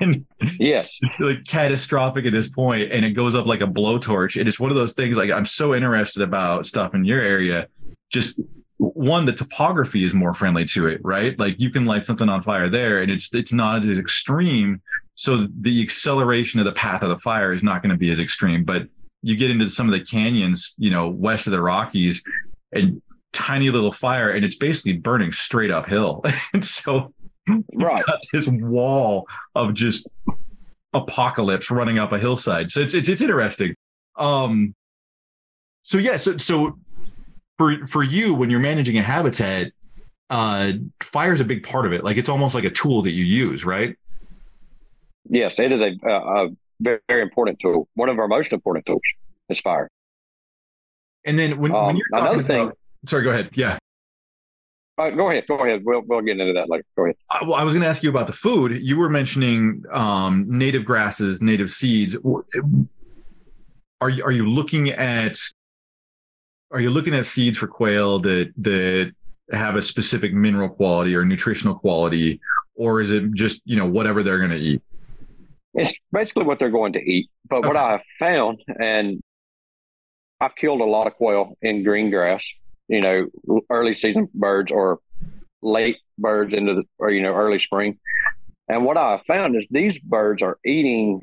And 0.00 0.24
yes. 0.58 0.98
it's 1.02 1.20
like 1.20 1.44
catastrophic 1.44 2.24
at 2.24 2.32
this 2.32 2.48
point 2.48 2.90
and 2.90 3.04
it 3.04 3.10
goes 3.10 3.34
up 3.34 3.44
like 3.44 3.60
a 3.60 3.66
blowtorch 3.66 4.40
and 4.40 4.48
it's 4.48 4.58
one 4.58 4.70
of 4.70 4.74
those 4.74 4.94
things 4.94 5.18
like 5.18 5.30
i'm 5.30 5.44
so 5.44 5.74
interested 5.74 6.22
about 6.22 6.64
stuff 6.64 6.94
in 6.94 7.04
your 7.04 7.20
area. 7.20 7.68
Just 8.10 8.40
one 8.78 9.26
the 9.26 9.34
topography 9.34 10.02
is 10.02 10.14
more 10.14 10.32
friendly 10.32 10.64
to 10.64 10.86
it 10.86 11.02
right? 11.04 11.38
Like 11.38 11.60
you 11.60 11.68
can 11.68 11.84
light 11.84 12.06
something 12.06 12.26
on 12.26 12.40
fire 12.40 12.70
there 12.70 13.02
and 13.02 13.12
it's 13.12 13.32
it's 13.34 13.52
not 13.52 13.84
as 13.84 13.98
extreme 13.98 14.80
so 15.14 15.46
the 15.60 15.82
acceleration 15.82 16.58
of 16.58 16.64
the 16.64 16.72
path 16.72 17.02
of 17.02 17.10
the 17.10 17.18
fire 17.18 17.52
is 17.52 17.62
not 17.62 17.82
going 17.82 17.90
to 17.90 17.98
be 17.98 18.10
as 18.10 18.18
extreme 18.18 18.64
but 18.64 18.88
you 19.20 19.36
get 19.36 19.50
into 19.50 19.68
some 19.68 19.86
of 19.86 19.92
the 19.92 20.00
canyons 20.00 20.74
you 20.78 20.90
know 20.90 21.08
west 21.08 21.46
of 21.46 21.52
the 21.52 21.60
rockies 21.60 22.22
and 22.72 23.02
tiny 23.36 23.68
little 23.70 23.92
fire 23.92 24.30
and 24.30 24.44
it's 24.44 24.56
basically 24.56 24.94
burning 24.94 25.30
straight 25.30 25.70
uphill. 25.70 26.24
and 26.54 26.64
so 26.64 27.12
right. 27.74 28.04
got 28.06 28.20
this 28.32 28.48
wall 28.48 29.28
of 29.54 29.74
just 29.74 30.08
apocalypse 30.94 31.70
running 31.70 31.98
up 31.98 32.12
a 32.12 32.18
hillside. 32.18 32.70
So 32.70 32.80
it's 32.80 32.94
it's, 32.94 33.08
it's 33.08 33.20
interesting. 33.20 33.74
Um 34.16 34.74
so 35.82 35.98
yeah, 35.98 36.16
so 36.16 36.38
so 36.38 36.78
for 37.58 37.86
for 37.86 38.02
you 38.02 38.34
when 38.34 38.48
you're 38.48 38.60
managing 38.60 38.96
a 38.98 39.02
habitat, 39.02 39.72
uh 40.30 40.72
fire 41.02 41.34
is 41.34 41.40
a 41.40 41.44
big 41.44 41.62
part 41.62 41.84
of 41.84 41.92
it. 41.92 42.02
Like 42.02 42.16
it's 42.16 42.30
almost 42.30 42.54
like 42.54 42.64
a 42.64 42.70
tool 42.70 43.02
that 43.02 43.12
you 43.12 43.24
use, 43.24 43.64
right? 43.64 43.94
Yes, 45.28 45.58
it 45.58 45.72
is 45.72 45.82
a, 45.82 45.92
a, 46.08 46.48
very, 46.80 47.00
very 47.08 47.22
important 47.22 47.58
tool. 47.58 47.88
One 47.94 48.08
of 48.08 48.18
our 48.18 48.28
most 48.28 48.52
important 48.52 48.86
tools 48.86 49.02
is 49.48 49.58
fire. 49.58 49.88
And 51.24 51.38
then 51.38 51.58
when, 51.58 51.74
um, 51.74 51.86
when 51.86 51.96
you're 51.96 52.06
talking 52.12 52.28
another 52.28 52.46
thing, 52.46 52.60
about, 52.62 52.78
Sorry, 53.06 53.22
go 53.22 53.30
ahead. 53.30 53.50
Yeah. 53.54 53.78
Uh, 54.98 55.10
go 55.10 55.30
ahead. 55.30 55.44
Go 55.46 55.58
ahead. 55.58 55.82
We'll 55.84 56.02
we'll 56.06 56.22
get 56.22 56.40
into 56.40 56.54
that 56.54 56.70
later. 56.70 56.84
Go 56.96 57.04
ahead. 57.04 57.16
I, 57.30 57.44
well, 57.44 57.54
I 57.54 57.64
was 57.64 57.74
going 57.74 57.82
to 57.82 57.88
ask 57.88 58.02
you 58.02 58.08
about 58.08 58.26
the 58.26 58.32
food. 58.32 58.80
You 58.82 58.96
were 58.96 59.10
mentioning 59.10 59.84
um, 59.92 60.46
native 60.48 60.84
grasses, 60.84 61.42
native 61.42 61.70
seeds. 61.70 62.16
Are 64.00 64.08
you 64.08 64.24
are 64.24 64.32
you 64.32 64.48
looking 64.48 64.90
at 64.90 65.36
are 66.70 66.80
you 66.80 66.90
looking 66.90 67.14
at 67.14 67.26
seeds 67.26 67.58
for 67.58 67.66
quail 67.66 68.18
that 68.20 68.52
that 68.58 69.12
have 69.52 69.76
a 69.76 69.82
specific 69.82 70.32
mineral 70.32 70.68
quality 70.68 71.14
or 71.14 71.24
nutritional 71.24 71.74
quality, 71.74 72.40
or 72.74 73.00
is 73.00 73.10
it 73.10 73.32
just 73.34 73.60
you 73.66 73.76
know 73.76 73.86
whatever 73.86 74.22
they're 74.22 74.38
going 74.38 74.50
to 74.50 74.56
eat? 74.56 74.82
It's 75.74 75.92
basically 76.10 76.44
what 76.44 76.58
they're 76.58 76.70
going 76.70 76.94
to 76.94 77.00
eat. 77.00 77.28
But 77.48 77.58
okay. 77.58 77.68
what 77.68 77.76
I 77.76 77.92
have 77.92 78.02
found, 78.18 78.62
and 78.80 79.20
I've 80.40 80.56
killed 80.56 80.80
a 80.80 80.84
lot 80.84 81.06
of 81.06 81.14
quail 81.14 81.56
in 81.60 81.82
green 81.84 82.10
grass, 82.10 82.50
you 82.88 83.00
know, 83.00 83.28
early 83.70 83.94
season 83.94 84.28
birds 84.34 84.72
or 84.72 85.00
late 85.62 85.98
birds 86.18 86.54
into 86.54 86.74
the, 86.74 86.84
or, 86.98 87.10
you 87.10 87.22
know, 87.22 87.34
early 87.34 87.58
spring. 87.58 87.98
And 88.68 88.84
what 88.84 88.96
I 88.96 89.20
found 89.26 89.56
is 89.56 89.66
these 89.70 89.98
birds 89.98 90.42
are 90.42 90.58
eating 90.64 91.20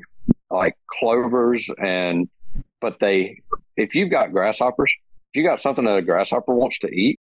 like 0.50 0.76
clovers 0.86 1.70
and, 1.78 2.28
but 2.80 2.98
they, 2.98 3.40
if 3.76 3.94
you've 3.94 4.10
got 4.10 4.32
grasshoppers, 4.32 4.92
if 5.32 5.38
you 5.38 5.42
got 5.42 5.60
something 5.60 5.84
that 5.84 5.96
a 5.96 6.02
grasshopper 6.02 6.54
wants 6.54 6.78
to 6.80 6.88
eat, 6.88 7.18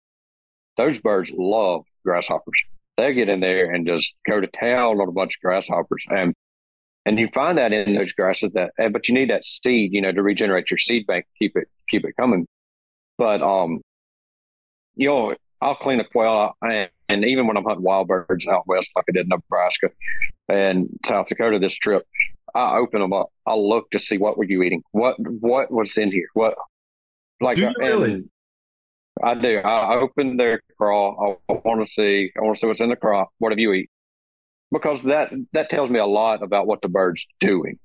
those 0.78 1.00
birds 1.00 1.32
love 1.34 1.86
grasshoppers. 2.04 2.62
They 2.98 3.14
get 3.14 3.30
in 3.30 3.40
there 3.40 3.72
and 3.72 3.88
just 3.88 4.14
go 4.28 4.40
to 4.40 4.48
town 4.48 5.00
on 5.00 5.08
a 5.08 5.12
bunch 5.12 5.38
of 5.38 5.42
grasshoppers. 5.42 6.06
And 6.10 6.34
and 7.06 7.18
you 7.18 7.30
find 7.34 7.58
that 7.58 7.74
in 7.74 7.96
those 7.96 8.12
grasses 8.12 8.52
that 8.54 8.72
but 8.92 9.08
you 9.08 9.14
need 9.14 9.30
that 9.30 9.46
seed, 9.46 9.92
you 9.94 10.02
know, 10.02 10.12
to 10.12 10.22
regenerate 10.22 10.70
your 10.70 10.78
seed 10.78 11.08
bank, 11.08 11.26
keep 11.40 11.56
it 11.56 11.68
keep 11.90 12.06
it 12.06 12.16
coming. 12.18 12.46
But 13.18 13.42
um 13.42 13.82
you 14.96 15.08
know, 15.08 15.36
I'll 15.62 15.76
clean 15.76 16.00
a 16.00 16.04
quail 16.04 16.54
and, 16.62 16.90
and 17.08 17.26
even 17.26 17.46
when 17.46 17.58
I'm 17.58 17.64
hunting 17.64 17.84
wild 17.84 18.08
birds 18.08 18.48
out 18.48 18.68
west, 18.68 18.92
like 18.96 19.06
I 19.10 19.12
did 19.12 19.26
in 19.26 19.30
Nebraska 19.30 19.90
and 20.48 20.88
South 21.06 21.28
Dakota 21.28 21.60
this 21.60 21.76
trip, 21.76 22.04
I 22.56 22.78
open 22.78 23.02
them 23.02 23.14
up. 23.14 23.30
I 23.46 23.56
look 23.56 23.90
to 23.92 24.00
see 24.00 24.18
what 24.18 24.38
were 24.38 24.46
you 24.46 24.64
eating? 24.64 24.84
What 24.92 25.16
what 25.20 25.72
was 25.72 25.98
in 25.98 26.12
here? 26.12 26.28
What 26.34 26.56
like 27.40 27.56
do 27.56 27.64
you 27.64 27.74
really? 27.78 28.24
I 29.24 29.36
do. 29.36 29.60
I 29.60 29.98
open 29.98 30.38
their 30.38 30.62
craw. 30.78 31.36
I, 31.50 31.54
want 31.64 31.86
to 31.86 31.92
see. 31.92 32.32
I 32.38 32.42
want 32.42 32.56
to 32.56 32.60
see 32.60 32.68
what's 32.68 32.82
in 32.82 32.90
the 32.90 32.96
craw. 32.96 33.26
What 33.38 33.52
have 33.52 33.60
you 33.60 33.74
eat? 33.74 33.90
Because 34.72 35.02
that 35.04 35.32
that 35.54 35.70
tells 35.70 35.90
me 35.90 36.00
a 36.00 36.06
lot 36.06 36.44
about 36.44 36.66
what 36.66 36.82
the 36.82 36.90
bird's 36.90 37.26
doing, 37.40 37.78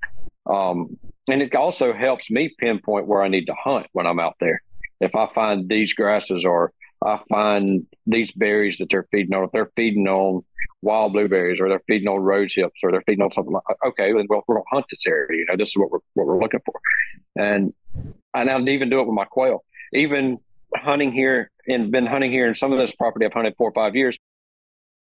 um, 0.49 0.97
and 1.29 1.42
it 1.42 1.55
also 1.55 1.92
helps 1.92 2.31
me 2.31 2.55
pinpoint 2.59 3.07
where 3.07 3.23
I 3.23 3.29
need 3.29 3.47
to 3.47 3.55
hunt 3.55 3.87
when 3.92 4.07
I'm 4.07 4.21
out 4.21 4.37
there. 4.40 4.62
If 5.01 5.14
I 5.14 5.29
find 5.35 5.69
these 5.69 5.92
grasses 5.95 6.45
or 6.45 6.73
I 7.04 7.20
find 7.28 7.87
these 8.06 8.32
berries 8.32 8.78
that 8.78 8.88
they're 8.90 9.06
feeding 9.11 9.35
on, 9.35 9.44
if 9.44 9.50
they're 9.50 9.70
feeding 9.76 10.06
on 10.09 10.44
wild 10.82 11.12
blueberries 11.12 11.61
or 11.61 11.68
they're 11.68 11.82
feeding 11.87 12.09
on 12.09 12.20
rose 12.20 12.54
hips 12.54 12.80
or 12.82 12.90
they're 12.90 13.02
feeding 13.06 13.22
on 13.22 13.30
something 13.30 13.52
like 13.52 13.62
okay, 13.87 14.12
we'll, 14.12 14.24
we'll 14.28 14.62
hunt 14.70 14.87
this 14.90 15.06
area. 15.06 15.38
You 15.38 15.46
know, 15.46 15.56
this 15.56 15.68
is 15.68 15.76
what 15.76 15.90
we're 15.90 15.98
what 16.14 16.26
we're 16.26 16.40
looking 16.40 16.61
for, 16.64 16.80
and 17.37 17.72
and 18.35 18.50
I'll 18.50 18.68
even 18.68 18.90
do 18.90 19.00
it 19.00 19.06
with 19.06 19.14
my 19.14 19.24
quail. 19.24 19.64
Even 19.92 20.38
hunting 20.74 21.12
here 21.12 21.50
and 21.68 21.90
been 21.90 22.06
hunting 22.06 22.30
here 22.30 22.46
in 22.46 22.54
some 22.54 22.72
of 22.72 22.78
this 22.78 22.94
property 22.94 23.26
I've 23.26 23.32
hunted 23.32 23.54
four 23.56 23.70
or 23.70 23.74
five 23.74 23.94
years, 23.94 24.16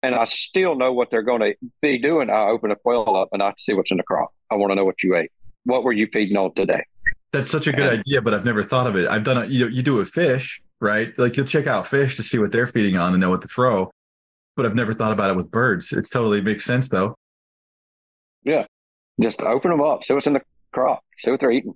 and 0.03 0.15
I 0.15 0.25
still 0.25 0.75
know 0.75 0.93
what 0.93 1.11
they're 1.11 1.23
going 1.23 1.41
to 1.41 1.55
be 1.81 1.99
doing. 1.99 2.31
I 2.31 2.47
open 2.47 2.71
a 2.71 2.77
quail 2.77 3.17
up 3.17 3.29
and 3.33 3.43
I 3.43 3.55
see 3.59 3.75
what's 3.75 3.91
in 3.91 3.97
the 3.97 4.03
crop. 4.03 4.33
I 4.51 4.57
want 4.57 4.71
to 4.71 4.75
know 4.75 4.85
what 4.85 5.03
you 5.03 5.17
ate. 5.17 5.33
What 5.65 5.85
were 5.85 5.93
you 5.93 6.09
feeding 6.13 6.37
on 6.37 6.55
today? 6.55 6.85
That's 7.33 7.51
such 7.51 7.67
a 7.67 7.73
good 7.73 7.87
and, 7.87 8.01
idea, 8.01 8.23
but 8.23 8.35
I've 8.35 8.45
never 8.45 8.63
thought 8.63 8.87
of 8.87 8.97
it. 8.97 9.09
I've 9.09 9.25
done 9.25 9.45
it. 9.45 9.51
You 9.51 9.69
you 9.69 9.83
do 9.83 10.01
a 10.01 10.05
fish, 10.05 10.63
right? 10.85 11.17
Like 11.19 11.37
you'll 11.37 11.47
check 11.47 11.67
out 11.67 11.87
fish 11.87 12.17
to 12.17 12.23
see 12.23 12.39
what 12.39 12.53
they're 12.53 12.67
feeding 12.67 12.97
on 12.97 13.13
and 13.13 13.21
know 13.21 13.31
what 13.31 13.43
to 13.43 13.49
throw. 13.49 13.91
But 14.57 14.67
I've 14.67 14.77
never 14.77 14.95
thought 14.95 15.13
about 15.13 15.31
it 15.31 15.37
with 15.37 15.51
birds. 15.51 15.93
It's 15.93 16.09
totally 16.09 16.41
makes 16.41 16.65
sense 16.65 16.89
though. 16.89 17.17
Yeah, 18.45 18.67
just 19.21 19.41
open 19.41 19.71
them 19.71 19.81
up, 19.81 20.05
see 20.05 20.15
what's 20.15 20.27
in 20.27 20.35
the 20.35 20.43
crop, 20.73 21.03
see 21.17 21.31
what 21.31 21.41
they're 21.41 21.51
eating. 21.51 21.75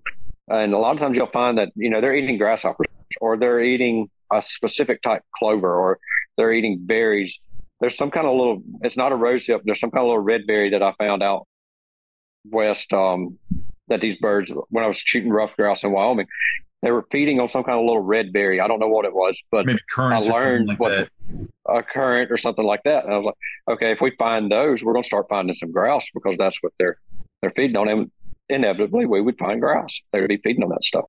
And 0.49 0.75
a 0.75 0.79
lot 0.79 0.95
of 0.95 1.01
times 1.01 1.17
you'll 1.17 1.27
find 1.27 1.59
that 1.59 1.71
you 1.75 1.91
know 1.91 2.01
they're 2.01 2.15
eating 2.15 2.39
grasshoppers 2.39 2.87
or 3.21 3.37
they're 3.37 3.61
eating 3.61 4.09
a 4.33 4.43
specific 4.43 5.03
type 5.03 5.23
clover 5.37 5.75
or 5.75 5.99
they're 6.37 6.53
eating 6.53 6.79
berries. 6.81 7.41
There's 7.81 7.97
some 7.97 8.11
kind 8.11 8.27
of 8.27 8.37
little, 8.37 8.63
it's 8.83 8.97
not 8.97 9.13
a 9.13 9.17
rose 9.17 9.47
hip. 9.47 9.63
There's 9.65 9.81
some 9.81 9.91
kind 9.91 10.03
of 10.03 10.09
little 10.09 10.23
red 10.23 10.47
berry 10.47 10.71
that 10.71 10.83
I 10.83 10.93
found 10.99 11.23
out 11.23 11.47
west 12.45 12.93
um, 12.93 13.39
that 13.89 14.01
these 14.01 14.17
birds, 14.17 14.53
when 14.69 14.85
I 14.85 14.89
was 14.89 14.99
shooting 14.99 15.31
ruffed 15.31 15.57
grouse 15.57 15.85
in 15.85 15.93
Wyoming, 15.93 16.27
they 16.83 16.91
were 16.91 17.05
feeding 17.11 17.41
on 17.41 17.49
some 17.49 17.65
kind 17.65 17.79
of 17.79 17.85
little 17.85 18.03
red 18.03 18.33
berry. 18.33 18.61
I 18.61 18.69
don't 18.69 18.79
know 18.79 18.89
what 18.89 19.05
it 19.05 19.13
was, 19.13 19.41
but 19.51 19.67
Maybe 19.67 19.81
I 19.97 20.19
learned 20.21 20.69
like 20.69 20.81
what 20.81 20.91
that. 20.91 21.09
a 21.69 21.83
currant 21.83 22.31
or 22.31 22.37
something 22.37 22.65
like 22.65 22.83
that. 22.85 23.05
And 23.05 23.13
I 23.13 23.17
was 23.17 23.27
like, 23.27 23.77
okay, 23.77 23.93
if 23.93 24.01
we 24.01 24.13
find 24.19 24.51
those, 24.51 24.85
we're 24.85 24.93
going 24.93 25.03
to 25.03 25.07
start 25.07 25.27
finding 25.29 25.55
some 25.55 25.73
grouse 25.73 26.07
because 26.15 26.37
that's 26.37 26.59
what 26.63 26.73
they're 26.79 26.99
they're 27.43 27.53
feeding 27.53 27.77
on. 27.77 27.89
And 27.89 28.11
inevitably, 28.49 29.07
we 29.07 29.21
would 29.21 29.39
find 29.39 29.61
grouse. 29.61 30.01
They 30.13 30.21
would 30.21 30.29
be 30.29 30.39
feeding 30.39 30.63
on 30.63 30.71
that 30.71 30.85
stuff. 30.85 31.05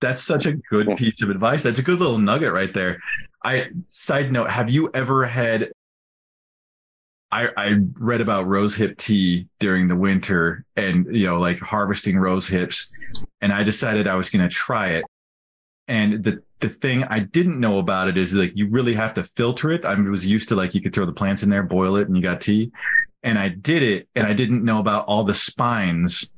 That's 0.00 0.22
such 0.22 0.46
a 0.46 0.52
good 0.54 0.96
piece 0.96 1.20
of 1.20 1.28
advice. 1.28 1.62
That's 1.62 1.78
a 1.78 1.82
good 1.82 1.98
little 1.98 2.18
nugget 2.18 2.52
right 2.52 2.72
there. 2.72 2.98
I 3.44 3.68
side 3.88 4.32
note, 4.32 4.48
have 4.48 4.70
you 4.70 4.90
ever 4.94 5.24
had 5.26 5.72
I, 7.32 7.48
I 7.56 7.74
read 7.98 8.20
about 8.20 8.46
rose 8.46 8.74
hip 8.74 8.98
tea 8.98 9.46
during 9.58 9.88
the 9.88 9.96
winter 9.96 10.64
and 10.76 11.06
you 11.14 11.26
know 11.26 11.38
like 11.38 11.58
harvesting 11.58 12.18
rose 12.18 12.48
hips 12.48 12.90
and 13.40 13.52
I 13.52 13.62
decided 13.62 14.06
I 14.06 14.16
was 14.16 14.28
going 14.28 14.48
to 14.48 14.54
try 14.54 14.90
it. 14.90 15.04
And 15.88 16.22
the 16.22 16.42
the 16.60 16.68
thing 16.68 17.04
I 17.04 17.20
didn't 17.20 17.58
know 17.58 17.78
about 17.78 18.08
it 18.08 18.18
is 18.18 18.34
like 18.34 18.54
you 18.54 18.68
really 18.68 18.94
have 18.94 19.14
to 19.14 19.22
filter 19.22 19.70
it. 19.70 19.84
I 19.84 19.94
was 19.94 20.26
used 20.26 20.48
to 20.50 20.56
like 20.56 20.74
you 20.74 20.82
could 20.82 20.94
throw 20.94 21.06
the 21.06 21.12
plants 21.12 21.42
in 21.42 21.48
there, 21.48 21.62
boil 21.62 21.96
it, 21.96 22.06
and 22.06 22.16
you 22.16 22.22
got 22.22 22.40
tea. 22.40 22.70
And 23.22 23.38
I 23.38 23.48
did 23.48 23.82
it, 23.82 24.08
and 24.14 24.26
I 24.26 24.32
didn't 24.32 24.64
know 24.64 24.78
about 24.78 25.06
all 25.06 25.24
the 25.24 25.34
spines 25.34 26.30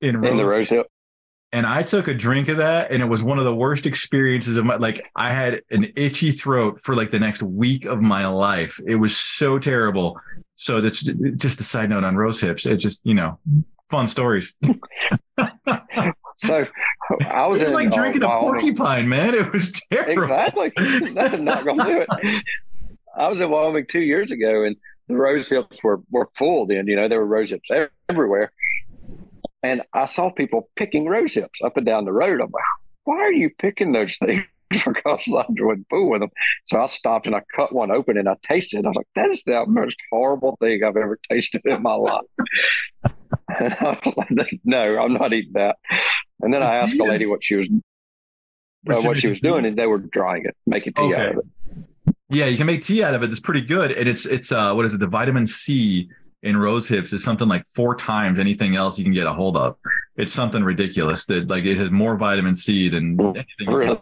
in, 0.00 0.24
in 0.24 0.36
the 0.36 0.44
rose 0.44 0.70
hip 0.70 0.86
and 1.54 1.66
I 1.66 1.84
took 1.84 2.08
a 2.08 2.14
drink 2.14 2.48
of 2.48 2.56
that, 2.56 2.90
and 2.90 3.00
it 3.00 3.06
was 3.06 3.22
one 3.22 3.38
of 3.38 3.44
the 3.44 3.54
worst 3.54 3.86
experiences 3.86 4.56
of 4.56 4.64
my 4.64 4.74
like. 4.74 5.08
I 5.14 5.32
had 5.32 5.62
an 5.70 5.86
itchy 5.94 6.32
throat 6.32 6.80
for 6.80 6.96
like 6.96 7.12
the 7.12 7.20
next 7.20 7.44
week 7.44 7.84
of 7.84 8.02
my 8.02 8.26
life. 8.26 8.80
It 8.84 8.96
was 8.96 9.16
so 9.16 9.60
terrible. 9.60 10.20
So 10.56 10.80
that's 10.80 11.02
just 11.36 11.60
a 11.60 11.62
side 11.62 11.90
note 11.90 12.02
on 12.02 12.16
rose 12.16 12.40
hips. 12.40 12.66
It 12.66 12.78
just 12.78 13.00
you 13.04 13.14
know, 13.14 13.38
fun 13.88 14.08
stories. 14.08 14.52
so 16.36 16.64
I 17.24 17.46
was, 17.46 17.62
was 17.62 17.72
like 17.72 17.86
uh, 17.86 17.96
drinking 17.98 18.24
a 18.24 18.28
porcupine, 18.28 19.08
man. 19.08 19.34
It 19.34 19.52
was 19.52 19.80
terrible. 19.92 20.24
Exactly. 20.24 20.72
That's 21.14 21.38
not 21.38 21.64
gonna 21.64 21.84
do 21.84 22.04
it. 22.08 22.42
I 23.16 23.28
was 23.28 23.40
in 23.40 23.48
Wyoming 23.48 23.86
two 23.86 24.02
years 24.02 24.32
ago, 24.32 24.64
and 24.64 24.74
the 25.06 25.14
rose 25.14 25.48
hips 25.48 25.84
were 25.84 26.02
were 26.10 26.28
full. 26.34 26.66
Then 26.66 26.88
you 26.88 26.96
know 26.96 27.06
there 27.06 27.20
were 27.20 27.26
rose 27.26 27.50
hips 27.50 27.70
everywhere. 28.08 28.50
And 29.64 29.80
I 29.94 30.04
saw 30.04 30.30
people 30.30 30.68
picking 30.76 31.06
rose 31.06 31.32
hips 31.32 31.60
up 31.64 31.78
and 31.78 31.86
down 31.86 32.04
the 32.04 32.12
road. 32.12 32.42
I'm 32.42 32.50
like, 32.52 32.64
why 33.04 33.16
are 33.16 33.32
you 33.32 33.50
picking 33.58 33.92
those 33.92 34.16
things? 34.24 34.44
because 34.70 35.32
I 35.32 35.44
wouldn't 35.48 35.86
fool 35.88 36.10
with 36.10 36.20
them. 36.20 36.30
So 36.66 36.80
I 36.80 36.86
stopped 36.86 37.26
and 37.26 37.34
I 37.34 37.42
cut 37.54 37.72
one 37.72 37.90
open 37.90 38.18
and 38.18 38.28
I 38.28 38.34
tasted 38.42 38.80
it. 38.80 38.86
I 38.86 38.88
was 38.88 38.96
like, 38.96 39.08
that 39.14 39.30
is 39.30 39.42
the 39.44 39.64
most 39.66 39.96
horrible 40.10 40.56
thing 40.60 40.82
I've 40.82 40.96
ever 40.96 41.18
tasted 41.30 41.62
in 41.64 41.82
my 41.82 41.94
life. 41.94 42.24
and 43.04 43.74
I 43.80 43.98
was 44.04 44.26
like, 44.36 44.60
no, 44.64 44.98
I'm 44.98 45.14
not 45.14 45.32
eating 45.32 45.52
that. 45.54 45.76
And 46.40 46.52
then 46.52 46.62
I 46.62 46.76
asked 46.76 46.96
the 46.96 47.04
lady 47.04 47.26
what 47.26 47.44
she 47.44 47.56
was 47.56 47.68
uh, 48.90 49.00
what 49.00 49.16
she 49.16 49.28
was 49.28 49.40
doing, 49.40 49.64
and 49.64 49.78
they 49.78 49.86
were 49.86 49.98
drying 49.98 50.44
it, 50.44 50.54
making 50.66 50.92
tea 50.92 51.04
okay. 51.04 51.14
out 51.14 51.28
of 51.28 51.38
it. 51.38 52.14
Yeah, 52.28 52.46
you 52.46 52.58
can 52.58 52.66
make 52.66 52.82
tea 52.82 53.02
out 53.02 53.14
of 53.14 53.22
it. 53.22 53.30
It's 53.30 53.40
pretty 53.40 53.62
good. 53.62 53.92
And 53.92 54.08
it's 54.08 54.26
it's 54.26 54.52
uh 54.52 54.74
what 54.74 54.84
is 54.84 54.92
it? 54.92 55.00
The 55.00 55.06
vitamin 55.06 55.46
C 55.46 56.10
in 56.44 56.56
rose 56.56 56.86
hips 56.86 57.12
is 57.12 57.24
something 57.24 57.48
like 57.48 57.66
four 57.66 57.94
times 57.94 58.38
anything 58.38 58.76
else 58.76 58.98
you 58.98 59.04
can 59.04 59.14
get 59.14 59.26
a 59.26 59.32
hold 59.32 59.56
of. 59.56 59.76
It's 60.16 60.32
something 60.32 60.62
ridiculous 60.62 61.24
that 61.26 61.48
like 61.48 61.64
it 61.64 61.76
has 61.78 61.90
more 61.90 62.16
vitamin 62.16 62.54
C 62.54 62.88
than 62.88 63.18
anything. 63.20 63.66
Really? 63.66 63.98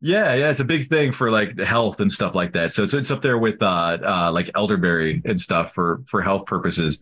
Yeah, 0.00 0.34
yeah, 0.34 0.50
it's 0.50 0.60
a 0.60 0.64
big 0.64 0.86
thing 0.86 1.12
for 1.12 1.30
like 1.30 1.58
health 1.58 2.00
and 2.00 2.10
stuff 2.10 2.34
like 2.34 2.52
that. 2.52 2.72
So 2.72 2.84
it's 2.84 2.94
it's 2.94 3.10
up 3.10 3.20
there 3.20 3.36
with 3.36 3.60
uh, 3.60 3.98
uh 4.02 4.30
like 4.32 4.50
elderberry 4.54 5.20
and 5.24 5.40
stuff 5.40 5.74
for 5.74 6.02
for 6.06 6.22
health 6.22 6.46
purposes. 6.46 6.98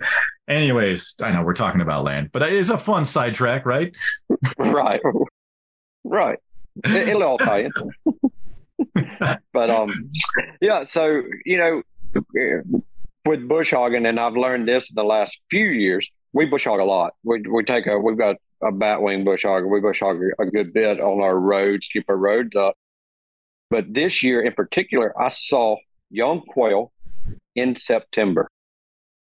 Anyways, 0.48 1.14
I 1.20 1.30
know 1.30 1.42
we're 1.42 1.54
talking 1.54 1.80
about 1.80 2.04
land, 2.04 2.30
but 2.32 2.42
it's 2.42 2.70
a 2.70 2.78
fun 2.78 3.04
sidetrack, 3.04 3.66
right? 3.66 3.96
right, 4.58 5.00
right. 6.04 6.38
It'll 6.84 7.22
all 7.22 7.38
tie 7.38 7.66
in. 7.66 7.72
but 9.52 9.70
um, 9.70 10.10
yeah. 10.60 10.84
So 10.84 11.22
you 11.44 11.58
know, 11.58 11.82
with 13.26 13.46
bush 13.48 13.72
hogging, 13.72 14.06
and 14.06 14.18
I've 14.18 14.36
learned 14.36 14.68
this 14.68 14.88
in 14.88 14.94
the 14.94 15.04
last 15.04 15.40
few 15.50 15.66
years, 15.66 16.10
we 16.32 16.46
bush 16.46 16.64
hog 16.64 16.80
a 16.80 16.84
lot. 16.84 17.14
We, 17.24 17.42
we 17.42 17.64
take 17.64 17.86
a, 17.86 17.98
we've 17.98 18.18
got 18.18 18.36
a 18.62 18.70
batwing 18.70 19.24
bush. 19.24 19.44
We 19.44 19.80
bush 19.80 20.00
hog 20.00 20.20
a 20.38 20.46
good 20.46 20.72
bit 20.72 21.00
on 21.00 21.20
our 21.20 21.38
roads, 21.38 21.88
keep 21.92 22.08
our 22.08 22.16
roads 22.16 22.56
up. 22.56 22.74
But 23.70 23.92
this 23.92 24.22
year 24.22 24.42
in 24.42 24.52
particular, 24.52 25.12
I 25.20 25.28
saw 25.28 25.76
young 26.10 26.42
quail 26.42 26.92
in 27.54 27.74
September. 27.74 28.48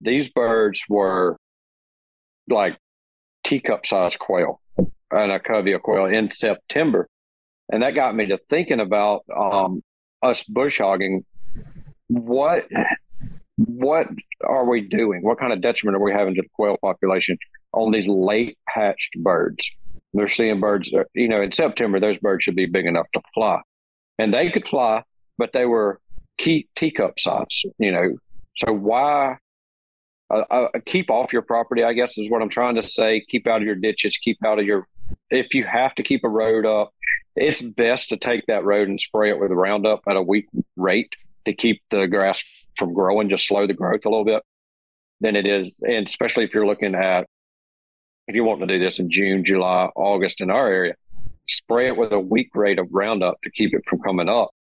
These 0.02 0.30
birds 0.30 0.84
were 0.88 1.38
like 2.50 2.78
teacup 3.44 3.86
sized 3.86 4.20
quail 4.20 4.62
and 4.78 5.32
a 5.32 5.40
covey 5.40 5.74
of 5.74 5.82
quail 5.82 6.06
in 6.06 6.32
September. 6.32 7.08
And 7.72 7.84
that 7.84 7.96
got 7.96 8.16
me 8.16 8.28
to 8.28 8.40
thinking 8.50 8.80
about 8.80 9.24
um, 9.36 9.82
us 10.22 10.44
bush 10.44 10.80
hogging 10.80 11.26
what 12.08 12.68
what 13.66 14.08
are 14.42 14.66
we 14.66 14.80
doing? 14.80 15.22
What 15.22 15.38
kind 15.38 15.52
of 15.52 15.62
detriment 15.62 15.98
are 15.98 16.04
we 16.04 16.14
having 16.14 16.36
to 16.36 16.42
the 16.42 16.50
quail 16.54 16.78
population 16.78 17.38
on 17.74 17.92
these 17.92 18.08
late 18.08 18.58
hatched 18.68 19.16
birds? 19.18 19.70
They're 20.14 20.30
seeing 20.30 20.62
birds, 20.62 20.90
you 21.14 21.28
know, 21.28 21.42
in 21.42 21.52
September, 21.52 22.00
those 22.00 22.18
birds 22.18 22.44
should 22.44 22.56
be 22.56 22.66
big 22.66 22.86
enough 22.86 23.08
to 23.14 23.22
fly. 23.34 23.62
And 24.18 24.34
they 24.34 24.50
could 24.50 24.68
fly, 24.68 25.04
but 25.38 25.52
they 25.52 25.66
were 25.66 26.00
key, 26.38 26.68
teacup 26.76 27.20
size, 27.20 27.64
you 27.78 27.92
know. 27.92 28.18
So 28.58 28.72
why 28.72 29.38
uh, 30.34 30.44
uh, 30.50 30.68
keep 30.86 31.10
off 31.10 31.34
your 31.34 31.42
property? 31.42 31.84
I 31.84 31.94
guess 31.94 32.18
is 32.18 32.30
what 32.30 32.42
I'm 32.42 32.50
trying 32.50 32.76
to 32.76 32.82
say. 32.82 33.24
Keep 33.28 33.46
out 33.46 33.62
of 33.62 33.66
your 33.66 33.76
ditches. 33.76 34.18
Keep 34.18 34.44
out 34.46 34.60
of 34.60 34.66
your. 34.66 34.88
If 35.30 35.54
you 35.54 35.66
have 35.66 35.96
to 35.96 36.04
keep 36.04 36.24
a 36.24 36.30
road 36.30 36.66
up, 36.66 36.94
it's 37.36 37.62
best 37.62 38.10
to 38.10 38.18
take 38.18 38.46
that 38.48 38.64
road 38.64 38.88
and 38.88 39.00
spray 39.00 39.30
it 39.30 39.40
with 39.40 39.52
Roundup 39.52 40.02
at 40.08 40.16
a 40.16 40.22
weak 40.22 40.48
rate 40.76 41.16
to 41.46 41.54
keep 41.54 41.82
the 41.90 42.08
grass 42.08 42.44
from 42.78 42.94
growing, 42.94 43.30
just 43.30 43.48
slow 43.48 43.68
the 43.68 43.74
growth 43.74 44.06
a 44.06 44.10
little 44.10 44.26
bit. 44.26 44.44
Than 45.22 45.36
it 45.36 45.46
is, 45.46 45.82
and 45.86 46.08
especially 46.08 46.46
if 46.46 46.54
you're 46.54 46.66
looking 46.66 46.96
at 46.96 47.28
if 48.30 48.36
you 48.36 48.44
want 48.44 48.62
to 48.62 48.68
do 48.68 48.80
this 48.80 49.00
in 49.00 49.10
June, 49.10 49.44
July, 49.44 49.90
August 49.96 50.40
in 50.40 50.52
our 50.52 50.68
area, 50.68 50.94
spray 51.48 51.88
it 51.88 51.98
with 51.98 52.12
a 52.14 52.20
weak 52.20 52.52
rate 52.54 52.78
of 52.78 52.88
Roundup 52.92 53.42
to 53.42 53.50
keep 53.50 53.74
it 53.74 53.82
from 53.88 54.00
coming 54.00 54.30
up. 54.30 54.52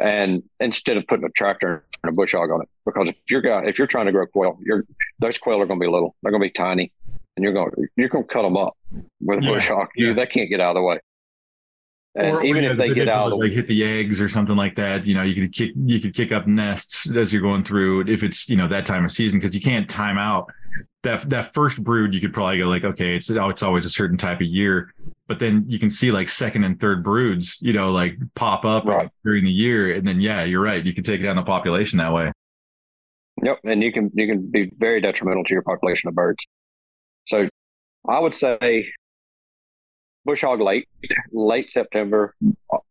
And 0.00 0.42
instead 0.58 0.96
of 0.96 1.06
putting 1.06 1.24
a 1.24 1.30
tractor 1.30 1.86
and 2.02 2.10
a 2.10 2.12
bush 2.12 2.32
hog 2.32 2.50
on 2.50 2.62
it, 2.62 2.68
because 2.84 3.08
if 3.08 3.16
you're 3.30 3.40
got, 3.40 3.68
if 3.68 3.78
you're 3.78 3.86
trying 3.86 4.06
to 4.06 4.12
grow 4.12 4.26
quail, 4.26 4.58
you're 4.60 4.84
those 5.20 5.38
quail 5.38 5.60
are 5.60 5.66
going 5.66 5.78
to 5.78 5.84
be 5.84 5.90
little. 5.90 6.16
They're 6.22 6.32
going 6.32 6.42
to 6.42 6.48
be 6.48 6.50
tiny, 6.50 6.92
and 7.36 7.44
you're 7.44 7.52
going 7.52 7.70
you're 7.96 8.08
going 8.08 8.24
to 8.26 8.32
cut 8.32 8.42
them 8.42 8.56
up 8.56 8.76
with 9.20 9.38
a 9.38 9.42
yeah, 9.42 9.50
bush 9.52 9.68
hog. 9.68 9.88
Yeah. 9.94 10.08
You, 10.08 10.14
they 10.14 10.26
can't 10.26 10.50
get 10.50 10.60
out 10.60 10.76
of 10.76 10.80
the 10.80 10.82
way. 10.82 10.98
And 12.16 12.36
or, 12.36 12.44
even 12.44 12.62
if 12.64 12.78
they 12.78 12.94
get 12.94 13.08
out, 13.08 13.32
of 13.32 13.38
like 13.40 13.50
hit 13.50 13.66
the 13.66 13.82
eggs 13.82 14.20
or 14.20 14.28
something 14.28 14.54
like 14.54 14.76
that, 14.76 15.04
you 15.04 15.14
know, 15.14 15.22
you 15.22 15.34
could 15.34 15.52
kick 15.52 15.72
you 15.74 15.98
could 15.98 16.14
kick 16.14 16.30
up 16.30 16.46
nests 16.46 17.10
as 17.10 17.32
you're 17.32 17.42
going 17.42 17.64
through. 17.64 18.06
If 18.06 18.22
it's 18.22 18.48
you 18.48 18.56
know 18.56 18.68
that 18.68 18.86
time 18.86 19.04
of 19.04 19.10
season, 19.10 19.40
because 19.40 19.54
you 19.54 19.60
can't 19.60 19.88
time 19.88 20.16
out 20.16 20.52
that 21.02 21.28
that 21.28 21.52
first 21.54 21.82
brood 21.82 22.14
you 22.14 22.20
could 22.20 22.32
probably 22.32 22.58
go 22.58 22.64
like 22.64 22.82
okay 22.82 23.14
it's 23.14 23.30
oh, 23.30 23.48
it's 23.48 23.62
always 23.62 23.86
a 23.86 23.90
certain 23.90 24.16
type 24.16 24.40
of 24.40 24.46
year. 24.46 24.92
But 25.26 25.40
then 25.40 25.64
you 25.66 25.78
can 25.78 25.90
see 25.90 26.12
like 26.12 26.28
second 26.28 26.64
and 26.64 26.78
third 26.78 27.02
broods 27.02 27.58
you 27.60 27.72
know 27.72 27.90
like 27.90 28.16
pop 28.34 28.64
up 28.64 28.84
right. 28.84 29.08
during 29.24 29.44
the 29.44 29.50
year. 29.50 29.94
And 29.94 30.06
then 30.06 30.20
yeah 30.20 30.44
you're 30.44 30.62
right. 30.62 30.84
You 30.84 30.94
can 30.94 31.04
take 31.04 31.22
down 31.22 31.34
the 31.34 31.42
population 31.42 31.98
that 31.98 32.12
way. 32.12 32.30
Yep. 33.42 33.58
And 33.64 33.82
you 33.82 33.92
can 33.92 34.12
you 34.14 34.28
can 34.28 34.50
be 34.50 34.70
very 34.78 35.00
detrimental 35.00 35.42
to 35.44 35.52
your 35.52 35.62
population 35.62 36.08
of 36.08 36.14
birds. 36.14 36.44
So 37.26 37.48
i 38.06 38.20
would 38.20 38.34
say 38.34 38.86
bush 40.24 40.42
hog 40.42 40.60
late 40.60 40.88
late 41.32 41.70
september 41.70 42.34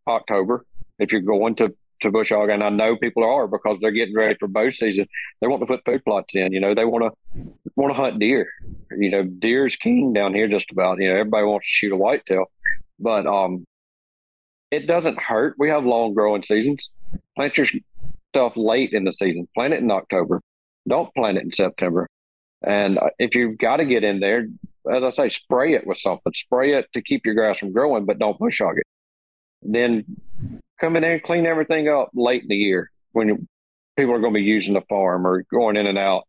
october 0.07 0.65
if 0.99 1.11
you're 1.11 1.21
going 1.21 1.55
to 1.55 1.73
to 2.03 2.11
bush 2.11 2.29
hog, 2.29 2.49
and 2.49 2.63
I 2.63 2.69
know 2.69 2.95
people 2.95 3.23
are 3.23 3.47
because 3.47 3.77
they're 3.81 3.91
getting 3.91 4.15
ready 4.15 4.36
for 4.39 4.47
bow 4.47 4.69
season. 4.69 5.07
They 5.41 5.47
want 5.47 5.61
to 5.61 5.65
put 5.65 5.84
food 5.86 6.05
plots 6.05 6.36
in. 6.36 6.53
You 6.53 6.59
know, 6.59 6.75
they 6.75 6.86
want 6.86 7.03
to 7.03 7.51
want 7.75 7.91
to 7.91 7.99
hunt 7.99 8.19
deer. 8.19 8.47
You 8.91 9.09
know, 9.09 9.23
deer's 9.23 9.75
king 9.75 10.13
down 10.13 10.34
here. 10.34 10.47
Just 10.47 10.71
about. 10.71 11.01
You 11.01 11.09
know, 11.09 11.19
everybody 11.19 11.45
wants 11.45 11.65
to 11.65 11.71
shoot 11.71 11.91
a 11.91 11.97
whitetail, 11.97 12.45
but 12.99 13.25
um, 13.25 13.65
it 14.69 14.86
doesn't 14.86 15.19
hurt. 15.19 15.55
We 15.57 15.69
have 15.69 15.86
long 15.86 16.13
growing 16.13 16.43
seasons. 16.43 16.89
Plant 17.36 17.57
your 17.57 17.67
stuff 18.31 18.53
late 18.55 18.93
in 18.93 19.05
the 19.05 19.11
season. 19.11 19.47
Plant 19.55 19.73
it 19.73 19.81
in 19.81 19.91
October. 19.91 20.41
Don't 20.88 21.13
plant 21.15 21.38
it 21.38 21.43
in 21.43 21.51
September. 21.51 22.07
And 22.65 22.97
uh, 22.97 23.09
if 23.19 23.36
you've 23.36 23.57
got 23.57 23.77
to 23.77 23.86
get 23.86 24.03
in 24.03 24.19
there, 24.19 24.47
as 24.91 25.03
I 25.03 25.09
say, 25.09 25.29
spray 25.29 25.73
it 25.73 25.88
with 25.88 25.97
something. 25.97 26.34
Spray 26.34 26.73
it 26.73 26.88
to 26.93 27.01
keep 27.01 27.25
your 27.25 27.36
grass 27.36 27.59
from 27.59 27.71
growing, 27.71 28.05
but 28.05 28.19
don't 28.19 28.38
bush 28.38 28.59
hog 28.59 28.77
it. 28.77 28.88
Then 29.61 30.05
come 30.79 30.95
in 30.95 31.01
there 31.01 31.13
and 31.13 31.23
clean 31.23 31.45
everything 31.45 31.88
up 31.88 32.09
late 32.13 32.43
in 32.43 32.49
the 32.49 32.55
year 32.55 32.91
when 33.13 33.47
people 33.97 34.13
are 34.13 34.19
going 34.19 34.34
to 34.34 34.39
be 34.39 34.43
using 34.43 34.73
the 34.73 34.81
farm 34.89 35.25
or 35.25 35.43
going 35.51 35.77
in 35.77 35.88
and 35.88 35.97
out. 35.97 36.23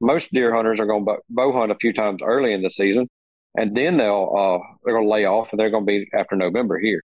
Most 0.00 0.30
deer 0.32 0.54
hunters 0.54 0.78
are 0.78 0.86
going 0.86 1.04
to 1.06 1.16
bow 1.30 1.52
hunt 1.52 1.72
a 1.72 1.76
few 1.76 1.92
times 1.92 2.20
early 2.22 2.52
in 2.52 2.62
the 2.62 2.70
season, 2.70 3.08
and 3.56 3.74
then 3.76 3.96
they'll 3.96 4.32
uh, 4.36 4.74
they're 4.84 4.94
going 4.94 5.06
to 5.06 5.10
lay 5.10 5.24
off, 5.24 5.48
and 5.50 5.58
they're 5.58 5.70
going 5.70 5.84
to 5.84 5.86
be 5.86 6.08
after 6.14 6.36
November 6.36 6.78
here 6.78 7.02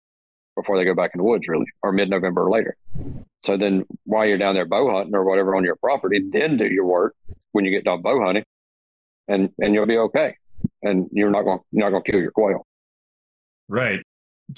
before 0.55 0.77
they 0.77 0.85
go 0.85 0.95
back 0.95 1.11
in 1.13 1.17
the 1.17 1.23
woods, 1.23 1.47
really, 1.47 1.65
or 1.81 1.91
mid 1.91 2.09
November 2.09 2.43
or 2.43 2.51
later. 2.51 2.77
So 3.39 3.57
then, 3.57 3.85
while 4.03 4.25
you're 4.25 4.37
down 4.37 4.55
there 4.55 4.65
bow 4.65 4.91
hunting 4.91 5.15
or 5.15 5.23
whatever 5.23 5.55
on 5.55 5.63
your 5.63 5.75
property, 5.75 6.23
then 6.29 6.57
do 6.57 6.65
your 6.65 6.85
work 6.85 7.15
when 7.51 7.65
you 7.65 7.71
get 7.71 7.83
done 7.83 8.01
bow 8.01 8.23
hunting, 8.23 8.43
and 9.27 9.49
and 9.59 9.73
you'll 9.73 9.87
be 9.87 9.97
okay, 9.97 10.37
and 10.85 11.09
you're 11.11 11.29
not 11.29 11.43
going 11.43 11.59
you're 11.71 11.83
not 11.83 11.91
going 11.91 12.03
to 12.03 12.11
kill 12.11 12.21
your 12.21 12.31
quail. 12.31 12.65
Right. 13.67 13.99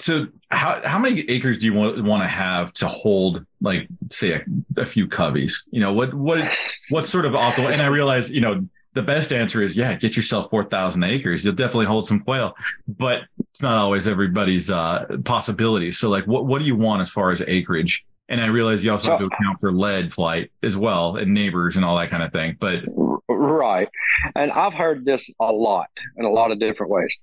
So 0.00 0.26
how 0.50 0.86
how 0.86 0.98
many 0.98 1.20
acres 1.30 1.58
do 1.58 1.66
you 1.66 1.72
want 1.72 2.02
want 2.04 2.22
to 2.22 2.28
have 2.28 2.72
to 2.74 2.86
hold 2.86 3.44
like 3.60 3.88
say 4.10 4.32
a, 4.32 4.44
a 4.76 4.84
few 4.84 5.08
coveys 5.08 5.64
you 5.70 5.80
know 5.80 5.94
what 5.94 6.12
what 6.12 6.38
what 6.90 7.06
sort 7.06 7.24
of 7.24 7.32
optimal 7.32 7.72
and 7.72 7.80
i 7.80 7.86
realize 7.86 8.30
you 8.30 8.42
know 8.42 8.66
the 8.92 9.02
best 9.02 9.32
answer 9.32 9.62
is 9.62 9.76
yeah 9.76 9.94
get 9.94 10.14
yourself 10.14 10.50
4000 10.50 11.02
acres. 11.04 11.42
You'll 11.42 11.54
definitely 11.54 11.86
hold 11.86 12.06
some 12.06 12.20
quail 12.20 12.54
but 12.86 13.22
it's 13.50 13.62
not 13.62 13.78
always 13.78 14.06
everybody's 14.06 14.70
uh 14.70 15.06
possibility. 15.24 15.90
So 15.90 16.10
like 16.10 16.26
what 16.26 16.44
what 16.44 16.58
do 16.60 16.66
you 16.66 16.76
want 16.76 17.00
as 17.00 17.08
far 17.08 17.30
as 17.30 17.42
acreage 17.46 18.04
and 18.28 18.40
i 18.40 18.46
realize 18.46 18.84
you 18.84 18.90
also 18.90 19.06
so, 19.06 19.10
have 19.12 19.20
to 19.20 19.26
account 19.26 19.60
for 19.60 19.72
lead 19.72 20.12
flight 20.12 20.50
as 20.62 20.76
well 20.76 21.16
and 21.16 21.32
neighbors 21.32 21.76
and 21.76 21.84
all 21.84 21.96
that 21.96 22.08
kind 22.08 22.22
of 22.22 22.32
thing 22.32 22.56
but 22.60 22.82
right 23.28 23.88
and 24.34 24.52
i've 24.52 24.74
heard 24.74 25.04
this 25.04 25.30
a 25.40 25.52
lot 25.52 25.88
in 26.16 26.24
a 26.24 26.30
lot 26.30 26.50
of 26.50 26.58
different 26.58 26.90
ways 26.90 27.14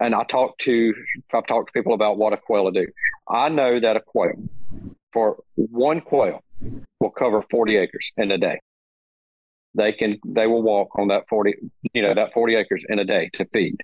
and 0.00 0.14
I 0.14 0.24
talk 0.24 0.58
to 0.58 0.94
I've 1.32 1.46
talked 1.46 1.68
to 1.68 1.72
people 1.72 1.94
about 1.94 2.16
what 2.16 2.32
a 2.32 2.36
quail 2.36 2.64
will 2.64 2.70
do. 2.72 2.86
I 3.28 3.48
know 3.50 3.78
that 3.78 3.96
a 3.96 4.00
quail 4.00 4.34
for 5.12 5.42
one 5.56 6.00
quail 6.00 6.42
will 7.00 7.10
cover 7.10 7.44
40 7.50 7.76
acres 7.76 8.12
in 8.16 8.30
a 8.30 8.38
day. 8.38 8.60
They 9.74 9.92
can 9.92 10.18
they 10.24 10.46
will 10.46 10.62
walk 10.62 10.98
on 10.98 11.08
that 11.08 11.28
40 11.28 11.54
you 11.92 12.02
know 12.02 12.14
that 12.14 12.32
40 12.32 12.54
acres 12.56 12.84
in 12.88 12.98
a 12.98 13.04
day 13.04 13.30
to 13.34 13.44
feed. 13.46 13.76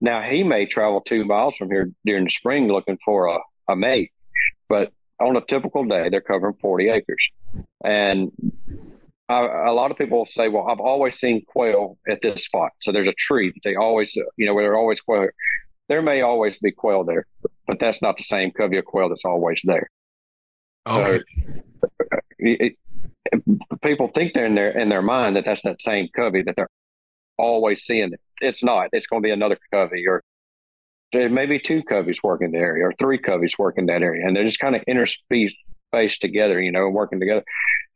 Now 0.00 0.22
he 0.22 0.42
may 0.42 0.66
travel 0.66 1.00
two 1.00 1.24
miles 1.24 1.56
from 1.56 1.70
here 1.70 1.90
during 2.04 2.24
the 2.24 2.30
spring 2.30 2.68
looking 2.68 2.98
for 3.04 3.26
a, 3.26 3.38
a 3.68 3.76
mate, 3.76 4.12
but 4.68 4.92
on 5.24 5.36
a 5.36 5.40
typical 5.40 5.84
day 5.84 6.08
they're 6.08 6.20
covering 6.20 6.54
40 6.60 6.88
acres. 6.88 7.30
And 7.84 8.30
a 9.28 9.72
lot 9.72 9.90
of 9.90 9.96
people 9.96 10.26
say, 10.26 10.48
"Well, 10.48 10.68
I've 10.68 10.80
always 10.80 11.18
seen 11.18 11.44
quail 11.46 11.98
at 12.08 12.20
this 12.22 12.44
spot." 12.44 12.72
So 12.80 12.92
there's 12.92 13.08
a 13.08 13.12
tree 13.12 13.50
that 13.50 13.60
they 13.64 13.74
always, 13.74 14.14
you 14.16 14.46
know, 14.46 14.54
where 14.54 14.64
there 14.64 14.72
are 14.72 14.78
always 14.78 15.00
quail. 15.00 15.28
There 15.88 16.02
may 16.02 16.22
always 16.22 16.58
be 16.58 16.72
quail 16.72 17.04
there, 17.04 17.26
but 17.66 17.78
that's 17.78 18.02
not 18.02 18.16
the 18.16 18.24
same 18.24 18.50
covey 18.50 18.78
of 18.78 18.84
quail 18.84 19.08
that's 19.08 19.24
always 19.24 19.60
there. 19.64 19.88
Okay. 20.88 21.18
So 21.18 21.82
it, 22.38 22.76
it, 23.32 23.80
people 23.82 24.08
think 24.08 24.34
they're 24.34 24.46
in 24.46 24.54
their 24.54 24.78
in 24.78 24.88
their 24.88 25.02
mind 25.02 25.36
that 25.36 25.44
that's 25.44 25.62
that 25.62 25.80
same 25.80 26.08
covey 26.14 26.42
that 26.42 26.56
they're 26.56 26.70
always 27.38 27.82
seeing. 27.82 28.12
It. 28.12 28.20
It's 28.40 28.62
not. 28.62 28.88
It's 28.92 29.06
going 29.06 29.22
to 29.22 29.26
be 29.26 29.32
another 29.32 29.58
covey, 29.72 30.06
or 30.06 30.22
there 31.14 31.30
may 31.30 31.46
be 31.46 31.58
two 31.58 31.82
coveys 31.82 32.18
working 32.22 32.52
the 32.52 32.58
area, 32.58 32.84
or 32.84 32.92
three 32.98 33.18
coveys 33.18 33.58
working 33.58 33.86
that 33.86 34.02
area, 34.02 34.26
and 34.26 34.36
they're 34.36 34.44
just 34.44 34.58
kind 34.58 34.76
of 34.76 34.82
interspaced 34.86 36.18
together, 36.20 36.60
you 36.60 36.72
know, 36.72 36.88
working 36.88 37.20
together. 37.20 37.44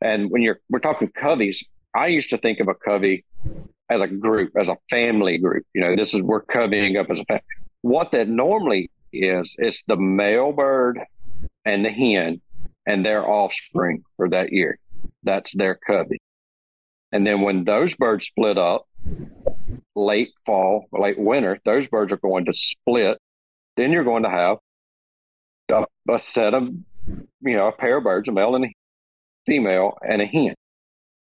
And 0.01 0.31
when 0.31 0.41
you're 0.41 0.59
we're 0.69 0.79
talking 0.79 1.09
coveys, 1.09 1.63
I 1.93 2.07
used 2.07 2.29
to 2.31 2.37
think 2.37 2.59
of 2.59 2.67
a 2.67 2.73
covey 2.73 3.25
as 3.89 4.01
a 4.01 4.07
group, 4.07 4.53
as 4.57 4.69
a 4.69 4.77
family 4.89 5.37
group. 5.37 5.65
You 5.73 5.81
know, 5.81 5.95
this 5.95 6.13
is 6.13 6.21
we're 6.21 6.41
coveying 6.41 6.97
up 6.97 7.09
as 7.09 7.19
a 7.19 7.25
family. 7.25 7.43
What 7.81 8.11
that 8.11 8.27
normally 8.27 8.89
is, 9.11 9.55
it's 9.57 9.83
the 9.83 9.97
male 9.97 10.51
bird 10.51 10.99
and 11.65 11.83
the 11.83 11.89
hen 11.89 12.41
and 12.85 13.05
their 13.05 13.27
offspring 13.27 14.03
for 14.17 14.29
that 14.29 14.51
year. 14.51 14.79
That's 15.23 15.55
their 15.55 15.75
covey. 15.75 16.21
And 17.11 17.25
then 17.25 17.41
when 17.41 17.63
those 17.63 17.95
birds 17.95 18.27
split 18.27 18.57
up, 18.57 18.87
late 19.99 20.31
fall, 20.45 20.85
late 20.91 21.19
winter, 21.19 21.59
those 21.65 21.87
birds 21.87 22.13
are 22.13 22.17
going 22.17 22.45
to 22.45 22.53
split. 22.53 23.17
Then 23.77 23.91
you're 23.91 24.03
going 24.03 24.23
to 24.23 24.29
have 24.29 24.57
a, 25.69 25.85
a 26.11 26.19
set 26.19 26.53
of 26.53 26.69
you 27.41 27.55
know, 27.55 27.67
a 27.67 27.71
pair 27.71 27.97
of 27.97 28.03
birds, 28.03 28.27
a 28.27 28.31
male 28.31 28.55
and 28.55 28.65
a 28.65 28.73
female, 29.45 29.97
and 30.07 30.21
a 30.21 30.25
hen. 30.25 30.55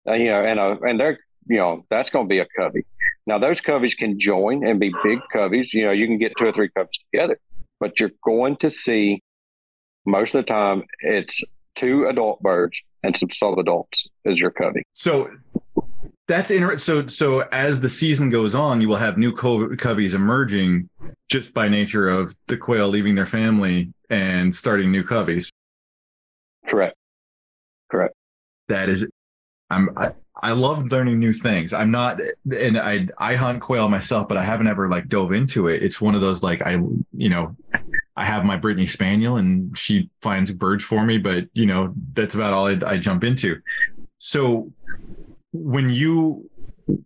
Uh, 0.06 0.14
you 0.14 0.26
know, 0.26 0.44
and 0.44 0.58
a, 0.58 0.78
and 0.82 0.98
they're 0.98 1.18
you 1.46 1.56
know 1.56 1.84
that's 1.90 2.10
going 2.10 2.26
to 2.26 2.28
be 2.28 2.38
a 2.38 2.46
covey. 2.56 2.84
Now 3.26 3.38
those 3.38 3.60
coveys 3.60 3.94
can 3.94 4.18
join 4.18 4.66
and 4.66 4.80
be 4.80 4.92
big 5.02 5.20
coveys. 5.32 5.72
You 5.72 5.86
know, 5.86 5.92
you 5.92 6.06
can 6.06 6.18
get 6.18 6.32
two 6.36 6.46
or 6.46 6.52
three 6.52 6.70
coveys 6.70 6.98
together, 7.12 7.38
but 7.78 8.00
you're 8.00 8.10
going 8.24 8.56
to 8.56 8.70
see 8.70 9.22
most 10.06 10.34
of 10.34 10.44
the 10.44 10.52
time 10.52 10.84
it's 11.00 11.42
two 11.74 12.06
adult 12.06 12.42
birds 12.42 12.80
and 13.02 13.16
some 13.16 13.30
sub 13.30 13.58
adults 13.58 14.06
as 14.24 14.40
your 14.40 14.50
covey. 14.50 14.82
So 14.94 15.30
that's 16.30 16.50
interesting. 16.52 16.78
So, 16.78 17.06
so 17.08 17.48
as 17.50 17.80
the 17.80 17.88
season 17.88 18.30
goes 18.30 18.54
on, 18.54 18.80
you 18.80 18.86
will 18.86 18.96
have 18.96 19.18
new 19.18 19.32
co- 19.32 19.68
coveys 19.70 20.14
emerging 20.14 20.88
just 21.28 21.52
by 21.52 21.68
nature 21.68 22.08
of 22.08 22.34
the 22.46 22.56
quail 22.56 22.86
leaving 22.86 23.16
their 23.16 23.26
family 23.26 23.92
and 24.10 24.54
starting 24.54 24.92
new 24.92 25.02
coveys. 25.02 25.50
Correct. 26.68 26.94
Correct. 27.90 28.14
That 28.68 28.88
is, 28.88 29.08
I'm, 29.70 29.90
I, 29.96 30.12
I 30.40 30.52
love 30.52 30.92
learning 30.92 31.18
new 31.18 31.32
things. 31.32 31.72
I'm 31.72 31.90
not, 31.90 32.20
and 32.56 32.78
I, 32.78 33.08
I 33.18 33.34
hunt 33.34 33.60
quail 33.60 33.88
myself, 33.88 34.28
but 34.28 34.36
I 34.36 34.44
haven't 34.44 34.68
ever 34.68 34.88
like 34.88 35.08
dove 35.08 35.32
into 35.32 35.66
it. 35.66 35.82
It's 35.82 36.00
one 36.00 36.14
of 36.14 36.20
those, 36.20 36.44
like, 36.44 36.62
I, 36.62 36.74
you 37.12 37.28
know, 37.28 37.56
I 38.16 38.24
have 38.24 38.44
my 38.44 38.56
Brittany 38.56 38.86
Spaniel 38.86 39.36
and 39.36 39.76
she 39.76 40.08
finds 40.22 40.52
birds 40.52 40.84
for 40.84 41.04
me, 41.04 41.18
but 41.18 41.48
you 41.54 41.66
know, 41.66 41.92
that's 42.12 42.36
about 42.36 42.52
all 42.52 42.68
I, 42.68 42.78
I 42.86 42.98
jump 42.98 43.24
into. 43.24 43.60
So 44.18 44.70
when 45.52 45.90
you 45.90 46.48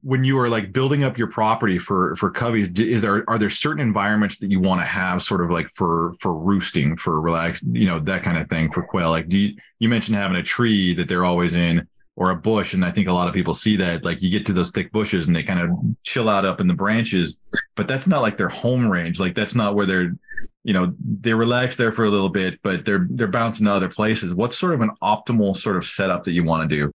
when 0.03 0.25
you 0.25 0.39
are 0.39 0.49
like 0.49 0.73
building 0.73 1.05
up 1.05 1.19
your 1.19 1.27
property 1.27 1.79
for 1.79 2.17
for 2.17 2.31
coveys 2.31 2.79
is 2.79 3.03
there 3.03 3.29
are 3.29 3.39
there 3.39 3.51
certain 3.51 3.81
environments 3.81 4.39
that 4.39 4.51
you 4.51 4.59
want 4.59 4.81
to 4.81 4.87
have 4.87 5.23
sort 5.23 5.43
of 5.43 5.51
like 5.51 5.69
for 5.69 6.15
for 6.21 6.33
roosting 6.33 6.97
for 6.97 7.21
relax 7.21 7.63
you 7.73 7.87
know 7.87 7.99
that 7.99 8.23
kind 8.23 8.39
of 8.39 8.49
thing 8.49 8.71
for 8.71 8.83
quail? 8.83 9.11
Like 9.11 9.29
do 9.29 9.37
you 9.37 9.57
you 9.79 9.89
mentioned 9.89 10.17
having 10.17 10.37
a 10.37 10.43
tree 10.43 10.95
that 10.95 11.09
they're 11.09 11.25
always 11.25 11.55
in 11.55 11.87
or 12.17 12.31
a 12.31 12.37
bush 12.37 12.75
and 12.75 12.85
i 12.85 12.93
think 12.93 13.09
a 13.09 13.13
lot 13.13 13.27
of 13.27 13.35
people 13.35 13.53
see 13.53 13.75
that 13.75 14.05
like 14.05 14.23
you 14.23 14.31
get 14.31 14.47
to 14.47 14.53
those 14.53 14.71
thick 14.71 14.93
bushes 14.93 15.27
and 15.27 15.35
they 15.35 15.43
kind 15.43 15.59
of 15.59 15.71
chill 16.05 16.29
out 16.29 16.45
up 16.45 16.61
in 16.61 16.69
the 16.69 16.73
branches 16.73 17.37
but 17.75 17.89
that's 17.89 18.07
not 18.07 18.23
like 18.23 18.37
their 18.37 18.49
home 18.49 18.91
range. 18.91 19.21
Like 19.21 19.35
that's 19.35 19.55
not 19.55 19.75
where 19.75 19.87
they're 19.87 20.15
you 20.63 20.73
know 20.73 20.95
they 21.21 21.35
relax 21.35 21.77
there 21.77 21.93
for 21.93 22.05
a 22.05 22.11
little 22.11 22.29
bit 22.29 22.59
but 22.63 22.85
they're 22.85 23.07
they're 23.11 23.27
bouncing 23.27 23.67
to 23.67 23.73
other 23.73 23.89
places. 23.89 24.35
What's 24.35 24.59
sort 24.59 24.75
of 24.75 24.81
an 24.81 24.91
optimal 25.03 25.57
sort 25.57 25.77
of 25.77 25.85
setup 25.85 26.25
that 26.25 26.33
you 26.33 26.45
want 26.45 26.69
to 26.69 26.77
do 26.77 26.93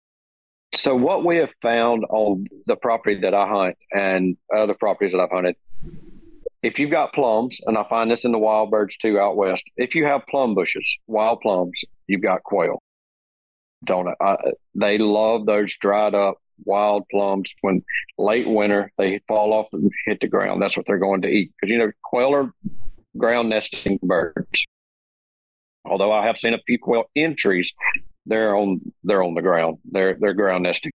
so 0.74 0.96
what 0.96 1.26
we 1.26 1.38
have 1.38 1.50
found 1.62 2.06
on 2.10 2.46
the 2.68 2.76
property 2.76 3.20
that 3.22 3.34
I 3.34 3.48
hunt 3.48 3.78
and 3.92 4.38
other 4.56 4.74
properties 4.74 5.14
that 5.14 5.20
I've 5.20 5.32
hunted, 5.32 5.56
if 6.62 6.78
you've 6.78 6.92
got 6.92 7.14
plums, 7.14 7.60
and 7.66 7.78
I 7.78 7.86
find 7.90 8.12
this 8.12 8.26
in 8.26 8.32
the 8.32 8.38
wild 8.38 8.70
birds 8.70 8.98
too 8.98 9.20
out 9.20 9.38
west, 9.38 9.64
if 9.78 9.96
you 9.96 10.06
have 10.06 10.22
plum 10.30 10.56
bushes, 10.56 10.98
wild 11.08 11.42
plums, 11.42 11.80
you've 12.08 12.22
got 12.22 12.44
quail. 12.44 12.82
Don't 13.86 14.10
I, 14.20 14.36
they 14.76 14.98
love 14.98 15.46
those 15.46 15.74
dried 15.78 16.14
up 16.14 16.38
wild 16.66 17.06
plums 17.10 17.54
when 17.62 17.82
late 18.18 18.48
winter 18.48 18.92
they 18.98 19.22
fall 19.28 19.54
off 19.54 19.68
and 19.72 19.90
hit 20.06 20.20
the 20.20 20.28
ground. 20.28 20.62
That's 20.62 20.76
what 20.76 20.86
they're 20.86 20.98
going 20.98 21.22
to 21.22 21.30
eat 21.30 21.52
because 21.56 21.72
you 21.72 21.78
know 21.78 21.92
quail 22.04 22.36
are 22.36 22.52
ground 23.18 23.50
nesting 23.50 24.00
birds. 24.04 24.66
Although 25.86 26.12
I 26.12 26.26
have 26.26 26.38
seen 26.38 26.54
a 26.54 26.60
few 26.68 26.78
quail 26.78 27.06
in 27.16 27.36
trees, 27.36 27.74
they're 28.30 28.56
on 28.56 28.80
they're 29.04 29.24
on 29.24 29.34
the 29.34 29.42
ground. 29.42 29.80
They're 29.92 30.16
they're 30.20 30.34
ground 30.34 30.64
nesting. 30.64 30.92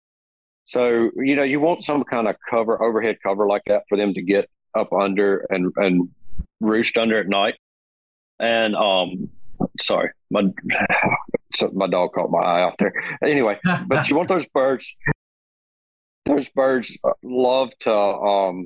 So 0.66 1.10
you 1.16 1.36
know 1.36 1.44
you 1.44 1.60
want 1.60 1.84
some 1.84 2.04
kind 2.04 2.28
of 2.28 2.36
cover, 2.50 2.82
overhead 2.82 3.18
cover 3.22 3.48
like 3.48 3.64
that 3.68 3.84
for 3.90 3.98
them 3.98 4.14
to 4.14 4.22
get 4.22 4.50
up 4.76 4.94
under 4.94 5.46
and 5.50 5.74
and 5.76 6.10
roost 6.62 6.98
under 6.98 7.20
at 7.20 7.28
night. 7.28 7.56
And 8.40 8.76
um, 8.76 9.30
sorry, 9.80 10.12
my 10.30 10.44
so 11.54 11.70
my 11.74 11.88
dog 11.88 12.14
caught 12.14 12.32
my 12.32 12.40
eye 12.40 12.62
out 12.62 12.78
there. 12.78 12.94
Anyway, 13.22 13.60
but 13.88 14.10
you 14.10 14.16
want 14.16 14.30
those 14.30 14.46
birds. 14.48 14.96
Those 16.26 16.48
birds 16.50 16.98
love 17.22 17.72
to 17.82 17.94
um 17.94 18.66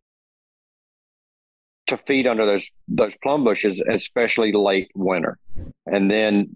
to 1.88 1.98
feed 1.98 2.28
under 2.28 2.46
those 2.46 2.70
those 2.88 3.16
plum 3.24 3.44
bushes, 3.44 3.82
especially 3.90 4.52
late 4.52 4.92
winter. 4.94 5.38
And 5.86 6.12
then 6.12 6.50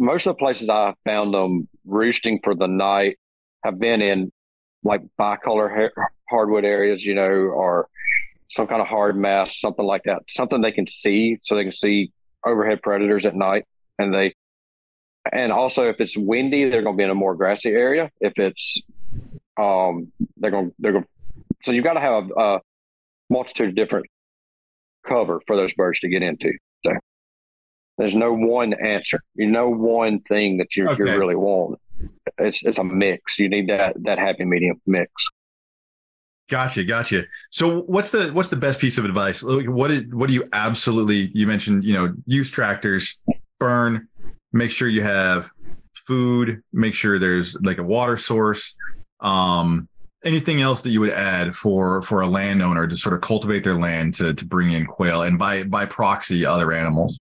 most 0.00 0.26
of 0.26 0.34
the 0.34 0.38
places 0.38 0.68
I 0.70 0.94
found 1.04 1.34
them 1.34 1.68
roosting 1.84 2.40
for 2.42 2.54
the 2.54 2.66
night 2.66 3.18
have 3.62 3.78
been 3.78 4.00
in 4.00 4.32
like 4.82 5.02
bicolor 5.20 5.90
hardwood 6.28 6.64
areas, 6.64 7.04
you 7.04 7.14
know, 7.14 7.22
or 7.30 7.86
some 8.48 8.66
kind 8.66 8.80
of 8.80 8.88
hard 8.88 9.14
mass, 9.16 9.60
something 9.60 9.84
like 9.84 10.04
that, 10.04 10.22
something 10.26 10.62
they 10.62 10.72
can 10.72 10.86
see 10.86 11.36
so 11.42 11.54
they 11.54 11.64
can 11.64 11.72
see 11.72 12.10
overhead 12.46 12.80
predators 12.82 13.26
at 13.26 13.34
night. 13.34 13.66
And 13.98 14.12
they, 14.12 14.34
and 15.30 15.52
also 15.52 15.90
if 15.90 16.00
it's 16.00 16.16
windy, 16.16 16.70
they're 16.70 16.82
going 16.82 16.96
to 16.96 16.98
be 16.98 17.04
in 17.04 17.10
a 17.10 17.14
more 17.14 17.34
grassy 17.34 17.68
area. 17.68 18.10
If 18.20 18.32
it's, 18.36 18.80
um, 19.58 20.10
they're 20.38 20.50
going, 20.50 20.72
they're 20.78 20.92
going, 20.92 21.06
so 21.62 21.72
you've 21.72 21.84
got 21.84 21.94
to 21.94 22.00
have 22.00 22.30
a, 22.30 22.40
a 22.40 22.60
multitude 23.28 23.68
of 23.68 23.74
different 23.74 24.06
cover 25.06 25.42
for 25.46 25.56
those 25.56 25.74
birds 25.74 26.00
to 26.00 26.08
get 26.08 26.22
into. 26.22 26.52
There's 28.00 28.14
no 28.14 28.32
one 28.32 28.72
answer. 28.72 29.20
You 29.34 29.46
know 29.46 29.68
one 29.68 30.20
thing 30.20 30.56
that 30.56 30.74
you 30.74 30.88
okay. 30.88 30.96
you 30.96 31.04
really 31.04 31.36
want. 31.36 31.78
It's 32.38 32.62
it's 32.62 32.78
a 32.78 32.84
mix. 32.84 33.38
You 33.38 33.50
need 33.50 33.68
that 33.68 33.94
that 34.04 34.18
happy 34.18 34.46
medium 34.46 34.80
mix. 34.86 35.28
Gotcha, 36.48 36.82
gotcha. 36.84 37.24
So 37.50 37.82
what's 37.82 38.10
the 38.10 38.32
what's 38.32 38.48
the 38.48 38.56
best 38.56 38.78
piece 38.78 38.96
of 38.96 39.04
advice? 39.04 39.42
What 39.42 39.90
is, 39.90 40.04
what 40.14 40.28
do 40.28 40.34
you 40.34 40.44
absolutely 40.54 41.30
you 41.34 41.46
mentioned, 41.46 41.84
you 41.84 41.92
know, 41.92 42.14
use 42.24 42.50
tractors, 42.50 43.20
burn, 43.58 44.08
make 44.54 44.70
sure 44.70 44.88
you 44.88 45.02
have 45.02 45.50
food, 45.92 46.62
make 46.72 46.94
sure 46.94 47.18
there's 47.18 47.54
like 47.60 47.76
a 47.76 47.84
water 47.84 48.16
source. 48.16 48.74
Um 49.20 49.90
anything 50.24 50.62
else 50.62 50.80
that 50.80 50.90
you 50.90 51.00
would 51.00 51.10
add 51.10 51.54
for 51.54 52.00
for 52.00 52.22
a 52.22 52.26
landowner 52.26 52.86
to 52.86 52.96
sort 52.96 53.14
of 53.14 53.20
cultivate 53.20 53.62
their 53.62 53.76
land 53.76 54.14
to 54.14 54.32
to 54.32 54.46
bring 54.46 54.72
in 54.72 54.86
quail 54.86 55.20
and 55.20 55.38
by 55.38 55.64
by 55.64 55.84
proxy 55.84 56.46
other 56.46 56.72
animals? 56.72 57.19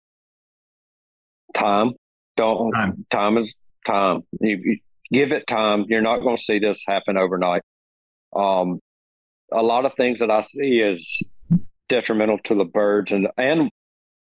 Time. 1.52 1.92
Don't 2.36 2.72
time, 2.72 3.06
time 3.10 3.38
is 3.38 3.52
time. 3.86 4.22
You, 4.40 4.60
you 4.64 4.78
give 5.12 5.32
it 5.32 5.46
time. 5.46 5.84
You're 5.88 6.02
not 6.02 6.20
going 6.20 6.36
to 6.36 6.42
see 6.42 6.58
this 6.58 6.82
happen 6.86 7.16
overnight. 7.16 7.62
Um, 8.34 8.80
a 9.52 9.62
lot 9.62 9.84
of 9.84 9.94
things 9.94 10.20
that 10.20 10.30
I 10.30 10.40
see 10.40 10.80
is 10.80 11.22
detrimental 11.88 12.38
to 12.44 12.54
the 12.54 12.64
birds 12.64 13.12
and 13.12 13.28
and 13.36 13.70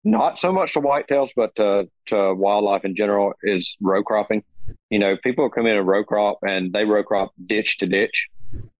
not 0.04 0.38
so 0.38 0.52
much 0.52 0.72
to 0.72 0.80
whitetails, 0.80 1.30
but 1.36 1.54
to, 1.56 1.88
to 2.06 2.34
wildlife 2.34 2.84
in 2.84 2.96
general 2.96 3.34
is 3.42 3.76
row 3.80 4.02
cropping. 4.02 4.42
You 4.90 4.98
know, 4.98 5.16
people 5.22 5.48
come 5.48 5.66
in 5.66 5.76
and 5.76 5.86
row 5.86 6.04
crop 6.04 6.38
and 6.42 6.72
they 6.72 6.84
row 6.84 7.04
crop 7.04 7.30
ditch 7.46 7.78
to 7.78 7.86
ditch. 7.86 8.26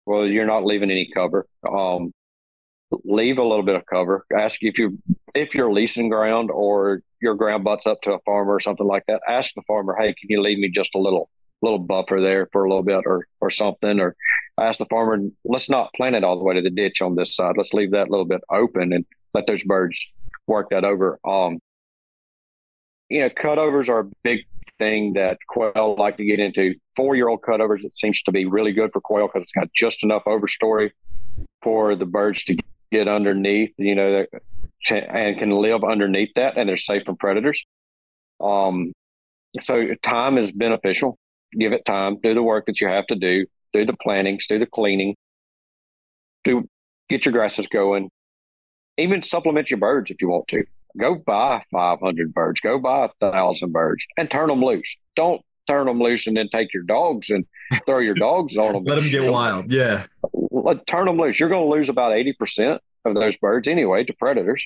Well, 0.04 0.26
you're 0.26 0.46
not 0.46 0.64
leaving 0.64 0.90
any 0.90 1.08
cover. 1.14 1.46
Um, 1.68 2.12
leave 3.04 3.38
a 3.38 3.42
little 3.42 3.62
bit 3.62 3.76
of 3.76 3.86
cover. 3.86 4.26
Ask 4.36 4.58
if 4.62 4.78
you 4.78 4.98
if 5.34 5.54
you're 5.54 5.72
leasing 5.72 6.08
ground 6.08 6.50
or 6.50 7.02
your 7.22 7.34
ground 7.34 7.64
butts 7.64 7.86
up 7.86 8.00
to 8.02 8.12
a 8.12 8.18
farmer 8.20 8.54
or 8.54 8.60
something 8.60 8.86
like 8.86 9.04
that, 9.06 9.22
ask 9.28 9.54
the 9.54 9.62
farmer, 9.62 9.96
hey, 9.98 10.14
can 10.14 10.28
you 10.28 10.42
leave 10.42 10.58
me 10.58 10.68
just 10.68 10.94
a 10.94 10.98
little 10.98 11.28
little 11.62 11.78
buffer 11.78 12.20
there 12.20 12.48
for 12.50 12.64
a 12.64 12.68
little 12.68 12.82
bit 12.82 13.04
or 13.06 13.26
or 13.40 13.50
something? 13.50 14.00
Or 14.00 14.16
ask 14.60 14.78
the 14.78 14.86
farmer, 14.86 15.18
let's 15.44 15.68
not 15.68 15.92
plant 15.94 16.16
it 16.16 16.24
all 16.24 16.38
the 16.38 16.44
way 16.44 16.54
to 16.54 16.62
the 16.62 16.70
ditch 16.70 17.00
on 17.00 17.14
this 17.14 17.34
side. 17.34 17.54
Let's 17.56 17.72
leave 17.72 17.92
that 17.92 18.10
little 18.10 18.26
bit 18.26 18.42
open 18.50 18.92
and 18.92 19.04
let 19.34 19.46
those 19.46 19.62
birds 19.62 19.98
work 20.46 20.70
that 20.70 20.84
over. 20.84 21.18
Um, 21.24 21.58
you 23.08 23.20
know, 23.20 23.28
cutovers 23.28 23.88
are 23.88 24.00
a 24.00 24.10
big 24.22 24.40
thing 24.78 25.12
that 25.14 25.38
quail 25.48 25.94
like 25.98 26.16
to 26.16 26.24
get 26.24 26.40
into. 26.40 26.74
Four 26.96 27.14
year 27.14 27.28
old 27.28 27.42
cutovers, 27.42 27.84
it 27.84 27.94
seems 27.94 28.22
to 28.22 28.32
be 28.32 28.46
really 28.46 28.72
good 28.72 28.90
for 28.92 29.00
quail 29.00 29.28
because 29.28 29.42
it's 29.42 29.52
got 29.52 29.72
just 29.72 30.02
enough 30.02 30.24
overstory 30.24 30.90
for 31.62 31.94
the 31.94 32.06
birds 32.06 32.44
to 32.44 32.56
get 32.90 33.08
underneath. 33.08 33.72
You 33.78 33.94
know, 33.94 34.26
and 34.90 35.38
can 35.38 35.50
live 35.50 35.84
underneath 35.84 36.30
that 36.36 36.56
and 36.56 36.68
they're 36.68 36.76
safe 36.76 37.04
from 37.04 37.16
predators. 37.16 37.62
Um, 38.40 38.92
so 39.60 39.86
time 40.02 40.38
is 40.38 40.50
beneficial. 40.50 41.18
Give 41.58 41.72
it 41.72 41.84
time, 41.84 42.18
do 42.22 42.34
the 42.34 42.42
work 42.42 42.66
that 42.66 42.80
you 42.80 42.88
have 42.88 43.06
to 43.08 43.14
do, 43.14 43.46
do 43.72 43.84
the 43.84 43.92
plantings, 43.92 44.46
do 44.46 44.58
the 44.58 44.66
cleaning, 44.66 45.14
do 46.44 46.66
get 47.08 47.26
your 47.26 47.32
grasses 47.32 47.66
going, 47.66 48.10
even 48.96 49.22
supplement 49.22 49.70
your 49.70 49.78
birds 49.78 50.10
if 50.10 50.20
you 50.20 50.28
want 50.28 50.48
to. 50.48 50.64
Go 50.98 51.14
buy 51.14 51.62
500 51.70 52.34
birds, 52.34 52.60
go 52.60 52.78
buy 52.78 53.06
a 53.06 53.30
thousand 53.30 53.72
birds 53.72 54.04
and 54.16 54.30
turn 54.30 54.48
them 54.48 54.62
loose. 54.62 54.96
Don't 55.14 55.42
turn 55.66 55.86
them 55.86 56.00
loose 56.00 56.26
and 56.26 56.36
then 56.36 56.48
take 56.48 56.72
your 56.74 56.82
dogs 56.82 57.30
and 57.30 57.46
throw 57.86 57.98
your 57.98 58.14
dogs 58.14 58.56
on 58.56 58.72
them. 58.72 58.84
Let 58.84 58.96
them 58.96 59.10
get 59.10 59.30
wild. 59.30 59.70
Yeah. 59.70 60.06
Let, 60.32 60.86
turn 60.86 61.06
them 61.06 61.18
loose. 61.18 61.38
You're 61.38 61.48
going 61.48 61.64
to 61.64 61.70
lose 61.70 61.88
about 61.88 62.12
80% 62.12 62.78
of 63.04 63.14
those 63.14 63.36
birds 63.36 63.68
anyway 63.68 64.04
to 64.04 64.12
predators. 64.14 64.64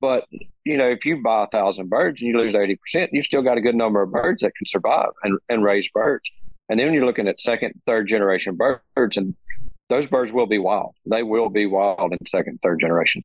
But 0.00 0.26
you 0.64 0.76
know, 0.76 0.88
if 0.88 1.04
you 1.04 1.22
buy 1.22 1.44
a 1.44 1.46
thousand 1.48 1.90
birds 1.90 2.20
and 2.20 2.30
you 2.30 2.38
lose 2.38 2.54
eighty 2.54 2.76
percent, 2.76 3.10
you 3.12 3.22
still 3.22 3.42
got 3.42 3.58
a 3.58 3.60
good 3.60 3.74
number 3.74 4.02
of 4.02 4.10
birds 4.10 4.42
that 4.42 4.52
can 4.56 4.66
survive 4.66 5.10
and, 5.22 5.38
and 5.48 5.64
raise 5.64 5.88
birds. 5.88 6.30
And 6.68 6.80
then 6.80 6.92
you're 6.92 7.06
looking 7.06 7.28
at 7.28 7.40
second, 7.40 7.80
third 7.86 8.08
generation 8.08 8.56
birds, 8.56 9.16
and 9.16 9.34
those 9.88 10.06
birds 10.06 10.32
will 10.32 10.46
be 10.46 10.58
wild. 10.58 10.94
They 11.08 11.22
will 11.22 11.48
be 11.48 11.66
wild 11.66 12.12
in 12.12 12.26
second, 12.26 12.58
third 12.62 12.80
generation. 12.80 13.22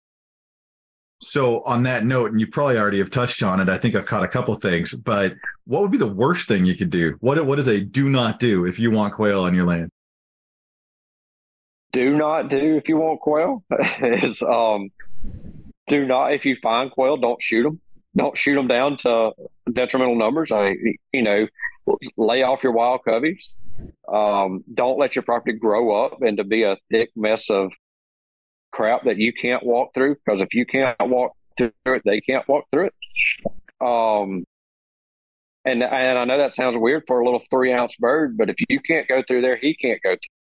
So 1.24 1.62
on 1.64 1.84
that 1.84 2.04
note, 2.04 2.32
and 2.32 2.40
you 2.40 2.48
probably 2.48 2.78
already 2.78 2.98
have 2.98 3.12
touched 3.12 3.44
on 3.44 3.60
it, 3.60 3.70
I 3.70 3.78
think 3.78 3.94
I've 3.94 4.08
caught 4.08 4.24
a 4.24 4.28
couple 4.28 4.54
things. 4.56 4.94
But 4.94 5.36
what 5.66 5.82
would 5.82 5.92
be 5.92 6.00
the 6.00 6.08
worst 6.08 6.48
thing 6.48 6.66
you 6.66 6.76
could 6.76 6.90
do? 6.90 7.16
What 7.20 7.44
what 7.46 7.60
is 7.60 7.68
a 7.68 7.80
do 7.80 8.10
not 8.10 8.40
do 8.40 8.66
if 8.66 8.80
you 8.80 8.92
want 8.92 9.14
quail 9.14 9.42
on 9.42 9.54
your 9.54 9.66
land? 9.66 9.90
Do 11.92 12.16
not 12.16 12.50
do 12.50 12.78
if 12.78 12.88
you 12.88 12.98
want 12.98 13.20
quail 13.20 13.64
is 14.02 14.42
um, 14.42 14.90
do 15.88 16.06
not 16.06 16.34
if 16.34 16.46
you 16.46 16.56
find 16.62 16.92
quail, 16.92 17.18
don't 17.18 17.42
shoot 17.42 17.64
them. 17.64 17.80
Don't 18.16 18.38
shoot 18.38 18.56
them 18.56 18.68
down 18.68 18.98
to 18.98 19.32
detrimental 19.72 20.16
numbers. 20.16 20.52
I 20.52 20.76
you 21.12 21.24
know 21.24 21.48
lay 22.18 22.44
off 22.44 22.64
your 22.64 22.74
wild 22.74 23.02
coveys. 23.08 23.56
Um, 24.12 24.64
don't 24.74 25.00
let 25.00 25.16
your 25.16 25.24
property 25.24 25.58
grow 25.58 26.06
up 26.06 26.22
and 26.22 26.38
to 26.38 26.44
be 26.44 26.64
a 26.64 26.78
thick 26.92 27.10
mess 27.16 27.50
of 27.50 27.72
crap 28.72 29.04
that 29.06 29.18
you 29.18 29.34
can't 29.34 29.66
walk 29.66 29.94
through. 29.94 30.16
Because 30.16 30.42
if 30.42 30.54
you 30.54 30.66
can't 30.66 30.98
walk 31.00 31.34
through 31.58 31.72
it, 31.86 32.02
they 32.06 32.22
can't 32.22 32.48
walk 32.48 32.66
through 32.70 32.88
it. 32.88 32.94
Um, 33.80 34.46
and 35.66 35.84
and 35.84 36.18
I 36.18 36.26
know 36.26 36.38
that 36.38 36.54
sounds 36.54 36.78
weird 36.78 37.04
for 37.08 37.20
a 37.20 37.26
little 37.26 37.42
three 37.50 37.74
ounce 37.74 37.96
bird, 37.96 38.38
but 38.38 38.50
if 38.50 38.58
you 38.70 38.80
can't 38.80 39.08
go 39.08 39.24
through 39.28 39.42
there, 39.42 39.58
he 39.58 39.76
can't 39.76 40.02
go 40.02 40.12
through 40.12 40.41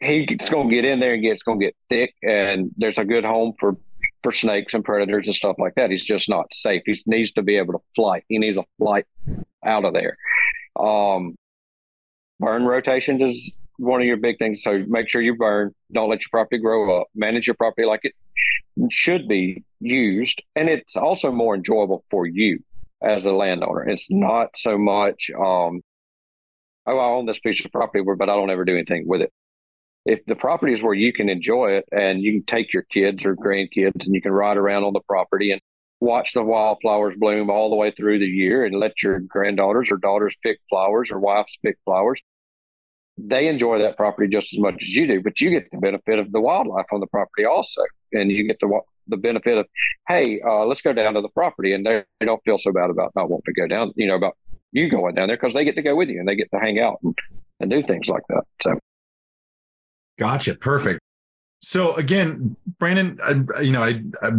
he's 0.00 0.48
going 0.50 0.68
to 0.68 0.74
get 0.74 0.84
in 0.84 1.00
there 1.00 1.14
and 1.14 1.22
get 1.22 1.32
it's 1.32 1.44
to 1.44 1.56
get 1.56 1.76
thick, 1.88 2.14
and 2.22 2.70
there's 2.76 2.98
a 2.98 3.04
good 3.04 3.24
home 3.24 3.54
for 3.58 3.76
for 4.22 4.32
snakes 4.32 4.74
and 4.74 4.84
predators 4.84 5.26
and 5.26 5.34
stuff 5.34 5.56
like 5.58 5.74
that. 5.76 5.90
He's 5.90 6.04
just 6.04 6.28
not 6.28 6.52
safe. 6.52 6.82
He 6.84 7.00
needs 7.06 7.32
to 7.32 7.42
be 7.42 7.56
able 7.56 7.74
to 7.74 7.78
fly. 7.94 8.22
He 8.28 8.38
needs 8.38 8.56
a 8.56 8.64
flight 8.78 9.06
out 9.64 9.84
of 9.84 9.94
there. 9.94 10.16
Um, 10.78 11.36
burn 12.40 12.64
rotations 12.64 13.22
is 13.22 13.52
one 13.78 14.00
of 14.00 14.06
your 14.06 14.16
big 14.16 14.38
things. 14.38 14.62
So 14.62 14.84
make 14.88 15.08
sure 15.08 15.22
you 15.22 15.36
burn. 15.36 15.72
Don't 15.92 16.10
let 16.10 16.22
your 16.22 16.30
property 16.30 16.58
grow 16.58 17.00
up. 17.00 17.08
Manage 17.14 17.46
your 17.46 17.54
property 17.54 17.86
like 17.86 18.00
it 18.02 18.14
should 18.90 19.28
be 19.28 19.64
used, 19.80 20.42
and 20.54 20.68
it's 20.68 20.96
also 20.96 21.30
more 21.30 21.54
enjoyable 21.54 22.04
for 22.10 22.26
you 22.26 22.58
as 23.02 23.24
a 23.26 23.32
landowner. 23.32 23.88
It's 23.88 24.06
not 24.10 24.50
so 24.56 24.76
much, 24.76 25.30
um, 25.34 25.82
oh, 26.86 26.98
I 26.98 27.04
own 27.04 27.26
this 27.26 27.38
piece 27.38 27.64
of 27.64 27.72
property, 27.72 28.04
but 28.04 28.28
I 28.28 28.34
don't 28.34 28.50
ever 28.50 28.64
do 28.64 28.74
anything 28.74 29.04
with 29.06 29.22
it. 29.22 29.32
If 30.06 30.24
the 30.26 30.36
property 30.36 30.72
is 30.72 30.82
where 30.82 30.94
you 30.94 31.12
can 31.12 31.28
enjoy 31.28 31.72
it 31.72 31.84
and 31.90 32.22
you 32.22 32.32
can 32.32 32.44
take 32.44 32.72
your 32.72 32.84
kids 32.84 33.24
or 33.24 33.34
grandkids 33.34 34.06
and 34.06 34.14
you 34.14 34.22
can 34.22 34.32
ride 34.32 34.56
around 34.56 34.84
on 34.84 34.92
the 34.92 35.00
property 35.00 35.50
and 35.50 35.60
watch 36.00 36.32
the 36.32 36.44
wildflowers 36.44 37.16
bloom 37.16 37.50
all 37.50 37.70
the 37.70 37.76
way 37.76 37.90
through 37.90 38.20
the 38.20 38.26
year 38.26 38.64
and 38.64 38.78
let 38.78 39.02
your 39.02 39.18
granddaughters 39.20 39.90
or 39.90 39.96
daughters 39.96 40.36
pick 40.42 40.58
flowers 40.70 41.10
or 41.10 41.18
wives 41.18 41.58
pick 41.64 41.76
flowers, 41.84 42.20
they 43.18 43.48
enjoy 43.48 43.80
that 43.80 43.96
property 43.96 44.28
just 44.28 44.54
as 44.54 44.60
much 44.60 44.74
as 44.74 44.88
you 44.88 45.06
do, 45.08 45.22
but 45.22 45.40
you 45.40 45.50
get 45.50 45.68
the 45.70 45.78
benefit 45.78 46.18
of 46.18 46.30
the 46.30 46.40
wildlife 46.40 46.86
on 46.92 47.00
the 47.00 47.06
property 47.08 47.44
also. 47.44 47.82
And 48.12 48.30
you 48.30 48.46
get 48.46 48.58
the 48.60 48.80
the 49.08 49.16
benefit 49.16 49.58
of, 49.58 49.66
hey, 50.08 50.40
uh, 50.46 50.64
let's 50.64 50.82
go 50.82 50.92
down 50.92 51.14
to 51.14 51.20
the 51.20 51.28
property, 51.28 51.72
and 51.72 51.86
they, 51.86 52.02
they 52.18 52.26
don't 52.26 52.42
feel 52.44 52.58
so 52.58 52.72
bad 52.72 52.90
about 52.90 53.12
not 53.14 53.30
wanting 53.30 53.52
to 53.54 53.60
go 53.60 53.66
down, 53.66 53.92
you 53.96 54.06
know, 54.06 54.16
about 54.16 54.36
you 54.72 54.90
going 54.90 55.14
down 55.14 55.28
there 55.28 55.36
because 55.36 55.54
they 55.54 55.64
get 55.64 55.76
to 55.76 55.82
go 55.82 55.94
with 55.94 56.08
you 56.08 56.18
and 56.18 56.28
they 56.28 56.34
get 56.34 56.50
to 56.52 56.58
hang 56.58 56.78
out 56.78 56.98
and, 57.02 57.16
and 57.60 57.70
do 57.70 57.82
things 57.82 58.08
like 58.08 58.24
that. 58.28 58.42
So, 58.62 58.78
gotcha, 60.18 60.54
perfect. 60.54 61.00
So 61.60 61.94
again, 61.94 62.56
Brandon, 62.78 63.18
I, 63.22 63.60
you 63.60 63.72
know, 63.72 63.82
I, 63.82 64.02
I 64.22 64.30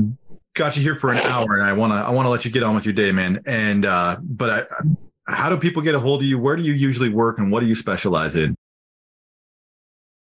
got 0.54 0.76
you 0.76 0.84
here 0.84 0.96
for 0.96 1.12
an 1.12 1.18
hour, 1.20 1.56
and 1.56 1.64
I 1.64 1.74
want 1.74 1.94
to 1.94 1.98
I 1.98 2.10
want 2.12 2.26
to 2.26 2.30
let 2.30 2.46
you 2.46 2.52
get 2.52 2.64
on 2.64 2.76
with 2.76 2.86
your 2.86 2.94
day, 2.94 3.12
man. 3.12 3.42
And 3.46 3.86
uh, 3.86 4.18
but 4.22 4.50
I, 4.50 5.32
how 5.32 5.50
do 5.50 5.58
people 5.58 5.82
get 5.82 5.96
a 5.96 6.00
hold 6.00 6.22
of 6.22 6.28
you? 6.28 6.38
Where 6.40 6.56
do 6.56 6.64
you 6.64 6.74
usually 6.74 7.10
work, 7.10 7.40
and 7.40 7.52
what 7.52 7.62
do 7.62 7.66
you 7.66 7.76
specialize 7.76 8.36
in? 8.36 8.56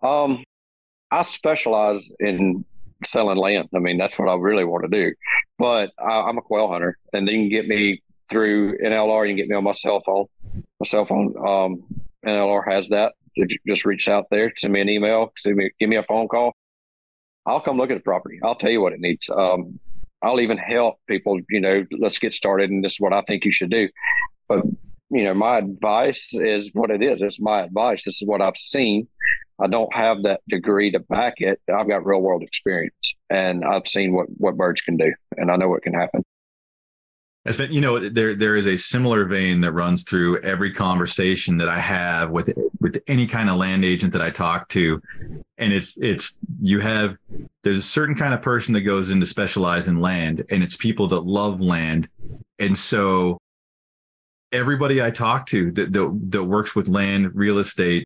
Um, 0.01 0.43
I 1.11 1.23
specialize 1.23 2.11
in 2.19 2.65
selling 3.05 3.37
land. 3.37 3.69
I 3.73 3.79
mean, 3.79 3.97
that's 3.97 4.17
what 4.17 4.29
I 4.29 4.35
really 4.35 4.65
want 4.65 4.83
to 4.83 4.89
do. 4.89 5.13
But 5.57 5.91
I, 5.99 6.29
am 6.29 6.37
a 6.37 6.41
quail 6.41 6.69
hunter, 6.69 6.97
and 7.13 7.27
you 7.27 7.33
can 7.33 7.49
get 7.49 7.67
me 7.67 8.01
through 8.29 8.77
NLR. 8.79 9.27
You 9.27 9.31
can 9.31 9.37
get 9.37 9.49
me 9.49 9.55
on 9.55 9.63
my 9.63 9.71
cell 9.71 10.01
phone. 10.05 10.25
My 10.53 10.85
cell 10.85 11.05
phone, 11.05 11.35
um, 11.37 11.83
NLR 12.25 12.71
has 12.71 12.89
that. 12.89 13.13
Just 13.67 13.85
reach 13.85 14.07
out 14.07 14.25
there, 14.31 14.53
send 14.57 14.73
me 14.73 14.81
an 14.81 14.89
email, 14.89 15.31
send 15.37 15.55
me, 15.55 15.71
give 15.79 15.89
me 15.89 15.97
a 15.97 16.03
phone 16.03 16.27
call. 16.27 16.53
I'll 17.45 17.61
come 17.61 17.77
look 17.77 17.91
at 17.91 17.95
the 17.95 18.03
property. 18.03 18.39
I'll 18.43 18.55
tell 18.55 18.69
you 18.69 18.81
what 18.81 18.93
it 18.93 18.99
needs. 18.99 19.29
Um, 19.29 19.79
I'll 20.21 20.39
even 20.39 20.57
help 20.57 20.95
people. 21.07 21.39
You 21.49 21.61
know, 21.61 21.85
let's 21.99 22.19
get 22.19 22.33
started, 22.33 22.69
and 22.69 22.83
this 22.83 22.93
is 22.93 22.99
what 22.99 23.13
I 23.13 23.21
think 23.21 23.45
you 23.45 23.51
should 23.51 23.71
do. 23.71 23.89
But 24.47 24.63
you 25.09 25.23
know, 25.23 25.33
my 25.33 25.57
advice 25.57 26.33
is 26.33 26.69
what 26.73 26.91
it 26.91 27.01
is. 27.01 27.21
It's 27.21 27.39
my 27.39 27.61
advice. 27.61 28.03
This 28.03 28.21
is 28.21 28.27
what 28.27 28.41
I've 28.41 28.57
seen. 28.57 29.07
I 29.61 29.67
don't 29.67 29.93
have 29.93 30.23
that 30.23 30.41
degree 30.47 30.91
to 30.91 30.99
back 30.99 31.35
it. 31.37 31.59
I've 31.73 31.87
got 31.87 32.05
real 32.05 32.21
world 32.21 32.43
experience 32.43 33.15
and 33.29 33.65
I've 33.65 33.87
seen 33.87 34.13
what, 34.13 34.27
what 34.37 34.55
birds 34.55 34.81
can 34.81 34.95
do 34.95 35.13
and 35.35 35.51
I 35.51 35.57
know 35.57 35.67
what 35.67 35.81
can 35.81 35.93
happen. 35.93 36.23
You 37.45 37.81
know, 37.81 37.97
there 37.99 38.35
there 38.35 38.55
is 38.55 38.67
a 38.67 38.77
similar 38.77 39.25
vein 39.25 39.61
that 39.61 39.71
runs 39.71 40.03
through 40.03 40.41
every 40.41 40.71
conversation 40.71 41.57
that 41.57 41.69
I 41.69 41.79
have 41.79 42.29
with 42.29 42.53
with 42.79 43.01
any 43.07 43.25
kind 43.25 43.49
of 43.49 43.57
land 43.57 43.83
agent 43.85 44.13
that 44.13 44.21
I 44.21 44.29
talk 44.29 44.67
to, 44.69 45.01
and 45.57 45.73
it's 45.73 45.97
it's 45.97 46.37
you 46.59 46.79
have 46.79 47.17
there's 47.63 47.77
a 47.77 47.81
certain 47.81 48.15
kind 48.15 48.33
of 48.33 48.41
person 48.41 48.73
that 48.73 48.81
goes 48.81 49.09
into 49.09 49.25
specialize 49.25 49.87
in 49.87 49.99
land, 49.99 50.45
and 50.51 50.61
it's 50.61 50.75
people 50.75 51.07
that 51.07 51.21
love 51.21 51.59
land, 51.59 52.07
and 52.59 52.77
so 52.77 53.39
everybody 54.51 55.01
I 55.01 55.09
talk 55.09 55.45
to 55.47 55.71
that 55.71 55.93
that, 55.93 56.19
that 56.31 56.43
works 56.43 56.75
with 56.75 56.87
land 56.87 57.33
real 57.35 57.59
estate 57.59 58.03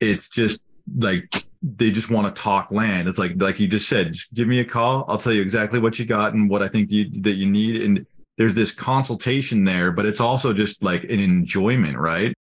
it's 0.00 0.28
just 0.28 0.62
like 0.98 1.46
they 1.62 1.90
just 1.90 2.10
want 2.10 2.34
to 2.34 2.42
talk 2.42 2.70
land. 2.70 3.08
It's 3.08 3.18
like 3.18 3.40
like 3.40 3.58
you 3.58 3.66
just 3.66 3.88
said, 3.88 4.12
just 4.12 4.32
give 4.34 4.48
me 4.48 4.60
a 4.60 4.64
call. 4.64 5.04
I'll 5.08 5.18
tell 5.18 5.32
you 5.32 5.42
exactly 5.42 5.80
what 5.80 5.98
you 5.98 6.04
got 6.04 6.34
and 6.34 6.48
what 6.48 6.62
I 6.62 6.68
think 6.68 6.90
you, 6.90 7.10
that 7.22 7.32
you 7.32 7.46
need. 7.46 7.82
And 7.82 8.06
there's 8.36 8.54
this 8.54 8.70
consultation 8.70 9.64
there, 9.64 9.90
but 9.90 10.06
it's 10.06 10.20
also 10.20 10.52
just 10.52 10.82
like 10.82 11.04
an 11.04 11.20
enjoyment, 11.20 11.98
right? 11.98 12.34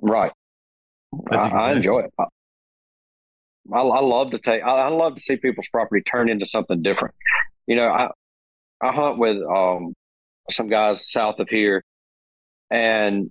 Right. 0.00 0.32
I, 1.30 1.36
I, 1.36 1.72
enjoy 1.72 2.00
it. 2.00 2.12
I, 2.18 2.24
I, 3.72 4.00
love 4.00 4.30
to 4.30 4.38
take. 4.38 4.62
I, 4.62 4.68
I 4.68 4.88
love 4.88 5.16
to 5.16 5.20
see 5.20 5.36
people's 5.36 5.68
property 5.68 6.02
turn 6.02 6.28
into 6.28 6.46
something 6.46 6.82
different. 6.82 7.14
You 7.66 7.76
know, 7.76 7.88
I 7.88 8.10
I 8.80 8.92
hunt 8.92 9.18
with 9.18 9.42
um 9.42 9.92
some 10.50 10.68
guys 10.68 11.10
south 11.10 11.38
of 11.40 11.48
here, 11.48 11.82
and 12.70 13.30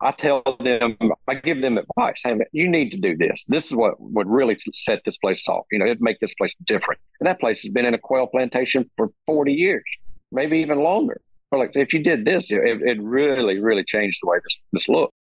I 0.00 0.12
tell 0.12 0.42
them, 0.60 0.96
I 1.28 1.34
give 1.34 1.60
them 1.60 1.78
advice. 1.78 2.22
Hey, 2.24 2.34
man, 2.34 2.46
you 2.52 2.68
need 2.68 2.90
to 2.90 2.96
do 2.96 3.16
this. 3.16 3.44
This 3.48 3.66
is 3.66 3.72
what 3.72 4.00
would 4.00 4.26
really 4.26 4.58
set 4.72 5.00
this 5.04 5.18
place 5.18 5.46
off. 5.48 5.66
You 5.70 5.78
know, 5.78 5.84
it'd 5.84 6.00
make 6.00 6.18
this 6.20 6.32
place 6.34 6.52
different. 6.64 7.00
And 7.20 7.26
that 7.26 7.38
place 7.38 7.62
has 7.62 7.72
been 7.72 7.84
in 7.84 7.92
a 7.92 7.98
quail 7.98 8.26
plantation 8.26 8.90
for 8.96 9.10
40 9.26 9.52
years, 9.52 9.84
maybe 10.32 10.58
even 10.58 10.78
longer. 10.80 11.20
But 11.50 11.58
like, 11.58 11.70
if 11.74 11.92
you 11.92 12.02
did 12.02 12.24
this, 12.24 12.50
it, 12.50 12.82
it 12.82 13.02
really, 13.02 13.58
really 13.58 13.84
changed 13.84 14.20
the 14.22 14.28
way 14.28 14.38
this, 14.42 14.56
this 14.72 14.88
looked. 14.88 15.14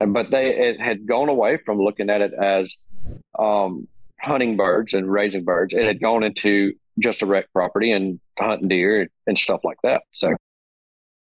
And, 0.00 0.12
but 0.12 0.30
they 0.30 0.50
it 0.50 0.80
had 0.80 1.06
gone 1.06 1.28
away 1.28 1.58
from 1.64 1.78
looking 1.78 2.10
at 2.10 2.20
it 2.20 2.32
as 2.34 2.76
um, 3.38 3.88
hunting 4.20 4.56
birds 4.56 4.94
and 4.94 5.10
raising 5.10 5.44
birds. 5.44 5.74
It 5.74 5.84
had 5.84 6.00
gone 6.00 6.22
into 6.22 6.74
just 6.98 7.22
a 7.22 7.26
rec 7.26 7.50
property 7.52 7.92
and 7.92 8.20
hunting 8.38 8.68
deer 8.68 9.08
and 9.26 9.38
stuff 9.38 9.60
like 9.64 9.78
that. 9.84 10.02
So 10.12 10.34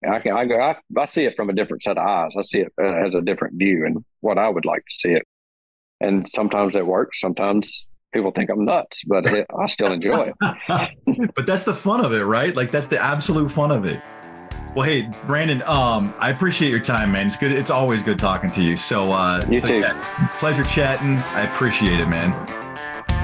I 0.07 0.19
can 0.19 0.37
I 0.37 0.45
go 0.45 0.61
I, 0.61 0.77
I 0.97 1.07
see 1.07 1.25
it 1.25 1.37
from 1.37 1.49
a 1.49 1.55
different 1.55 1.83
set 1.83 1.97
of 1.97 2.07
eyes. 2.07 2.33
I 2.37 2.43
see 2.43 2.61
it 2.61 2.73
uh, 2.81 3.07
as 3.07 3.15
a 3.15 3.23
different 3.23 3.55
view 3.57 3.87
and 3.87 4.05
what 4.21 4.39
I 4.39 4.49
would 4.49 4.65
like 4.65 4.85
to 4.85 4.95
see 4.95 5.13
it. 5.13 5.23
And 6.01 6.29
sometimes 6.29 6.77
it 6.77 6.87
works. 6.87 7.21
Sometimes 7.21 7.87
people 8.17 8.31
think 8.33 8.51
I'm 8.51 8.65
nuts, 8.65 9.03
but 9.05 9.27
I 9.27 9.67
still 9.67 9.93
enjoy 9.93 10.33
it. 10.33 11.35
but 11.35 11.47
that's 11.47 11.65
the 11.65 11.75
fun 11.75 12.05
of 12.05 12.13
it, 12.13 12.25
right? 12.25 12.55
Like 12.55 12.71
that's 12.71 12.87
the 12.87 13.03
absolute 13.03 13.51
fun 13.51 13.71
of 13.71 13.85
it. 13.85 14.03
Well, 14.75 14.85
hey, 14.85 15.11
Brandon, 15.27 15.63
um, 15.63 16.15
I 16.19 16.31
appreciate 16.31 16.71
your 16.71 16.81
time, 16.81 17.13
man. 17.13 17.27
It's 17.27 17.37
good. 17.37 17.53
It's 17.53 17.71
always 17.71 18.03
good 18.03 18.19
talking 18.19 18.51
to 18.51 18.63
you. 18.63 18.77
So, 18.77 19.11
uh, 19.11 19.45
you 19.49 19.61
so 19.61 19.69
too. 19.69 19.79
Yeah, 19.81 20.29
pleasure 20.39 20.65
chatting. 20.65 21.17
I 21.17 21.43
appreciate 21.43 21.99
it, 21.99 22.09
man. 22.09 22.31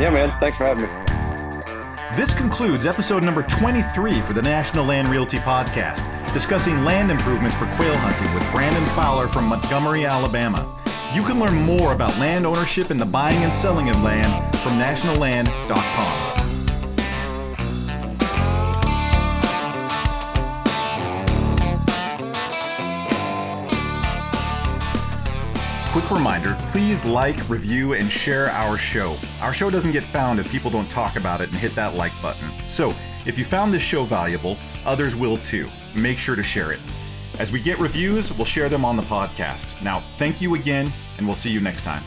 Yeah, 0.01 0.11
man. 0.11 0.31
Thanks 0.41 0.57
for 0.57 0.65
having 0.65 0.85
me. 0.85 2.17
This 2.17 2.33
concludes 2.35 2.87
episode 2.87 3.23
number 3.23 3.43
23 3.43 4.21
for 4.23 4.33
the 4.33 4.43
National 4.43 4.85
Land 4.85 5.09
Realty 5.09 5.39
Podcast 5.39 6.09
discussing 6.33 6.83
land 6.85 7.11
improvements 7.11 7.55
for 7.57 7.67
quail 7.77 7.97
hunting 7.97 8.33
with 8.35 8.51
Brandon 8.53 8.85
Fowler 8.95 9.29
from 9.29 9.45
Montgomery, 9.47 10.07
Alabama. 10.07 10.82
You 11.15 11.23
can 11.23 11.39
learn 11.39 11.55
more 11.55 11.93
about 11.93 12.19
land 12.19 12.47
ownership 12.47 12.89
and 12.89 12.99
the 12.99 13.05
buying 13.05 13.37
and 13.45 13.53
selling 13.53 13.91
of 13.91 14.03
land 14.03 14.33
from 14.61 14.79
nationalland.com. 14.79 16.33
Quick 25.93 26.11
reminder 26.11 26.57
please 26.69 27.05
like, 27.05 27.37
review, 27.51 27.93
and 27.93 28.11
share 28.11 28.51
our 28.51 28.79
show. 28.79 29.15
Our 29.43 29.53
show 29.53 29.69
doesn't 29.69 29.93
get 29.93 30.05
found 30.05 30.41
if 30.41 30.51
people 30.51 30.71
don't 30.71 30.91
talk 30.91 31.17
about 31.17 31.43
it 31.43 31.51
and 31.51 31.59
hit 31.59 31.75
that 31.75 31.95
like 31.95 32.13
button. 32.23 32.49
So, 32.65 32.95
if 33.27 33.37
you 33.37 33.45
found 33.45 33.75
this 33.75 33.83
show 33.83 34.05
valuable, 34.05 34.57
others 34.87 35.15
will 35.15 35.37
too 35.37 35.69
make 35.95 36.19
sure 36.19 36.37
to 36.37 36.43
share 36.43 36.73
it. 36.73 36.81
As 37.39 37.51
we 37.51 37.61
get 37.61 37.79
reviews, 37.79 38.33
we'll 38.33 38.45
share 38.45 38.69
them 38.69 38.85
on 38.85 38.97
the 38.97 39.03
podcast. 39.03 39.81
Now, 39.83 40.03
thank 40.17 40.41
you 40.41 40.55
again, 40.55 40.93
and 41.17 41.27
we'll 41.27 41.37
see 41.37 41.51
you 41.51 41.61
next 41.61 41.83
time. 41.83 42.03